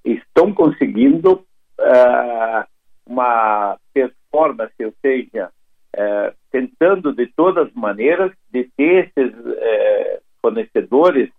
estão 0.03 0.53
conseguindo 0.53 1.45
uh, 1.79 2.65
uma 3.05 3.77
performance, 3.93 4.73
ou 4.83 4.93
seja, 5.01 5.51
uh, 5.95 6.35
tentando 6.51 7.13
de 7.13 7.27
todas 7.27 7.67
as 7.67 7.73
maneiras 7.73 8.31
de 8.51 8.69
ter 8.75 9.11
esses 9.15 9.33
uh, 9.33 10.21
fornecedores 10.41 11.29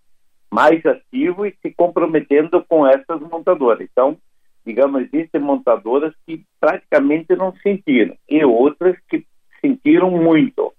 mais 0.50 0.84
ativos 0.86 1.48
e 1.48 1.56
se 1.60 1.74
comprometendo 1.74 2.64
com 2.68 2.86
essas 2.86 3.20
montadoras. 3.20 3.80
Então, 3.80 4.16
digamos, 4.64 5.02
existem 5.02 5.40
montadoras 5.40 6.14
que 6.26 6.42
praticamente 6.60 7.34
não 7.36 7.54
sentiram 7.56 8.16
e 8.28 8.44
outras 8.44 8.96
que 9.08 9.26
sentiram 9.60 10.10
muito 10.10 10.72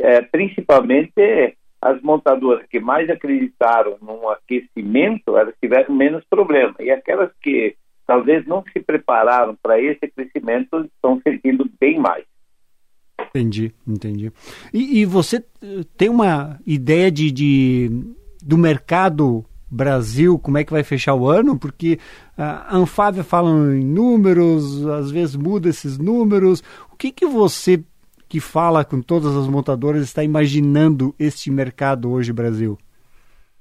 é, 0.00 0.22
principalmente 0.22 1.56
as 1.80 2.00
montadoras 2.02 2.66
que 2.68 2.78
mais 2.78 3.08
acreditaram 3.08 3.96
no 4.02 4.28
aquecimento, 4.28 5.36
elas 5.36 5.54
tiveram 5.60 5.94
menos 5.94 6.22
problema. 6.28 6.74
E 6.78 6.90
aquelas 6.90 7.30
que 7.40 7.74
talvez 8.06 8.46
não 8.46 8.62
se 8.72 8.80
prepararam 8.80 9.56
para 9.62 9.80
esse 9.80 10.06
crescimento 10.08 10.84
estão 10.84 11.20
sentindo 11.22 11.68
bem 11.80 11.98
mais. 11.98 12.24
Entendi, 13.28 13.72
entendi. 13.86 14.32
E, 14.74 15.00
e 15.00 15.04
você 15.04 15.36
eh, 15.62 15.82
tem 15.96 16.08
uma 16.08 16.58
ideia 16.66 17.10
de, 17.10 17.30
de, 17.30 17.90
do 18.42 18.58
mercado 18.58 19.44
Brasil, 19.70 20.38
como 20.38 20.58
é 20.58 20.64
que 20.64 20.72
vai 20.72 20.82
fechar 20.82 21.14
o 21.14 21.28
ano? 21.28 21.56
Porque 21.56 21.98
a 22.36 22.76
Anfávia 22.76 23.22
fala 23.22 23.50
em 23.76 23.84
números, 23.84 24.84
às 24.86 25.10
vezes 25.12 25.36
muda 25.36 25.68
esses 25.68 25.96
números. 25.96 26.60
O 26.92 26.96
que, 26.96 27.12
que 27.12 27.24
você 27.24 27.80
que 28.30 28.38
fala 28.38 28.84
com 28.84 29.02
todas 29.02 29.36
as 29.36 29.48
montadoras 29.48 30.02
está 30.02 30.22
imaginando 30.22 31.12
este 31.18 31.50
mercado 31.50 32.12
hoje, 32.12 32.32
Brasil? 32.32 32.78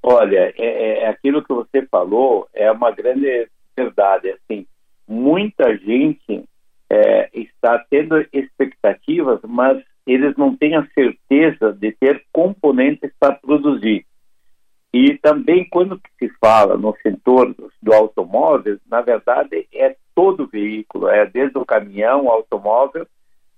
Olha, 0.03 0.53
é, 0.55 0.63
é, 0.63 0.99
é 1.05 1.07
aquilo 1.07 1.43
que 1.43 1.51
você 1.51 1.87
falou 1.87 2.47
é 2.53 2.71
uma 2.71 2.91
grande 2.91 3.49
verdade. 3.75 4.29
Assim, 4.29 4.67
muita 5.07 5.75
gente 5.75 6.43
é, 6.87 7.29
está 7.33 7.83
tendo 7.89 8.23
expectativas, 8.31 9.39
mas 9.43 9.83
eles 10.05 10.37
não 10.37 10.55
têm 10.55 10.75
a 10.75 10.87
certeza 10.93 11.73
de 11.73 11.91
ter 11.93 12.23
componentes 12.31 13.11
para 13.19 13.33
produzir. 13.33 14.05
E 14.93 15.17
também 15.17 15.67
quando 15.67 15.99
se 16.19 16.29
fala 16.39 16.77
no 16.77 16.95
setor 17.01 17.55
do 17.81 17.93
automóvel, 17.93 18.77
na 18.87 19.01
verdade 19.01 19.67
é 19.73 19.95
todo 20.13 20.47
veículo, 20.47 21.07
é 21.07 21.25
desde 21.25 21.57
o 21.57 21.65
caminhão, 21.65 22.29
automóvel, 22.29 23.07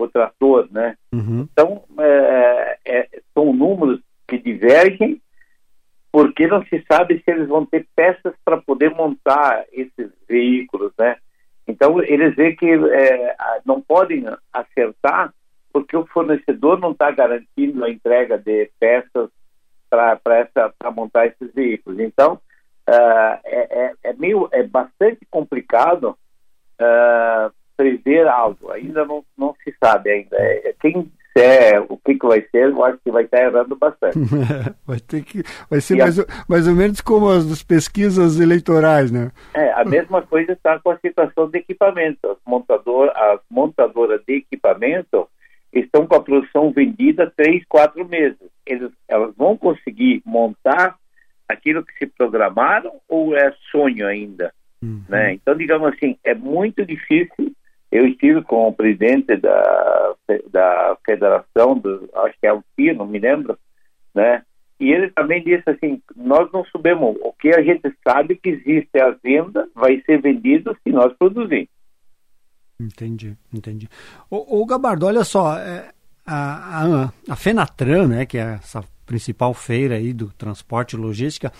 o 0.03 0.09
trator, 0.09 0.67
né? 0.71 0.95
Uhum. 1.13 1.47
Então, 1.51 1.83
é, 1.99 2.77
é, 2.85 3.09
são 3.33 3.53
números 3.53 3.99
que 4.27 4.37
divergem 4.37 5.21
porque 6.11 6.45
não 6.47 6.63
se 6.65 6.83
sabe 6.91 7.21
se 7.23 7.31
eles 7.31 7.47
vão 7.47 7.65
ter 7.65 7.87
peças 7.95 8.33
para 8.43 8.57
poder 8.57 8.89
montar 8.91 9.65
esses 9.71 10.11
veículos, 10.27 10.91
né? 10.99 11.17
Então, 11.67 12.01
eles 12.03 12.35
veem 12.35 12.55
que 12.55 12.69
é, 12.69 13.35
não 13.65 13.81
podem 13.81 14.25
acertar 14.51 15.33
porque 15.71 15.95
o 15.95 16.05
fornecedor 16.07 16.79
não 16.79 16.91
está 16.91 17.11
garantindo 17.11 17.83
a 17.83 17.89
entrega 17.89 18.37
de 18.37 18.69
peças 18.79 19.29
para 19.89 20.91
montar 20.93 21.27
esses 21.27 21.53
veículos. 21.53 21.99
Então, 21.99 22.33
uh, 22.89 23.39
é, 23.43 23.93
é, 24.03 24.13
meio, 24.13 24.49
é 24.51 24.63
bastante 24.63 25.25
complicado 25.29 26.17
uh, 26.79 27.53
prever 27.81 28.27
algo. 28.27 28.71
Ainda 28.71 29.03
não, 29.05 29.23
não 29.35 29.55
se 29.63 29.73
sabe 29.83 30.11
ainda. 30.11 30.37
É, 30.37 30.75
quem 30.79 31.11
disser 31.33 31.83
o 31.89 31.97
que, 31.97 32.15
que 32.15 32.27
vai 32.27 32.41
ser, 32.51 32.69
eu 32.69 32.83
acho 32.85 32.99
que 33.03 33.11
vai 33.11 33.23
estar 33.23 33.41
errando 33.41 33.75
bastante. 33.75 34.19
vai 34.85 34.99
ter 34.99 35.23
que 35.23 35.43
vai 35.69 35.81
ser 35.81 35.97
mais, 35.97 36.19
a... 36.19 36.25
mais 36.47 36.67
ou 36.67 36.75
menos 36.75 37.01
como 37.01 37.29
as 37.29 37.63
pesquisas 37.63 38.39
eleitorais, 38.39 39.11
né? 39.11 39.31
É, 39.53 39.71
a 39.73 39.83
mesma 39.83 40.21
coisa 40.21 40.53
está 40.53 40.77
com 40.79 40.91
a 40.91 40.97
situação 40.97 41.49
de 41.49 41.57
equipamento. 41.57 42.29
As, 42.29 42.37
montador, 42.45 43.11
as 43.15 43.39
montadoras 43.49 44.21
de 44.27 44.35
equipamento 44.35 45.27
estão 45.73 46.05
com 46.05 46.15
a 46.15 46.21
produção 46.21 46.71
vendida 46.71 47.31
três, 47.35 47.63
quatro 47.67 48.05
meses. 48.07 48.49
Eles, 48.65 48.91
elas 49.07 49.33
vão 49.35 49.57
conseguir 49.57 50.21
montar 50.25 50.95
aquilo 51.47 51.83
que 51.83 51.93
se 51.97 52.05
programaram 52.05 52.93
ou 53.09 53.35
é 53.35 53.53
sonho 53.71 54.05
ainda? 54.05 54.53
Uhum. 54.83 55.03
Né? 55.07 55.33
Então, 55.33 55.55
digamos 55.55 55.93
assim, 55.93 56.17
é 56.23 56.33
muito 56.33 56.85
difícil 56.85 57.53
eu 57.91 58.07
estive 58.07 58.41
com 58.43 58.67
o 58.67 58.73
presidente 58.73 59.35
da, 59.35 60.15
da 60.49 60.97
federação, 61.05 61.77
do, 61.77 62.09
acho 62.13 62.39
que 62.39 62.47
é 62.47 62.53
o 62.53 62.63
FI, 62.75 62.93
não 62.93 63.05
me 63.05 63.19
lembro, 63.19 63.57
né? 64.15 64.43
E 64.79 64.91
ele 64.91 65.11
também 65.11 65.43
disse 65.43 65.69
assim, 65.69 66.01
nós 66.15 66.51
não 66.51 66.65
sabemos, 66.65 67.15
o 67.21 67.31
que 67.33 67.49
a 67.49 67.61
gente 67.61 67.93
sabe 68.07 68.35
que 68.35 68.49
existe 68.49 68.99
a 68.99 69.11
venda, 69.23 69.69
vai 69.75 70.01
ser 70.05 70.19
vendido 70.19 70.75
se 70.83 70.91
nós 70.91 71.13
produzirmos. 71.17 71.69
Entendi, 72.79 73.37
entendi. 73.53 73.87
O, 74.27 74.61
o 74.61 74.65
Gabardo, 74.65 75.05
olha 75.05 75.23
só, 75.23 75.55
é, 75.55 75.91
a, 76.25 76.83
a, 76.83 77.11
a 77.29 77.35
Fenatran, 77.35 78.07
né, 78.07 78.25
que 78.25 78.39
é 78.39 78.55
essa 78.55 78.83
principal 79.05 79.53
feira 79.53 79.95
aí 79.95 80.13
do 80.13 80.31
transporte 80.31 80.95
e 80.95 80.99
logística, 80.99 81.51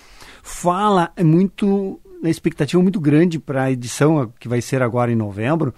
fala 0.41 1.11
muito, 1.19 2.01
na 2.23 2.29
expectativa 2.29 2.81
muito 2.81 2.99
grande 2.99 3.37
para 3.37 3.63
a 3.63 3.71
edição 3.71 4.33
que 4.39 4.47
vai 4.47 4.61
ser 4.61 4.81
agora 4.81 5.11
em 5.11 5.15
novembro, 5.15 5.73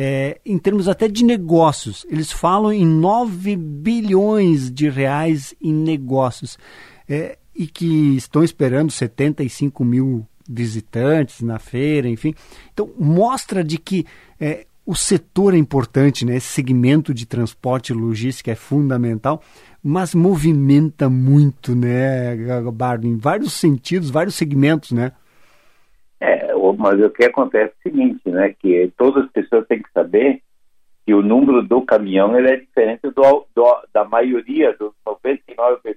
é, 0.00 0.38
em 0.46 0.56
termos 0.56 0.86
até 0.86 1.08
de 1.08 1.24
negócios. 1.24 2.06
Eles 2.08 2.30
falam 2.30 2.72
em 2.72 2.86
9 2.86 3.56
bilhões 3.56 4.70
de 4.70 4.88
reais 4.88 5.56
em 5.60 5.74
negócios 5.74 6.56
é, 7.08 7.36
e 7.52 7.66
que 7.66 8.14
estão 8.16 8.44
esperando 8.44 8.92
75 8.92 9.84
mil 9.84 10.24
visitantes 10.48 11.42
na 11.42 11.58
feira, 11.58 12.08
enfim. 12.08 12.32
Então, 12.72 12.88
mostra 12.96 13.64
de 13.64 13.76
que 13.76 14.06
é, 14.40 14.66
o 14.86 14.94
setor 14.94 15.52
é 15.52 15.58
importante, 15.58 16.24
né? 16.24 16.36
Esse 16.36 16.46
segmento 16.46 17.12
de 17.12 17.26
transporte 17.26 17.92
e 17.92 17.96
logística 17.96 18.52
é 18.52 18.54
fundamental, 18.54 19.42
mas 19.82 20.14
movimenta 20.14 21.10
muito, 21.10 21.74
né, 21.74 22.36
Gabardo, 22.36 23.06
em 23.06 23.16
vários 23.16 23.52
sentidos, 23.52 24.10
vários 24.10 24.36
segmentos, 24.36 24.92
né? 24.92 25.10
É, 26.20 26.48
mas 26.78 27.00
o 27.00 27.10
que 27.10 27.24
acontece 27.24 27.72
é 27.72 27.88
o 27.88 27.90
seguinte, 27.90 28.30
né, 28.30 28.54
que 28.58 28.92
todas 28.96 29.24
as 29.24 29.30
pessoas 29.32 29.66
têm 29.66 29.82
que 29.82 29.90
saber 29.92 30.40
que 31.04 31.12
o 31.12 31.22
número 31.22 31.62
do 31.62 31.77
caminhão 31.88 32.36
ele 32.36 32.50
é 32.50 32.56
diferente 32.56 33.00
do, 33.10 33.46
do 33.54 33.82
da 33.92 34.04
maioria, 34.04 34.76
dos 34.76 34.92
99% 35.06 35.88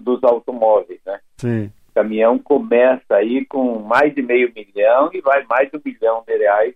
dos 0.00 0.22
automóveis, 0.22 1.00
né? 1.06 1.18
Sim. 1.38 1.72
O 1.90 1.94
caminhão 1.94 2.38
começa 2.38 3.16
aí 3.16 3.44
com 3.46 3.80
mais 3.80 4.14
de 4.14 4.22
meio 4.22 4.52
milhão 4.54 5.08
e 5.12 5.22
vai 5.22 5.42
mais 5.44 5.70
de 5.70 5.78
um 5.78 5.80
milhão 5.82 6.22
de 6.26 6.36
reais 6.36 6.74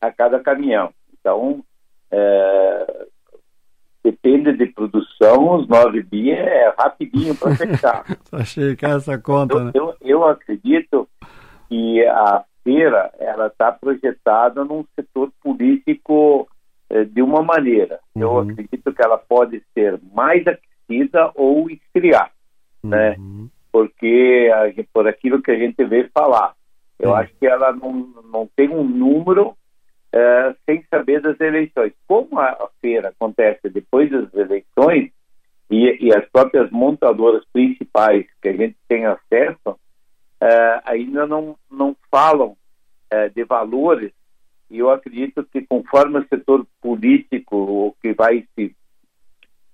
a 0.00 0.10
cada 0.10 0.40
caminhão. 0.40 0.90
Então, 1.12 1.62
é, 2.10 3.06
depende 4.02 4.54
de 4.54 4.66
produção, 4.66 5.56
os 5.56 5.68
9 5.68 6.02
bi 6.02 6.30
é 6.30 6.74
rapidinho 6.78 7.34
para 7.36 7.54
fechar. 7.56 8.04
Achei 8.32 8.74
que 8.74 8.86
é 8.86 8.90
essa 8.90 9.18
conta, 9.18 9.54
eu, 9.54 9.64
né? 9.64 9.70
eu, 9.74 9.94
eu 10.00 10.24
acredito 10.24 11.06
que 11.68 12.04
a 12.06 12.42
feira 12.64 13.10
ela 13.18 13.48
está 13.48 13.70
projetada 13.70 14.64
num 14.64 14.84
setor 14.94 15.30
político 15.42 16.48
de 17.10 17.22
uma 17.22 17.42
maneira. 17.42 18.00
Uhum. 18.14 18.22
Eu 18.22 18.38
acredito 18.38 18.92
que 18.92 19.02
ela 19.02 19.18
pode 19.18 19.62
ser 19.74 20.00
mais 20.12 20.44
aquecida 20.46 21.30
ou 21.34 21.70
esfriar, 21.70 22.32
né? 22.82 23.14
uhum. 23.18 23.42
né? 23.44 23.48
Porque 23.70 24.50
a, 24.52 24.84
por 24.92 25.06
aquilo 25.06 25.42
que 25.42 25.50
a 25.50 25.58
gente 25.58 25.84
vê 25.84 26.08
falar, 26.08 26.54
eu 26.98 27.10
uhum. 27.10 27.16
acho 27.16 27.32
que 27.38 27.46
ela 27.46 27.72
não, 27.72 27.92
não 28.32 28.48
tem 28.56 28.68
um 28.70 28.82
número 28.82 29.50
uh, 29.50 30.56
sem 30.64 30.82
saber 30.90 31.20
das 31.20 31.38
eleições. 31.40 31.92
Como 32.06 32.38
a, 32.40 32.70
feira 32.80 33.10
acontece 33.10 33.68
depois 33.68 34.10
das 34.10 34.32
eleições 34.34 35.10
e, 35.70 36.06
e, 36.06 36.14
as 36.14 36.26
próprias 36.30 36.70
montadoras 36.70 37.44
principais 37.52 38.26
que 38.40 38.48
a 38.48 38.56
gente 38.56 38.76
tem 38.88 39.04
acesso 39.04 39.68
uh, 39.68 40.80
ainda 40.84 41.26
não, 41.26 41.56
não 41.70 41.94
falam 42.10 42.56
de 43.34 43.42
valores 43.42 44.12
e 44.70 44.78
eu 44.78 44.90
acredito 44.90 45.44
que 45.44 45.62
conforme 45.62 46.18
o 46.18 46.28
setor 46.28 46.66
político 46.80 47.96
que 48.02 48.12
vai 48.12 48.46
se 48.54 48.74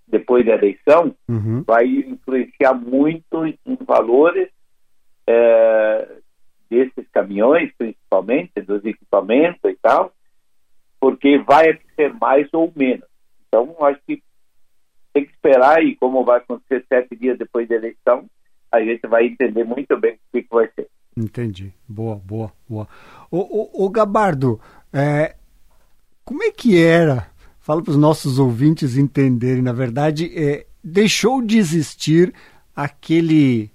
depois 0.07 0.45
da 0.47 0.53
eleição 0.53 1.15
uhum. 1.29 1.63
vai 1.63 1.87
influenciar 1.87 2.75
muito 2.75 3.47
em 3.47 3.57
valores 3.81 4.49
desses 6.69 7.09
caminhões, 7.13 7.73
principalmente, 7.77 8.61
dos 8.61 8.85
equipamentos 8.85 9.71
e 9.71 9.77
tal, 9.81 10.13
porque 11.01 11.39
vai 11.39 11.79
ser 11.95 12.13
mais 12.15 12.49
ou 12.53 12.73
menos. 12.75 13.07
Então, 13.47 13.77
acho 13.81 14.01
que 14.07 14.23
tem 15.13 15.25
que 15.25 15.33
esperar 15.33 15.83
e 15.83 15.95
como 15.97 16.25
vai 16.25 16.39
acontecer 16.39 16.85
sete 16.89 17.15
dias 17.17 17.39
depois 17.39 17.69
da 17.69 17.77
eleição, 17.77 18.25
a 18.73 18.81
gente 18.81 19.07
vai 19.07 19.27
entender 19.27 19.65
muito 19.65 19.97
bem 19.99 20.15
o 20.15 20.19
que, 20.33 20.43
que 20.43 20.55
vai 20.55 20.69
ser. 20.75 20.89
Entendi. 21.17 21.73
Boa, 21.89 22.17
boa, 22.17 22.53
boa. 22.69 22.89
O, 23.31 23.39
o, 23.39 23.87
o 23.87 23.91
Gabardo, 23.91 24.61
é, 24.95 25.35
como 26.25 26.43
é 26.45 26.53
que 26.53 26.81
era? 26.81 27.27
Fala 27.59 27.83
para 27.83 27.91
os 27.91 27.97
nossos 27.97 28.39
ouvintes 28.39 28.97
entenderem. 28.97 29.61
Na 29.61 29.73
verdade, 29.73 30.31
é, 30.37 30.67
deixou 30.83 31.43
de 31.43 31.59
existir 31.59 32.33
aquele 32.77 33.73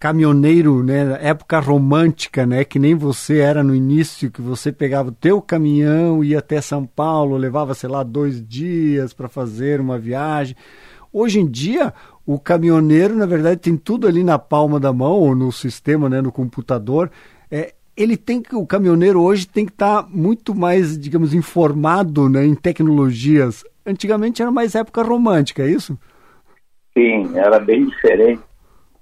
caminhoneiro, 0.00 0.82
né, 0.82 1.18
época 1.20 1.58
romântica, 1.58 2.46
né, 2.46 2.64
que 2.64 2.78
nem 2.78 2.94
você 2.94 3.38
era 3.38 3.64
no 3.64 3.74
início, 3.74 4.30
que 4.30 4.40
você 4.40 4.70
pegava 4.70 5.08
o 5.08 5.12
teu 5.12 5.42
caminhão, 5.42 6.22
ia 6.22 6.38
até 6.38 6.60
São 6.60 6.86
Paulo, 6.86 7.36
levava, 7.36 7.74
sei 7.74 7.88
lá, 7.88 8.04
dois 8.04 8.46
dias 8.46 9.12
para 9.12 9.28
fazer 9.28 9.80
uma 9.80 9.98
viagem. 9.98 10.56
Hoje 11.12 11.40
em 11.40 11.46
dia, 11.46 11.92
o 12.24 12.38
caminhoneiro, 12.38 13.16
na 13.16 13.26
verdade, 13.26 13.60
tem 13.60 13.76
tudo 13.76 14.06
ali 14.06 14.22
na 14.22 14.38
palma 14.38 14.78
da 14.78 14.92
mão, 14.92 15.14
ou 15.14 15.34
no 15.34 15.50
sistema, 15.50 16.08
né, 16.08 16.20
no 16.20 16.30
computador. 16.30 17.10
É, 17.50 17.74
ele 17.98 18.16
tem 18.16 18.40
que, 18.40 18.54
o 18.54 18.66
caminhoneiro 18.66 19.20
hoje 19.20 19.46
tem 19.46 19.66
que 19.66 19.72
estar 19.72 20.02
tá 20.02 20.08
muito 20.08 20.54
mais, 20.54 20.98
digamos, 20.98 21.34
informado 21.34 22.28
né, 22.28 22.44
em 22.44 22.54
tecnologias. 22.54 23.64
Antigamente 23.84 24.40
era 24.40 24.50
mais 24.50 24.74
época 24.74 25.02
romântica, 25.02 25.62
é 25.62 25.70
isso? 25.70 25.98
Sim, 26.94 27.36
era 27.36 27.58
bem 27.58 27.86
diferente 27.86 28.42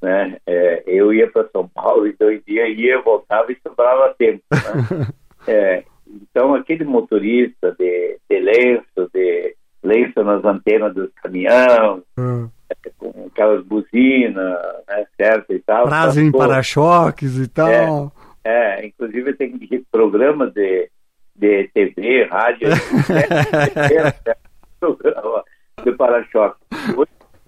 né? 0.06 0.36
É, 0.46 0.82
eu 0.86 1.12
ia 1.12 1.28
para 1.30 1.48
São 1.48 1.68
Paulo 1.68 2.06
e 2.06 2.16
dois 2.18 2.40
dias 2.46 2.78
ia, 2.78 3.00
voltava 3.00 3.50
e 3.50 3.58
sobrava 3.66 4.14
tempo. 4.16 4.42
Né? 4.52 5.08
é, 5.48 5.84
então, 6.06 6.54
aquele 6.54 6.84
motorista 6.84 7.74
de, 7.78 8.18
de 8.28 8.40
lenço, 8.40 9.10
de 9.12 9.56
lenço 9.82 10.22
nas 10.22 10.44
antenas 10.44 10.94
do 10.94 11.10
caminhão, 11.22 12.02
hum. 12.18 12.48
é, 12.70 12.90
com 12.96 13.26
aquelas 13.26 13.64
buzinas, 13.64 14.58
né, 14.88 15.06
certo 15.16 15.52
e 15.52 15.58
tal. 15.60 15.86
Prazo 15.86 16.20
em 16.20 16.30
para-choques 16.30 17.38
e 17.38 17.48
tal. 17.48 17.68
É, 17.68 18.15
é, 18.46 18.86
inclusive 18.86 19.34
tem 19.34 19.58
programas 19.90 20.52
de, 20.52 20.88
de 21.34 21.68
TV, 21.74 22.26
rádio, 22.26 22.68
programa 24.78 25.44
de 25.82 25.92
para-choque. 25.92 26.60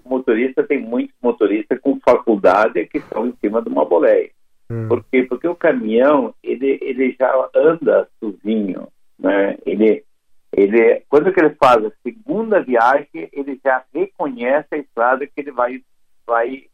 Motorista, 0.05 0.65
tem 0.65 0.81
muitos 0.81 1.15
motoristas 1.23 1.79
com 1.81 2.01
faculdade 2.01 2.85
que 2.87 2.99
estão 2.99 3.29
em 3.29 3.35
cima 3.41 3.63
de 3.63 3.69
uma 3.69 3.85
boleia. 3.85 4.31
Hum. 4.69 4.89
Por 4.89 5.05
quê? 5.05 5.23
Porque 5.23 5.47
o 5.47 5.55
caminhão, 5.55 6.35
ele, 6.43 6.81
ele 6.83 7.15
já 7.17 7.33
anda 7.55 8.09
sozinho, 8.19 8.89
né? 9.19 9.57
Ele, 9.65 10.03
ele, 10.53 11.03
quando 11.09 11.33
que 11.33 11.39
ele 11.39 11.55
faz 11.55 11.85
a 11.85 11.93
segunda 12.03 12.61
viagem, 12.61 13.29
ele 13.33 13.61
já 13.65 13.85
reconhece 13.95 14.67
a 14.73 14.79
estrada 14.79 15.27
que 15.27 15.33
ele 15.37 15.53
vai, 15.53 15.81
vai, 16.27 16.65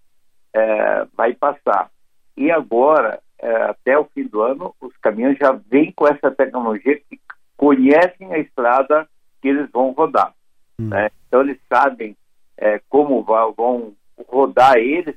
é, 0.55 1.07
vai 1.15 1.35
passar. 1.35 1.91
E 2.37 2.51
agora, 2.51 3.21
é, 3.45 3.63
até 3.65 3.99
o 3.99 4.07
fim 4.07 4.25
do 4.25 4.41
ano, 4.41 4.75
os 4.81 4.97
caminhões 4.97 5.37
já 5.37 5.53
vêm 5.53 5.93
com 5.93 6.07
essa 6.07 6.31
tecnologia 6.31 6.99
que 6.99 7.21
conhecem 7.59 8.33
a 8.33 8.39
estrada 8.39 9.07
que 9.43 9.49
eles 9.49 9.71
vão 9.71 9.91
rodar. 9.91 10.35
Hum. 10.81 10.89
Né? 10.89 11.11
Então, 11.29 11.43
eles 11.43 11.61
sabem 11.69 12.17
é, 12.57 12.81
como 12.89 13.23
vão 13.23 13.93
rodar 14.27 14.77
eles, 14.79 15.15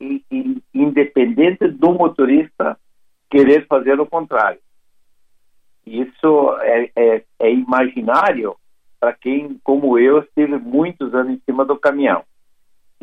e, 0.00 0.22
e, 0.30 0.62
independente 0.72 1.66
do 1.68 1.92
motorista 1.92 2.78
querer 3.28 3.66
fazer 3.66 3.98
o 3.98 4.06
contrário. 4.06 4.60
Isso 5.84 6.56
é, 6.60 6.90
é, 6.94 7.24
é 7.40 7.52
imaginário 7.52 8.56
para 9.00 9.12
quem, 9.12 9.60
como 9.64 9.98
eu, 9.98 10.20
esteve 10.20 10.56
muitos 10.58 11.12
anos 11.12 11.34
em 11.34 11.42
cima 11.44 11.64
do 11.64 11.76
caminhão. 11.76 12.22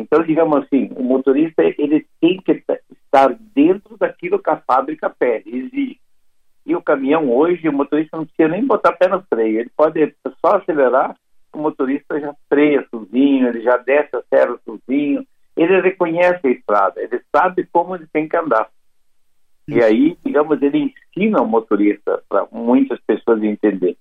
Então, 0.01 0.23
digamos 0.23 0.63
assim, 0.63 0.89
o 0.95 1.03
motorista 1.03 1.63
ele 1.63 2.05
tem 2.19 2.39
que 2.41 2.51
estar 2.51 3.35
dentro 3.55 3.97
daquilo 3.97 4.41
que 4.41 4.49
a 4.49 4.57
fábrica 4.57 5.09
pede, 5.09 5.49
exige. 5.49 5.99
E 6.65 6.75
o 6.75 6.81
caminhão 6.81 7.31
hoje, 7.31 7.67
o 7.67 7.73
motorista 7.73 8.17
não 8.17 8.25
precisa 8.25 8.49
nem 8.49 8.65
botar 8.65 8.93
pé 8.93 9.07
no 9.07 9.23
freio, 9.23 9.59
ele 9.59 9.71
pode 9.75 10.15
só 10.43 10.57
acelerar 10.57 11.15
o 11.53 11.57
motorista 11.57 12.19
já 12.19 12.33
freia 12.47 12.85
sozinho, 12.89 13.47
ele 13.47 13.61
já 13.61 13.77
desce 13.77 14.15
a 14.15 14.23
serra 14.29 14.57
sozinho, 14.63 15.25
ele 15.55 15.81
reconhece 15.81 16.47
a 16.47 16.51
estrada, 16.51 17.01
ele 17.01 17.21
sabe 17.35 17.67
como 17.71 17.95
ele 17.95 18.07
tem 18.11 18.27
que 18.27 18.37
andar. 18.37 18.69
E 19.67 19.81
aí, 19.81 20.17
digamos, 20.25 20.61
ele 20.61 20.93
ensina 21.15 21.41
o 21.41 21.47
motorista 21.47 22.21
para 22.27 22.47
muitas 22.51 22.99
pessoas 23.01 23.41
entender. 23.43 23.97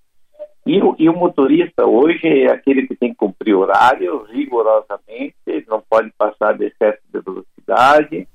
E 0.65 0.81
o, 0.81 0.95
e 0.99 1.09
o, 1.09 1.13
motorista 1.13 1.85
hoje 1.85 2.27
é 2.27 2.51
aquele 2.51 2.87
que 2.87 2.95
tem 2.95 3.09
que 3.09 3.15
cumprir 3.15 3.55
horário 3.55 4.23
rigorosamente, 4.25 5.35
ele 5.47 5.65
não 5.67 5.81
pode 5.81 6.11
passar 6.17 6.55
de 6.55 6.65
excesso 6.65 6.99
de 7.11 7.19
velocidade, 7.19 8.27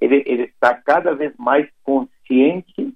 ele, 0.00 0.22
ele 0.26 0.42
está 0.44 0.74
cada 0.74 1.14
vez 1.14 1.32
mais 1.38 1.68
consciente 1.84 2.94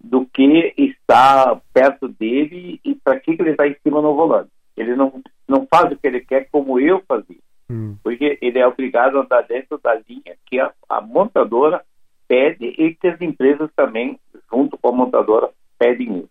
do 0.00 0.26
que 0.26 0.74
está 0.76 1.60
perto 1.72 2.08
dele 2.08 2.80
e 2.84 2.94
para 2.94 3.18
que, 3.18 3.36
que 3.36 3.42
ele 3.42 3.50
está 3.50 3.66
em 3.66 3.76
cima 3.82 4.02
no 4.02 4.14
volante. 4.14 4.50
Ele 4.76 4.94
não, 4.94 5.22
não 5.48 5.66
faz 5.66 5.92
o 5.92 5.96
que 5.96 6.06
ele 6.06 6.20
quer 6.20 6.48
como 6.50 6.78
eu 6.78 7.02
fazia. 7.08 7.38
Hum. 7.70 7.96
Porque 8.02 8.38
ele 8.42 8.58
é 8.58 8.66
obrigado 8.66 9.16
a 9.16 9.22
andar 9.22 9.42
dentro 9.42 9.78
da 9.82 9.94
linha 10.08 10.36
que 10.46 10.60
a, 10.60 10.72
a, 10.88 11.00
montadora 11.00 11.82
pede 12.28 12.66
e 12.66 12.94
que 12.94 13.08
as 13.08 13.20
empresas 13.20 13.70
também, 13.74 14.18
junto 14.52 14.76
com 14.76 14.88
a 14.88 14.92
montadora, 14.92 15.50
pedem 15.78 16.18
isso. 16.18 16.30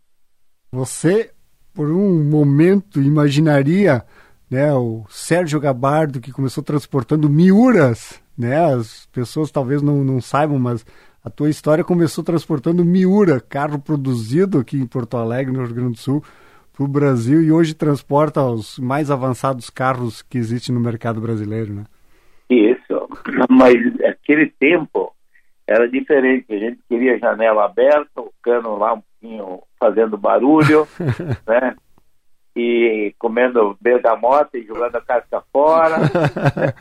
Você, 0.71 1.32
por 1.73 1.89
um 1.89 2.23
momento, 2.23 3.01
imaginaria 3.01 4.03
né, 4.49 4.71
o 4.73 5.03
Sérgio 5.09 5.59
Gabardo, 5.59 6.21
que 6.21 6.31
começou 6.31 6.63
transportando 6.63 7.29
miuras, 7.29 8.21
né? 8.37 8.73
As 8.73 9.07
pessoas 9.07 9.51
talvez 9.51 9.81
não, 9.81 10.03
não 10.03 10.21
saibam, 10.21 10.59
mas 10.59 10.85
a 11.23 11.29
tua 11.29 11.49
história 11.49 11.83
começou 11.83 12.23
transportando 12.23 12.85
miura, 12.85 13.39
carro 13.39 13.79
produzido 13.79 14.59
aqui 14.59 14.77
em 14.77 14.85
Porto 14.85 15.17
Alegre, 15.17 15.53
no 15.53 15.63
Rio 15.65 15.73
Grande 15.73 15.93
do 15.93 15.97
Sul, 15.97 16.23
para 16.73 16.83
o 16.83 16.87
Brasil 16.87 17.41
e 17.41 17.51
hoje 17.51 17.73
transporta 17.73 18.43
os 18.43 18.77
mais 18.77 19.09
avançados 19.09 19.69
carros 19.69 20.21
que 20.21 20.37
existem 20.37 20.73
no 20.73 20.81
mercado 20.81 21.21
brasileiro, 21.21 21.73
né? 21.73 21.83
Isso, 22.49 23.09
mas 23.49 23.75
aquele 24.05 24.47
tempo 24.59 25.13
era 25.67 25.87
diferente. 25.87 26.53
A 26.53 26.59
gente 26.59 26.79
queria 26.89 27.17
janela 27.17 27.65
aberta, 27.65 28.21
o 28.21 28.31
cano 28.41 28.77
lá 28.77 28.93
um 28.93 29.01
pouquinho 29.23 29.63
fazendo 29.79 30.17
barulho, 30.17 30.87
né? 31.47 31.75
e 32.55 33.15
comendo 33.17 33.75
bergamota 33.81 34.57
e 34.57 34.63
jogando 34.63 34.95
a 34.95 35.01
casca 35.01 35.41
fora, 35.51 35.97
né? 35.97 36.73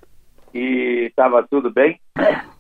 e 0.53 1.07
estava 1.09 1.47
tudo 1.49 1.71
bem, 1.71 1.99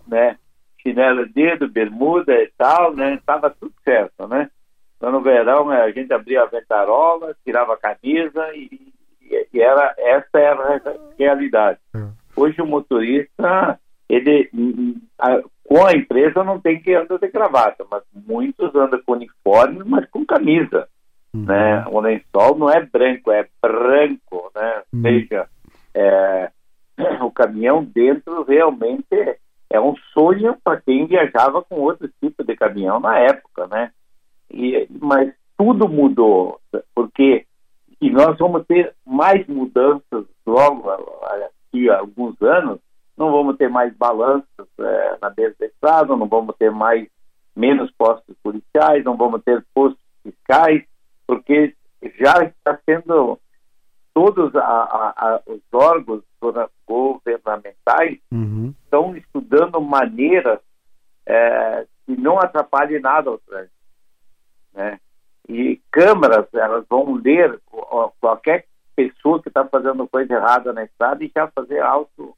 né? 0.07 0.39
Chinelo 0.81 1.29
dedo, 1.29 1.69
bermuda 1.69 2.33
e 2.33 2.51
tal, 2.57 2.95
né? 2.95 3.21
Tava 3.27 3.51
tudo 3.51 3.75
certo, 3.85 4.27
né? 4.27 4.51
Então 4.97 5.13
no 5.13 5.21
verão 5.21 5.69
a 5.69 5.91
gente 5.91 6.13
abria 6.13 6.43
a 6.43 6.47
ventarola, 6.47 7.37
tirava 7.45 7.75
a 7.75 7.77
camisa 7.77 8.49
e, 8.55 8.93
e 9.53 9.61
era 9.61 9.95
essa 9.99 10.39
era 10.39 10.77
a 10.77 10.93
realidade. 11.19 11.79
É. 11.95 11.99
Hoje 12.35 12.63
o 12.63 12.67
motorista 12.67 13.79
ele 14.09 14.51
a, 15.19 15.43
com 15.65 15.87
a 15.87 15.93
empresa 15.93 16.45
não 16.45 16.61
tem 16.61 16.81
que 16.81 16.95
andar 16.95 17.19
de 17.19 17.29
gravata, 17.29 17.85
mas 17.91 18.03
muitos 18.13 18.75
andam 18.75 19.01
com 19.05 19.13
uniforme, 19.13 19.83
mas 19.85 20.09
com 20.11 20.25
camisa. 20.25 20.89
Uhum. 21.35 21.45
Né? 21.45 21.85
O 21.89 22.01
lençol 22.01 22.59
não 22.59 22.69
é 22.69 22.85
branco, 22.85 23.31
é 23.31 23.49
branco, 23.61 24.51
né? 24.55 24.83
Uhum. 24.93 24.99
Ou 24.99 25.03
seja, 25.03 25.49
é, 25.95 26.51
o 27.23 27.31
caminhão 27.31 27.85
dentro 27.85 28.45
realmente 28.45 29.39
é 29.71 29.81
um 29.81 29.95
sonho 30.13 30.57
para 30.63 30.81
quem 30.81 31.07
viajava 31.07 31.63
com 31.63 31.77
outro 31.77 32.11
tipo 32.21 32.45
de 32.45 32.55
caminhão 32.55 33.01
na 33.01 33.19
época, 33.19 33.67
né? 33.69 33.91
E, 34.51 34.87
mas 35.01 35.33
tudo 35.57 35.89
mudou, 35.89 36.61
porque 36.95 37.47
e 38.03 38.11
nós 38.11 38.37
vamos 38.37 38.67
ter 38.67 38.93
mais 39.07 39.47
mudanças 39.47 40.27
logo 40.45 40.91
aqui 40.91 41.89
a 41.89 42.01
alguns 42.01 42.35
anos, 42.43 42.81
não 43.17 43.31
vamos 43.31 43.57
ter 43.57 43.69
mais 43.69 43.95
balanços 43.97 44.47
é, 44.79 45.19
na 45.21 45.31
beira 45.31 45.55
da 45.59 45.67
estrada, 45.67 46.17
não 46.17 46.27
vamos 46.27 46.57
ter 46.57 46.71
mais 46.71 47.09
menos 47.55 47.91
postos 47.93 48.35
policiais, 48.43 49.05
não 49.05 49.17
vamos 49.17 49.43
ter 49.43 49.65
postos 49.75 50.03
fiscais, 50.23 50.85
porque 51.27 51.75
já 52.19 52.43
está 52.45 52.79
sendo 52.85 53.39
todos 54.15 54.55
a, 54.57 54.61
a, 54.61 55.15
a, 55.17 55.43
os 55.47 55.61
órgãos 55.73 56.23
governamentais 56.87 58.19
uhum. 58.31 58.75
estão 58.85 59.17
estudando 59.17 59.81
maneiras 59.81 60.59
é, 61.27 61.87
que 62.05 62.17
não 62.17 62.39
atrapalhem 62.39 63.01
nada 63.01 63.31
ao 63.31 63.39
trânsito, 63.39 63.73
né? 64.75 64.99
E 65.49 65.81
câmaras 65.91 66.47
elas 66.55 66.85
vão 66.89 67.15
ler 67.15 67.61
qualquer 68.21 68.67
pessoa 68.95 69.43
que 69.43 69.49
está 69.49 69.65
fazendo 69.65 70.07
coisa 70.07 70.35
errada 70.35 70.73
na 70.73 70.85
estrada 70.85 71.25
e 71.25 71.33
já 71.35 71.49
fazer 71.49 71.81
auto 71.81 72.37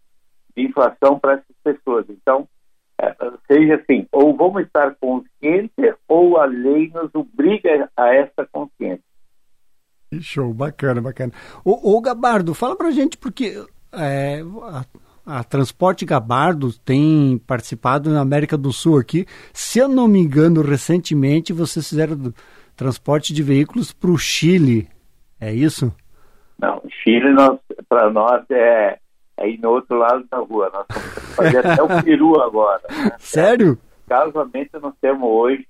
de 0.56 0.64
inflação 0.64 1.18
para 1.18 1.34
essas 1.34 1.56
pessoas. 1.62 2.06
Então, 2.08 2.48
é, 3.00 3.14
seja 3.46 3.76
assim, 3.76 4.06
ou 4.12 4.36
vamos 4.36 4.62
estar 4.62 4.94
conscientes 4.96 5.94
ou 6.08 6.38
a 6.38 6.44
lei 6.44 6.90
nos 6.94 7.10
obriga 7.14 7.90
a 7.96 8.14
essa 8.14 8.46
consciência. 8.50 9.04
Show, 10.20 10.52
bacana, 10.54 11.00
bacana. 11.00 11.32
O, 11.64 11.96
o 11.96 12.00
Gabardo, 12.00 12.54
fala 12.54 12.76
pra 12.76 12.92
gente, 12.92 13.18
porque 13.18 13.60
é, 13.92 14.42
a, 14.62 15.38
a, 15.38 15.44
Transporte 15.44 16.04
Gabardo 16.04 16.72
tem 16.84 17.38
participado 17.46 18.10
na 18.10 18.20
América 18.20 18.56
do 18.56 18.72
Sul 18.72 18.98
aqui. 18.98 19.26
Se 19.52 19.80
eu 19.80 19.88
não 19.88 20.06
me 20.06 20.20
engano, 20.20 20.62
recentemente 20.62 21.52
vocês 21.52 21.88
fizeram 21.88 22.32
transporte 22.76 23.32
de 23.32 23.42
veículos 23.42 23.92
para 23.92 24.10
o 24.10 24.18
Chile, 24.18 24.88
é 25.40 25.52
isso? 25.52 25.92
Não, 26.58 26.80
Chile 27.02 27.34
para 27.88 28.10
nós 28.10 28.44
é 28.50 28.98
é 29.36 29.48
ir 29.48 29.60
no 29.60 29.70
outro 29.70 29.96
lado 29.96 30.24
da 30.30 30.38
rua. 30.38 30.70
Nós 30.72 30.86
vamos 30.88 31.34
fazer 31.34 31.66
até 31.66 31.82
o 31.82 32.02
Peru 32.02 32.40
agora. 32.40 32.82
Né? 32.90 33.12
Sério? 33.18 33.78
Casualmente, 34.06 34.70
nós 34.80 34.94
temos 35.00 35.28
hoje 35.28 35.66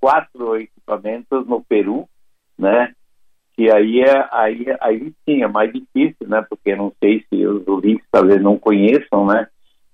quatro 0.00 0.56
equipamentos 0.56 1.46
no 1.46 1.62
Peru, 1.62 2.08
né? 2.58 2.92
Que 3.54 3.70
aí 3.70 4.00
é 4.00 4.28
aí, 4.32 4.64
aí 4.80 5.12
sim 5.24 5.42
é 5.42 5.48
mais 5.48 5.70
difícil, 5.70 6.26
né? 6.26 6.44
Porque 6.48 6.74
não 6.74 6.92
sei 6.98 7.24
se 7.28 7.46
os 7.46 7.66
ouvintes 7.68 8.04
talvez 8.10 8.42
não 8.42 8.58
conheçam, 8.58 9.26
né? 9.26 9.46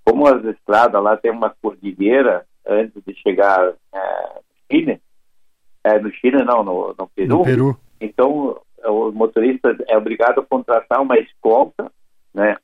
Como 0.05 0.29
as 0.29 0.45
estradas 0.45 1.03
lá 1.03 1.17
tem 1.17 1.33
uma 1.33 1.51
cordilheira 1.61 2.47
antes 2.65 3.03
de 3.05 3.15
chegar 3.15 3.73
é, 3.93 4.35
no 4.35 4.71
Chile, 4.71 5.01
é, 5.83 5.99
no 5.99 6.13
Chile 6.13 6.45
não, 6.45 6.63
no, 6.63 6.95
no 6.97 7.09
Peru. 7.09 7.39
No 7.39 7.45
Peru. 7.45 7.77
Então 8.01 8.61
o 8.85 9.11
motorista 9.11 9.77
é 9.89 9.97
obrigado 9.97 10.41
a 10.41 10.47
contratar 10.47 11.03
uma 11.03 11.19
escolta 11.19 11.91
né? 12.37 12.57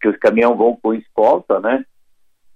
Que 0.00 0.08
os 0.08 0.16
caminhões 0.18 0.56
vão 0.56 0.78
com 0.80 0.94
escolta, 0.94 1.58
né? 1.58 1.84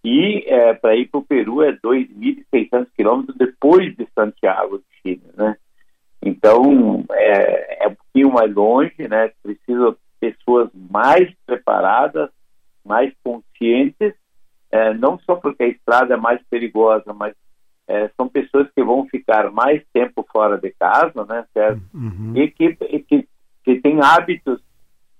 E 0.04 0.44
é, 0.46 0.72
para 0.72 0.96
ir 0.96 1.08
para 1.08 1.18
o 1.18 1.24
Peru 1.24 1.62
é 1.62 1.72
2.600 1.72 2.86
quilômetros 2.96 3.36
depois 3.36 3.94
de 3.96 4.06
Santiago 4.14 4.78
de 4.78 4.84
Chile, 5.02 5.30
né? 5.36 5.56
Então 6.22 7.04
é, 7.12 7.84
é 7.84 7.88
um 7.88 7.94
pouquinho 7.94 8.32
mais 8.32 8.54
longe, 8.54 9.08
né? 9.08 9.32
Precisa 9.42 9.96
pessoas 10.20 10.70
mais 10.74 11.28
preparadas, 11.44 12.30
mais 12.84 13.12
conscientes, 13.24 14.14
é, 14.70 14.94
não 14.94 15.18
só 15.20 15.34
porque 15.34 15.64
a 15.64 15.68
estrada 15.68 16.14
é 16.14 16.16
mais 16.16 16.40
perigosa, 16.48 17.12
mas 17.12 17.34
é, 17.88 18.08
são 18.16 18.28
pessoas 18.28 18.68
que 18.74 18.84
vão 18.84 19.06
ficar 19.06 19.50
mais 19.50 19.82
tempo 19.92 20.24
fora 20.32 20.56
de 20.56 20.70
casa, 20.70 21.24
né, 21.24 21.44
certo? 21.52 21.82
Uhum. 21.92 22.36
E 22.36 22.48
que, 22.48 22.76
que, 22.76 23.28
que 23.64 23.80
têm 23.80 24.00
hábitos 24.00 24.62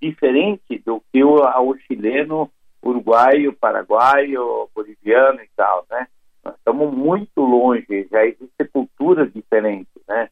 diferente 0.01 0.81
do 0.85 1.01
que 1.11 1.23
o, 1.23 1.35
o 1.35 1.77
chileno, 1.79 2.49
uruguaio, 2.83 3.53
paraguaio, 3.53 4.69
boliviano 4.73 5.41
e 5.41 5.49
tal, 5.55 5.85
né? 5.89 6.07
Nós 6.43 6.55
estamos 6.55 6.91
muito 6.91 7.39
longe, 7.41 8.07
já 8.09 8.25
existem 8.25 8.67
culturas 8.73 9.31
diferentes, 9.31 10.01
né? 10.07 10.29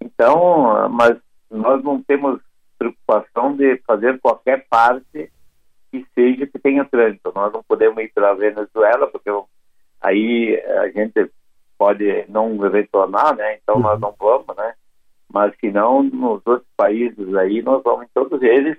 Então, 0.00 0.88
mas 0.90 1.16
nós 1.50 1.82
não 1.84 2.02
temos 2.02 2.40
preocupação 2.76 3.56
de 3.56 3.76
fazer 3.86 4.20
qualquer 4.20 4.66
parte 4.68 5.30
que 5.90 6.04
seja 6.14 6.46
que 6.46 6.58
tenha 6.58 6.84
trânsito. 6.84 7.32
Nós 7.34 7.52
não 7.52 7.62
podemos 7.62 8.02
ir 8.02 8.12
para 8.12 8.30
a 8.30 8.34
Venezuela, 8.34 9.06
porque 9.06 9.30
aí 10.00 10.60
a 10.78 10.88
gente 10.88 11.30
pode 11.78 12.24
não 12.28 12.56
retornar, 12.58 13.36
né? 13.36 13.58
Então 13.62 13.78
nós 13.78 13.94
uhum. 13.94 14.00
não 14.00 14.14
vamos, 14.18 14.56
né? 14.56 14.74
Mas 15.32 15.54
se 15.58 15.70
não, 15.70 16.02
nos 16.02 16.42
outros 16.44 16.68
países 16.76 17.34
aí, 17.36 17.62
nós 17.62 17.82
vamos 17.82 18.04
em 18.04 18.08
todos 18.12 18.42
eles 18.42 18.76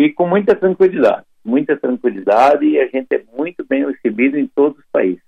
e 0.00 0.10
com 0.10 0.26
muita 0.26 0.56
tranquilidade, 0.56 1.26
muita 1.44 1.76
tranquilidade 1.76 2.64
e 2.64 2.80
a 2.80 2.86
gente 2.86 3.08
é 3.12 3.22
muito 3.36 3.62
bem 3.68 3.86
recebido 3.86 4.38
em 4.38 4.46
todos 4.46 4.78
os 4.78 4.84
países. 4.90 5.22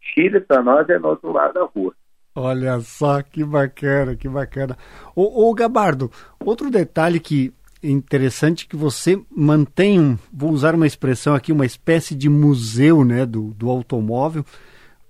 Chile 0.00 0.40
para 0.40 0.62
nós 0.62 0.88
é 0.88 0.96
no 0.96 1.08
outro 1.08 1.32
lado 1.32 1.54
da 1.54 1.64
rua. 1.64 1.92
Olha 2.32 2.78
só 2.78 3.20
que 3.20 3.44
bacana, 3.44 4.14
que 4.14 4.28
bacana. 4.28 4.78
Ô, 5.16 5.48
ô 5.48 5.54
Gabardo, 5.54 6.08
outro 6.38 6.70
detalhe 6.70 7.18
que 7.18 7.52
interessante 7.82 8.68
que 8.68 8.76
você 8.76 9.20
mantém, 9.28 10.16
vou 10.32 10.52
usar 10.52 10.76
uma 10.76 10.86
expressão 10.86 11.34
aqui, 11.34 11.50
uma 11.50 11.66
espécie 11.66 12.14
de 12.14 12.28
museu 12.28 13.04
né, 13.04 13.26
do, 13.26 13.52
do 13.54 13.68
automóvel, 13.68 14.44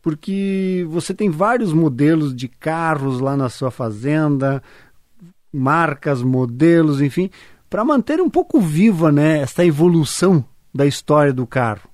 porque 0.01 0.87
você 0.89 1.13
tem 1.13 1.29
vários 1.29 1.75
modelos 1.75 2.35
de 2.35 2.49
carros 2.49 3.21
lá 3.21 3.37
na 3.37 3.51
sua 3.51 3.71
fazenda, 3.71 4.63
marcas, 5.53 6.23
modelos, 6.23 7.03
enfim 7.03 7.31
para 7.73 7.87
manter 7.87 8.21
um 8.21 8.29
pouco 8.29 8.61
viva 8.61 9.11
né, 9.11 9.41
essa 9.41 9.65
evolução 9.65 10.45
da 10.75 10.85
história 10.85 11.33
do 11.33 11.47
carro. 11.47 11.89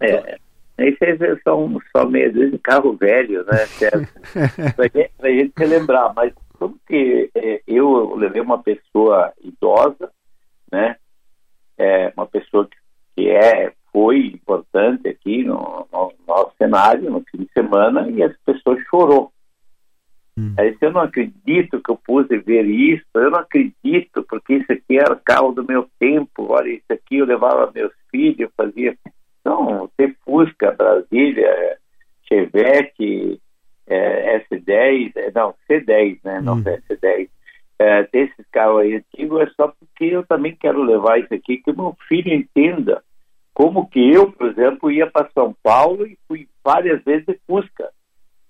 É, 0.00 0.36
esses 0.76 1.40
são 1.44 1.80
só 1.96 2.04
meio 2.04 2.32
de 2.32 2.58
carro 2.58 2.96
velho, 2.96 3.44
né? 3.44 3.58
para 4.74 4.84
gente, 4.88 5.12
a 5.22 5.28
gente 5.28 5.52
relembrar, 5.56 6.12
mas 6.12 6.32
como 6.58 6.76
que 6.88 7.30
é, 7.36 7.62
eu 7.68 8.16
levei 8.16 8.42
uma 8.42 8.60
pessoa 8.60 9.32
idosa, 9.40 10.10
né? 10.72 10.96
É, 11.78 12.12
uma 12.16 12.26
pessoa 12.26 12.66
que, 12.66 12.76
que 13.14 13.30
é, 13.30 13.72
foi 13.92 14.26
importante 14.26 15.06
aqui 15.06 15.44
no, 15.44 15.86
no 15.92 16.12
nosso 16.26 16.50
cenário, 16.58 17.08
no 17.08 17.22
fim 17.30 17.44
de 17.44 17.52
semana, 17.52 18.10
e 18.10 18.24
as 18.24 18.36
pessoas 18.38 18.80
chorou. 18.90 19.32
Hum. 20.36 20.54
Aí 20.58 20.76
eu 20.80 20.92
não 20.92 21.02
acredito 21.02 21.80
que 21.80 21.90
eu 21.90 21.96
pude 21.96 22.38
ver 22.38 22.64
isso, 22.64 23.04
eu 23.14 23.30
não 23.30 23.40
acredito, 23.40 24.24
porque 24.28 24.54
isso 24.54 24.72
aqui 24.72 24.98
era 24.98 25.14
carro 25.16 25.52
do 25.52 25.64
meu 25.64 25.88
tempo, 25.98 26.52
olha, 26.52 26.70
isso 26.70 26.90
aqui 26.90 27.18
eu 27.18 27.26
levava 27.26 27.70
meus 27.74 27.92
filhos, 28.10 28.40
eu 28.40 28.50
fazia. 28.56 28.96
Não, 29.44 29.90
ter 29.96 30.16
Fusca, 30.24 30.70
Brasília, 30.70 31.76
Chevette, 32.28 33.40
é, 33.86 34.38
S10, 34.50 35.12
é, 35.16 35.32
não, 35.34 35.54
C10, 35.68 36.18
né? 36.24 36.40
Não 36.40 36.54
hum. 36.54 36.62
S10. 36.62 37.28
É, 37.78 38.04
ter 38.04 38.30
esses 38.30 38.46
carros 38.50 38.82
aí 38.82 38.94
antigos 38.94 39.42
é 39.42 39.46
só 39.56 39.68
porque 39.68 40.04
eu 40.04 40.24
também 40.24 40.54
quero 40.54 40.82
levar 40.82 41.18
isso 41.18 41.34
aqui, 41.34 41.58
que 41.58 41.72
meu 41.72 41.96
filho 42.08 42.32
entenda 42.32 43.02
como 43.52 43.88
que 43.88 44.10
eu, 44.10 44.32
por 44.32 44.48
exemplo, 44.48 44.90
ia 44.90 45.10
para 45.10 45.28
São 45.34 45.54
Paulo 45.62 46.06
e 46.06 46.16
fui 46.26 46.48
várias 46.64 47.02
vezes 47.02 47.26
de 47.26 47.38
Fusca 47.46 47.90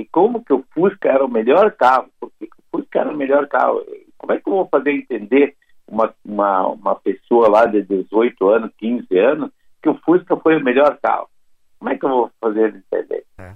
e 0.03 0.07
como 0.07 0.45
que 0.45 0.53
o 0.53 0.65
Fusca 0.75 1.09
era 1.09 1.25
o 1.25 1.31
melhor 1.31 1.71
carro, 1.77 2.09
porque 2.19 2.47
o 2.47 2.77
Fusca 2.77 2.99
era 2.99 3.11
o 3.11 3.17
melhor 3.17 3.47
carro. 3.47 3.85
Como 4.19 4.33
é 4.33 4.41
que 4.41 4.49
eu 4.49 4.55
vou 4.55 4.69
fazer 4.69 4.91
entender 4.91 5.55
uma, 5.87 6.13
uma, 6.25 6.67
uma 6.67 6.95
pessoa 6.97 7.49
lá 7.49 7.67
de 7.67 7.83
18 7.83 8.49
anos, 8.49 8.73
15 8.79 9.17
anos, 9.17 9.51
que 9.81 9.89
o 9.89 9.95
Fusca 10.05 10.37
foi 10.37 10.57
o 10.57 10.65
melhor 10.65 10.99
carro? 11.01 11.29
Como 11.79 11.89
é 11.89 11.97
que 11.97 12.05
eu 12.05 12.09
vou 12.09 12.31
fazer 12.41 12.69
ele 12.69 12.79
entender? 12.79 13.25
É. 13.39 13.53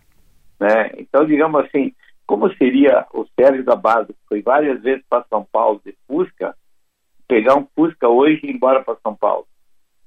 Né? 0.60 0.90
Então, 0.98 1.26
digamos 1.26 1.64
assim, 1.64 1.92
como 2.28 2.48
seria 2.54 3.04
o 3.12 3.26
Sérgio 3.34 3.64
da 3.64 3.74
Base, 3.74 4.12
que 4.12 4.28
foi 4.28 4.40
várias 4.40 4.80
vezes 4.82 5.04
para 5.10 5.26
São 5.28 5.44
Paulo 5.50 5.80
de 5.84 5.96
Fusca, 6.06 6.54
pegar 7.26 7.56
um 7.56 7.66
Fusca 7.74 8.08
hoje 8.08 8.40
e 8.44 8.50
ir 8.50 8.54
embora 8.54 8.84
para 8.84 8.96
São 9.02 9.16
Paulo. 9.16 9.46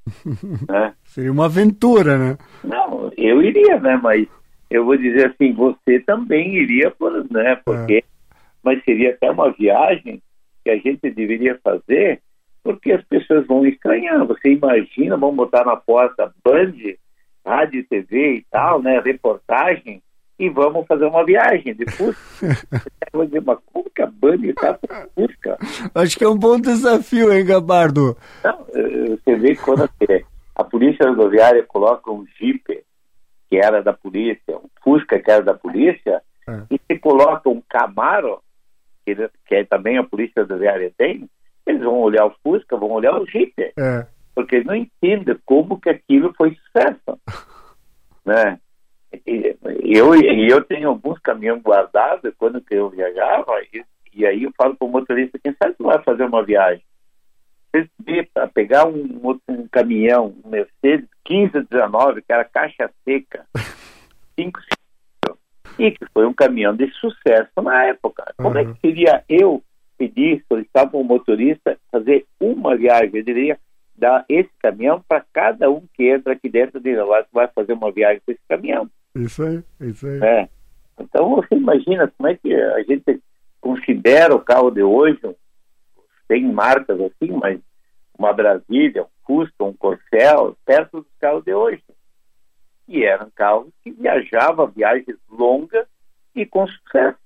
né? 0.70 0.94
Seria 1.04 1.34
uma 1.34 1.46
aventura, 1.46 2.18
né? 2.18 2.38
Não, 2.64 3.12
eu 3.18 3.42
iria, 3.42 3.78
né? 3.82 4.00
Mas 4.02 4.26
eu 4.70 4.86
vou 4.86 4.98
dizer 4.98 5.28
assim, 5.28 5.54
você 5.54 6.00
também 6.00 6.56
iria, 6.56 6.92
por, 6.92 7.12
né? 7.32 7.56
Porque, 7.66 7.98
é. 7.98 8.04
mas 8.64 8.84
seria 8.84 9.12
até 9.12 9.32
uma 9.32 9.52
viagem 9.52 10.22
que 10.64 10.70
a 10.70 10.78
gente 10.78 11.10
deveria 11.10 11.60
fazer, 11.64 12.22
porque 12.64 12.92
as 12.92 13.04
pessoas 13.06 13.48
vão 13.48 13.66
estranhar. 13.66 14.26
Você 14.28 14.54
imagina, 14.54 15.18
vão 15.18 15.36
botar 15.36 15.66
na 15.66 15.76
porta 15.76 16.34
Band, 16.44 16.74
rádio, 17.46 17.86
TV 17.88 18.36
e 18.36 18.46
tal, 18.52 18.82
né? 18.82 19.00
Reportagem 19.00 20.02
e 20.40 20.50
vamos 20.50 20.88
fazer 20.88 21.06
uma 21.06 21.26
viagem 21.26 21.76
de 21.76 21.86
Fusca. 21.92 22.58
vou 23.12 23.26
dizer, 23.26 23.42
mas 23.42 23.60
como 23.66 23.90
que 23.90 24.02
a 24.02 24.06
Band 24.06 24.38
está 24.44 24.74
com 24.76 24.88
Fusca? 25.14 25.58
Acho 25.94 26.18
que 26.18 26.24
é 26.24 26.30
um 26.30 26.38
bom 26.38 26.60
desafio, 26.60 27.34
hein, 27.34 27.46
Gabardo? 27.46 28.16
Não, 28.44 28.66
eh, 28.74 29.18
você 29.18 29.36
vê 29.36 29.56
que 29.56 29.62
quando 29.62 29.90
a 30.56 30.64
polícia 30.64 31.10
rodoviária 31.10 31.64
coloca 31.64 32.10
um 32.10 32.26
Jeep, 32.40 32.64
que 33.50 33.58
era 33.58 33.82
da 33.82 33.94
polícia, 33.94 34.58
um 34.58 34.70
Fusca, 34.84 35.20
que 35.20 35.32
era 35.32 35.42
da 35.42 35.54
polícia, 35.54 36.22
é. 36.48 36.64
e 36.72 36.80
se 36.80 37.00
coloca 37.00 37.50
um 37.50 37.62
Camaro, 37.68 38.42
que, 39.06 39.16
que 39.46 39.56
é 39.56 39.64
também 39.64 39.98
a 39.98 40.04
polícia 40.04 40.44
rodoviária 40.44 40.94
tem, 40.98 41.30
eles 41.66 41.82
vão 41.82 42.00
olhar 42.00 42.26
o 42.26 42.36
Fusca, 42.44 42.78
vão 42.78 42.92
olhar 42.92 43.20
o 43.20 43.26
Jeep. 43.26 43.54
É. 43.78 44.08
Porque 44.36 44.64
não 44.64 44.76
entendem 44.76 45.38
como 45.46 45.80
que 45.80 45.90
aquilo 45.90 46.34
foi 46.38 46.56
sucesso. 46.56 47.20
né? 48.26 48.60
E, 49.26 49.58
eu, 49.84 50.14
eu 50.16 50.64
tenho 50.64 50.90
alguns 50.90 51.20
caminhões 51.20 51.62
guardados 51.62 52.32
quando 52.38 52.64
eu 52.70 52.90
viajava, 52.90 53.60
e, 53.74 53.84
e 54.14 54.26
aí 54.26 54.44
eu 54.44 54.52
falo 54.56 54.76
para 54.76 54.88
o 54.88 54.92
motorista, 54.92 55.40
quem 55.44 55.56
sabe 55.62 55.76
tu 55.78 55.86
vai 55.86 56.02
fazer 56.04 56.24
uma 56.24 56.44
viagem? 56.44 56.84
Para 58.34 58.48
pegar 58.48 58.88
um, 58.88 59.38
um 59.48 59.68
caminhão, 59.68 60.36
um 60.44 60.50
Mercedes 60.50 61.08
1519, 61.30 62.22
que 62.22 62.34
era 62.34 62.44
caixa 62.44 62.90
seca, 63.06 63.46
5 64.36 64.60
e 65.78 65.92
que 65.92 66.06
foi 66.14 66.26
um 66.26 66.34
caminhão 66.34 66.76
de 66.76 66.92
sucesso 66.94 67.62
na 67.62 67.86
época. 67.86 68.34
Como 68.38 68.50
uhum. 68.50 68.58
é 68.58 68.66
que 68.66 68.80
seria 68.82 69.24
eu 69.30 69.64
pedir, 69.98 70.44
solicitar 70.48 70.90
para 70.90 71.00
o 71.00 71.04
motorista 71.04 71.78
fazer 71.92 72.26
uma 72.40 72.76
viagem? 72.76 73.12
Eu 73.14 73.24
diria, 73.24 73.58
dar 73.96 74.26
esse 74.28 74.50
caminhão 74.60 75.04
para 75.08 75.24
cada 75.34 75.70
um 75.70 75.84
que 75.94 76.10
entra 76.10 76.34
aqui 76.34 76.50
dentro 76.50 76.80
de 76.80 76.96
lá 76.96 77.26
vai 77.32 77.48
fazer 77.48 77.74
uma 77.74 77.92
viagem 77.92 78.22
com 78.26 78.32
esse 78.32 78.42
caminhão. 78.48 78.90
Isso 79.16 79.44
aí, 79.44 79.64
isso 79.82 80.08
aí. 80.08 80.20
É. 80.22 80.50
Então 81.00 81.36
você 81.36 81.56
imagina 81.56 82.12
como 82.18 82.30
é 82.30 82.36
que 82.36 82.54
a 82.54 82.84
gente 82.84 83.22
considera 83.62 84.36
o 84.36 84.40
carro 84.40 84.72
de 84.72 84.84
hoje, 84.84 85.20
tem 86.30 86.46
marcas 86.46 87.02
assim, 87.02 87.32
mas 87.32 87.60
uma 88.18 88.32
Brasília, 88.32 89.04
um 89.04 89.08
Fusca, 89.26 89.64
um 89.64 89.74
Corcel, 89.74 90.56
perto 90.64 91.02
dos 91.02 91.08
carros 91.20 91.44
de 91.44 91.54
hoje. 91.54 91.84
E 92.88 93.04
eram 93.04 93.30
carros 93.36 93.68
que 93.84 93.92
viajavam 93.92 94.68
viagens 94.68 95.18
longas 95.30 95.88
e 96.36 96.46
com 96.46 96.68
sucesso. 96.68 97.18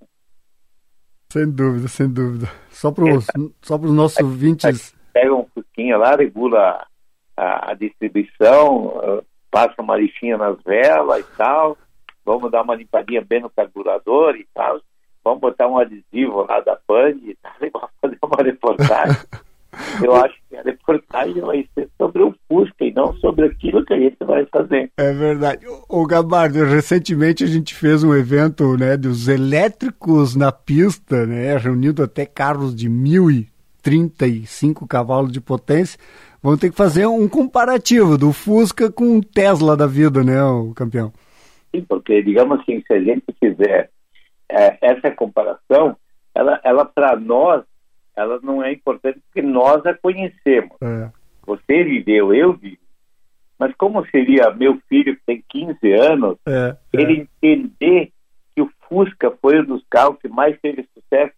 Sem 1.29 1.51
dúvida, 1.51 1.87
sem 1.87 2.09
dúvida. 2.09 2.47
Só 2.69 2.91
para 2.91 3.05
os 3.05 3.27
só 3.61 3.75
os 3.75 3.91
nossos 3.91 4.19
ouvintes. 4.19 4.95
Pega 5.11 5.33
um 5.33 5.45
Fusquinha 5.53 5.97
lá, 5.97 6.15
regula 6.15 6.87
a, 7.35 7.71
a 7.71 7.73
distribuição, 7.73 9.23
passa 9.51 9.81
uma 9.81 9.97
lixinha 9.97 10.37
nas 10.37 10.57
velas 10.63 11.19
e 11.19 11.37
tal, 11.37 11.77
vamos 12.25 12.51
dar 12.51 12.61
uma 12.61 12.75
limpadinha 12.75 13.21
bem 13.21 13.41
no 13.41 13.49
carburador 13.49 14.35
e 14.35 14.47
tal, 14.53 14.79
vamos 15.23 15.41
botar 15.41 15.67
um 15.67 15.77
adesivo 15.77 16.45
lá 16.47 16.59
da 16.61 16.77
Band 16.87 17.17
e 17.23 17.31
e 17.31 17.69
vamos 17.71 17.89
fazer 18.01 18.17
uma 18.21 18.43
reportagem. 18.43 19.17
Eu 20.03 20.15
acho 20.15 20.35
que 20.47 20.55
a 20.55 20.61
reportagem 20.61 21.41
vai 21.41 21.67
ser 21.73 21.89
sobre 21.97 22.21
o 22.21 22.35
Fusca 22.47 22.85
e 22.85 22.93
não 22.93 23.11
sobre 23.15 23.47
aquilo 23.47 23.83
que 23.83 23.93
a 23.93 23.99
gente 23.99 24.17
vai 24.23 24.45
fazer. 24.45 24.91
É 24.97 25.11
verdade. 25.11 25.65
O 25.89 26.05
Gabardo, 26.05 26.63
recentemente 26.65 27.43
a 27.43 27.47
gente 27.47 27.73
fez 27.73 28.03
um 28.03 28.13
evento 28.13 28.77
né, 28.77 28.95
dos 28.95 29.27
elétricos 29.27 30.35
na 30.35 30.51
pista, 30.51 31.25
né, 31.25 31.57
reunindo 31.57 32.03
até 32.03 32.23
carros 32.23 32.75
de 32.75 32.87
1.035 32.87 34.87
cavalos 34.87 35.31
de 35.31 35.41
potência. 35.41 35.99
Vamos 36.41 36.59
ter 36.59 36.69
que 36.69 36.77
fazer 36.77 37.07
um 37.07 37.27
comparativo 37.27 38.15
do 38.15 38.31
Fusca 38.31 38.91
com 38.91 39.17
o 39.17 39.23
Tesla 39.23 39.75
da 39.75 39.87
vida, 39.87 40.23
né, 40.23 40.43
o 40.43 40.71
campeão? 40.75 41.11
Sim, 41.75 41.83
porque, 41.89 42.21
digamos 42.21 42.59
assim, 42.59 42.83
se 42.85 42.93
a 42.93 42.99
gente 42.99 43.23
fizer 43.39 43.89
é, 44.49 44.77
essa 44.81 45.11
comparação, 45.11 45.97
ela, 46.33 46.59
ela 46.63 46.85
para 46.85 47.15
nós, 47.15 47.63
ela 48.15 48.39
não 48.41 48.63
é 48.63 48.71
importante 48.71 49.19
porque 49.25 49.41
nós 49.41 49.85
a 49.85 49.93
conhecemos. 49.93 50.75
É. 50.81 51.09
Você 51.45 51.83
viveu, 51.83 52.33
eu 52.33 52.53
vivi. 52.53 52.79
Mas 53.57 53.73
como 53.75 54.05
seria 54.07 54.51
meu 54.51 54.79
filho, 54.89 55.15
que 55.15 55.23
tem 55.25 55.43
15 55.47 55.91
anos, 55.93 56.37
é, 56.45 56.75
é, 56.93 57.01
ele 57.01 57.27
entender 57.41 58.11
que 58.53 58.61
o 58.61 58.69
Fusca 58.87 59.31
foi 59.41 59.61
um 59.61 59.65
dos 59.65 59.83
carros 59.89 60.17
que 60.19 60.27
mais 60.27 60.59
teve 60.59 60.87
sucesso? 60.93 61.33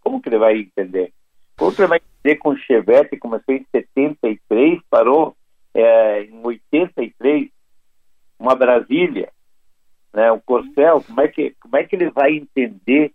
Como 0.00 0.20
que 0.20 0.28
ele 0.28 0.38
vai 0.38 0.58
entender? 0.58 1.12
Como 1.56 1.72
que 1.72 1.80
ele 1.80 1.88
vai 1.88 1.98
entender 1.98 2.36
com 2.36 2.50
o 2.50 2.58
Chevette, 2.58 3.16
começou 3.16 3.54
em 3.54 3.64
73, 3.70 4.80
parou 4.90 5.36
é, 5.72 6.24
em 6.24 6.44
83, 6.44 7.48
uma 8.38 8.54
Brasília, 8.54 9.30
né, 10.14 10.30
um 10.32 10.38
Corcel, 10.38 11.02
como 11.06 11.20
é 11.20 11.28
que, 11.28 11.54
como 11.60 11.76
é 11.76 11.84
que 11.84 11.96
ele 11.96 12.10
vai 12.10 12.34
entender 12.36 13.12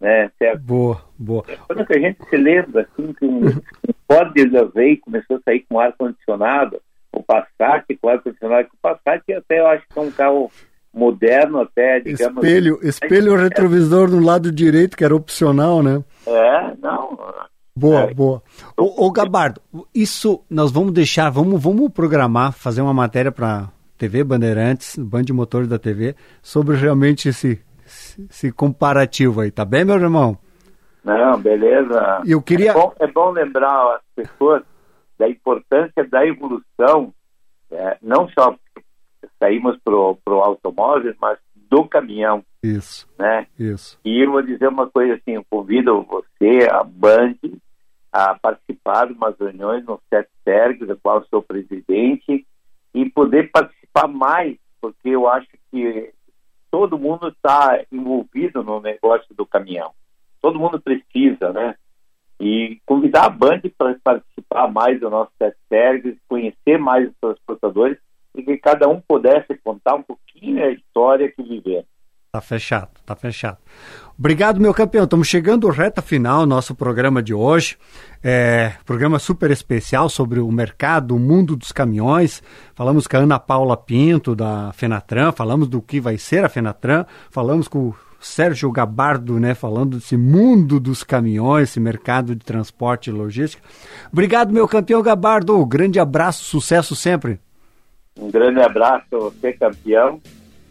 né, 0.00 0.30
certo? 0.38 0.62
Boa, 0.62 1.00
boa. 1.18 1.44
É 1.48 1.56
quando 1.56 1.86
a 1.88 1.98
gente 1.98 2.18
se 2.28 2.36
lembra 2.36 2.82
assim, 2.82 3.12
que 3.14 3.24
um, 3.24 3.46
um 3.46 3.94
Ford 4.06 4.32
veio 4.74 5.00
começou 5.00 5.36
a 5.36 5.40
sair 5.40 5.64
com 5.68 5.80
ar-condicionado, 5.80 6.80
o 7.12 7.22
Passat 7.22 7.84
com 8.00 8.08
ar-condicionado, 8.08 8.68
o 8.72 8.76
Passat 8.80 9.22
até 9.32 9.60
eu 9.60 9.66
acho 9.66 9.84
que 9.88 9.98
é 9.98 10.02
um 10.02 10.10
carro 10.10 10.50
moderno 10.92 11.60
até, 11.60 12.00
digamos... 12.00 12.42
Espelho, 12.42 12.78
espelho 12.82 13.36
retrovisor 13.36 14.10
no 14.10 14.20
lado 14.20 14.50
direito, 14.50 14.96
que 14.96 15.04
era 15.04 15.14
opcional, 15.14 15.82
né? 15.82 16.02
É, 16.26 16.74
não... 16.80 17.18
Boa, 17.78 18.04
é. 18.04 18.14
boa. 18.14 18.42
O, 18.74 19.06
o 19.06 19.12
Gabardo, 19.12 19.60
isso 19.94 20.42
nós 20.48 20.72
vamos 20.72 20.92
deixar, 20.92 21.28
vamos, 21.28 21.62
vamos 21.62 21.92
programar, 21.92 22.52
fazer 22.52 22.80
uma 22.80 22.94
matéria 22.94 23.30
para 23.30 23.68
TV 23.96 24.24
Bandeirantes, 24.24 24.98
Band 24.98 25.22
de 25.22 25.32
Motores 25.32 25.68
da 25.68 25.78
TV, 25.78 26.14
sobre 26.42 26.76
realmente 26.76 27.28
esse, 27.28 27.60
esse 28.30 28.52
comparativo 28.52 29.40
aí, 29.40 29.50
tá 29.50 29.64
bem, 29.64 29.84
meu 29.84 29.96
irmão? 29.96 30.38
Não, 31.04 31.38
beleza. 31.40 32.22
Eu 32.26 32.42
queria... 32.42 32.70
É 32.70 32.74
bom, 32.74 32.94
é 32.98 33.06
bom 33.06 33.30
lembrar 33.30 33.96
as 33.96 34.02
pessoas 34.14 34.62
da 35.18 35.28
importância 35.28 36.04
da 36.04 36.26
evolução, 36.26 37.12
é, 37.70 37.96
não 38.02 38.28
só 38.28 38.56
saímos 39.38 39.78
para 39.84 39.94
o 39.94 40.40
automóvel, 40.40 41.14
mas 41.20 41.38
do 41.70 41.86
caminhão. 41.86 42.44
Isso. 42.62 43.08
Né? 43.18 43.46
Isso. 43.58 43.98
E 44.04 44.24
eu 44.24 44.32
vou 44.32 44.42
dizer 44.42 44.68
uma 44.68 44.88
coisa 44.88 45.14
assim, 45.14 45.32
eu 45.32 45.44
convido 45.48 46.02
você, 46.02 46.68
a 46.70 46.82
Band, 46.84 47.34
a 48.12 48.34
participar 48.34 49.06
de 49.06 49.12
umas 49.12 49.38
reuniões 49.38 49.84
no 49.84 50.00
CETSERG, 50.08 50.86
da 50.86 50.96
qual 50.96 51.24
sou 51.28 51.42
presidente, 51.42 52.46
e 52.94 53.10
poder 53.10 53.50
participar 53.50 53.75
mais, 54.06 54.56
porque 54.80 55.08
eu 55.08 55.28
acho 55.28 55.48
que 55.70 56.12
todo 56.70 56.98
mundo 56.98 57.28
está 57.28 57.80
envolvido 57.90 58.62
no 58.62 58.80
negócio 58.80 59.34
do 59.34 59.46
caminhão. 59.46 59.92
Todo 60.42 60.58
mundo 60.58 60.80
precisa, 60.80 61.52
né? 61.52 61.74
E 62.38 62.78
convidar 62.84 63.24
a 63.24 63.30
Band 63.30 63.62
para 63.78 63.96
participar 64.04 64.70
mais 64.70 65.00
do 65.00 65.08
nosso 65.08 65.32
CETSERG, 65.38 66.18
conhecer 66.28 66.78
mais 66.78 67.08
os 67.08 67.14
transportadores 67.18 67.98
e 68.34 68.42
que 68.42 68.58
cada 68.58 68.88
um 68.88 69.00
pudesse 69.00 69.56
contar 69.64 69.94
um 69.94 70.02
pouquinho 70.02 70.62
a 70.62 70.70
história 70.70 71.32
que 71.32 71.42
viver. 71.42 71.86
Tá 72.36 72.40
fechado, 72.42 72.88
tá 73.06 73.16
fechado. 73.16 73.56
Obrigado, 74.18 74.60
meu 74.60 74.74
campeão. 74.74 75.04
Estamos 75.04 75.26
chegando 75.26 75.70
reta 75.70 76.02
final 76.02 76.44
nosso 76.44 76.74
programa 76.74 77.22
de 77.22 77.32
hoje. 77.32 77.78
É, 78.22 78.74
programa 78.84 79.18
super 79.18 79.50
especial 79.50 80.10
sobre 80.10 80.38
o 80.38 80.52
mercado, 80.52 81.16
o 81.16 81.18
mundo 81.18 81.56
dos 81.56 81.72
caminhões. 81.72 82.42
Falamos 82.74 83.06
com 83.06 83.16
a 83.16 83.20
Ana 83.20 83.38
Paula 83.38 83.74
Pinto, 83.74 84.36
da 84.36 84.70
Fenatran, 84.74 85.32
falamos 85.32 85.66
do 85.66 85.80
que 85.80 85.98
vai 85.98 86.18
ser 86.18 86.44
a 86.44 86.48
Fenatran, 86.50 87.06
falamos 87.30 87.68
com 87.68 87.88
o 87.88 87.96
Sérgio 88.20 88.70
Gabardo, 88.70 89.40
né, 89.40 89.54
falando 89.54 89.96
desse 89.96 90.18
mundo 90.18 90.78
dos 90.78 91.02
caminhões, 91.02 91.70
esse 91.70 91.80
mercado 91.80 92.34
de 92.34 92.44
transporte 92.44 93.08
e 93.08 93.14
logística. 93.14 93.66
Obrigado, 94.12 94.52
meu 94.52 94.68
campeão 94.68 95.00
Gabardo. 95.00 95.64
Grande 95.64 95.98
abraço, 95.98 96.44
sucesso 96.44 96.94
sempre. 96.94 97.40
Um 98.20 98.30
grande 98.30 98.60
abraço, 98.60 99.06
você 99.10 99.54
campeão. 99.54 100.20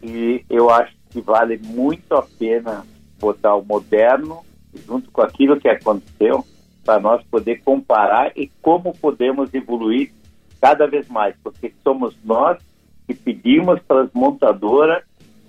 E 0.00 0.44
eu 0.48 0.70
acho 0.70 0.95
que 1.16 1.20
vale 1.22 1.58
muito 1.64 2.14
a 2.14 2.22
pena 2.38 2.84
botar 3.18 3.54
o 3.54 3.64
moderno 3.64 4.40
junto 4.86 5.10
com 5.10 5.22
aquilo 5.22 5.58
que 5.58 5.66
aconteceu 5.66 6.44
para 6.84 7.00
nós 7.00 7.24
poder 7.30 7.62
comparar 7.64 8.32
e 8.36 8.50
como 8.60 8.92
podemos 8.92 9.52
evoluir 9.54 10.12
cada 10.60 10.86
vez 10.86 11.08
mais, 11.08 11.34
porque 11.42 11.72
somos 11.82 12.14
nós 12.22 12.58
que 13.06 13.14
pedimos 13.14 13.80
para 13.88 14.02
as 14.02 14.12
montadoras 14.12 15.02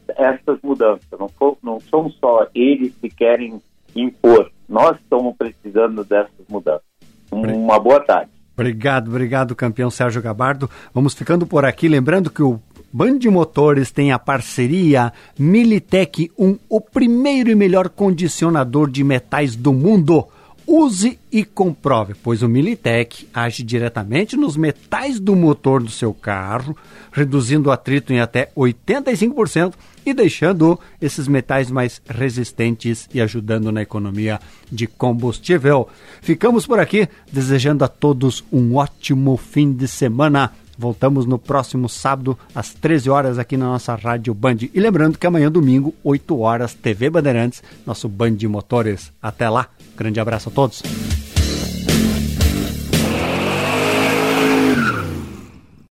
essas 0.07 0.57
mudanças. 0.63 1.05
Não, 1.19 1.27
for, 1.27 1.57
não 1.61 1.81
são 1.81 2.09
só 2.11 2.47
eles 2.55 2.95
que 3.01 3.09
querem 3.09 3.61
impor, 3.93 4.49
nós 4.69 4.97
estamos 5.01 5.35
precisando 5.35 6.05
dessas 6.05 6.47
mudanças. 6.47 6.87
Um 7.29 7.41
uma 7.41 7.77
boa 7.77 7.99
tarde. 7.99 8.31
Obrigado, 8.53 9.09
obrigado, 9.09 9.55
campeão 9.55 9.91
Sérgio 9.91 10.21
Gabardo. 10.21 10.67
Vamos 10.91 11.13
ficando 11.13 11.45
por 11.45 11.63
aqui, 11.63 11.89
lembrando 11.89 12.31
que 12.31 12.41
o 12.41 12.59
Band 12.91 13.19
Motores 13.29 13.91
tem 13.91 14.11
a 14.11 14.19
parceria 14.19 15.11
Militech 15.37 16.31
1, 16.37 16.57
o 16.69 16.79
primeiro 16.79 17.49
e 17.49 17.55
melhor 17.55 17.89
condicionador 17.89 18.89
de 18.89 19.03
metais 19.03 19.55
do 19.55 19.73
mundo. 19.73 20.25
Use 20.65 21.17
e 21.31 21.45
comprove, 21.45 22.13
pois 22.21 22.41
o 22.43 22.49
Militech 22.49 23.27
age 23.33 23.63
diretamente 23.63 24.35
nos 24.35 24.57
metais 24.57 25.17
do 25.17 25.33
motor 25.33 25.81
do 25.81 25.89
seu 25.89 26.13
carro, 26.13 26.75
reduzindo 27.11 27.69
o 27.69 27.71
atrito 27.71 28.11
em 28.11 28.19
até 28.19 28.51
85% 28.55 29.73
e 30.05 30.13
deixando 30.13 30.77
esses 31.01 31.27
metais 31.27 31.71
mais 31.71 32.01
resistentes 32.05 33.07
e 33.13 33.21
ajudando 33.21 33.71
na 33.71 33.81
economia 33.81 34.41
de 34.69 34.87
combustível. 34.87 35.87
Ficamos 36.21 36.67
por 36.67 36.79
aqui, 36.79 37.07
desejando 37.31 37.85
a 37.85 37.87
todos 37.87 38.43
um 38.51 38.75
ótimo 38.75 39.37
fim 39.37 39.71
de 39.71 39.87
semana. 39.87 40.51
Voltamos 40.77 41.25
no 41.25 41.39
próximo 41.39 41.89
sábado, 41.89 42.37
às 42.53 42.73
13 42.73 43.09
horas, 43.09 43.39
aqui 43.39 43.57
na 43.57 43.65
nossa 43.65 43.95
Rádio 43.95 44.33
Band. 44.33 44.57
E 44.73 44.79
lembrando 44.79 45.17
que 45.17 45.25
amanhã, 45.25 45.51
domingo, 45.51 45.93
8 46.03 46.39
horas, 46.39 46.73
TV 46.73 47.09
Bandeirantes, 47.09 47.63
nosso 47.85 48.07
Band 48.07 48.33
de 48.33 48.47
Motores. 48.47 49.11
Até 49.21 49.49
lá, 49.49 49.67
grande 49.95 50.19
abraço 50.19 50.49
a 50.49 50.51
todos. 50.51 50.83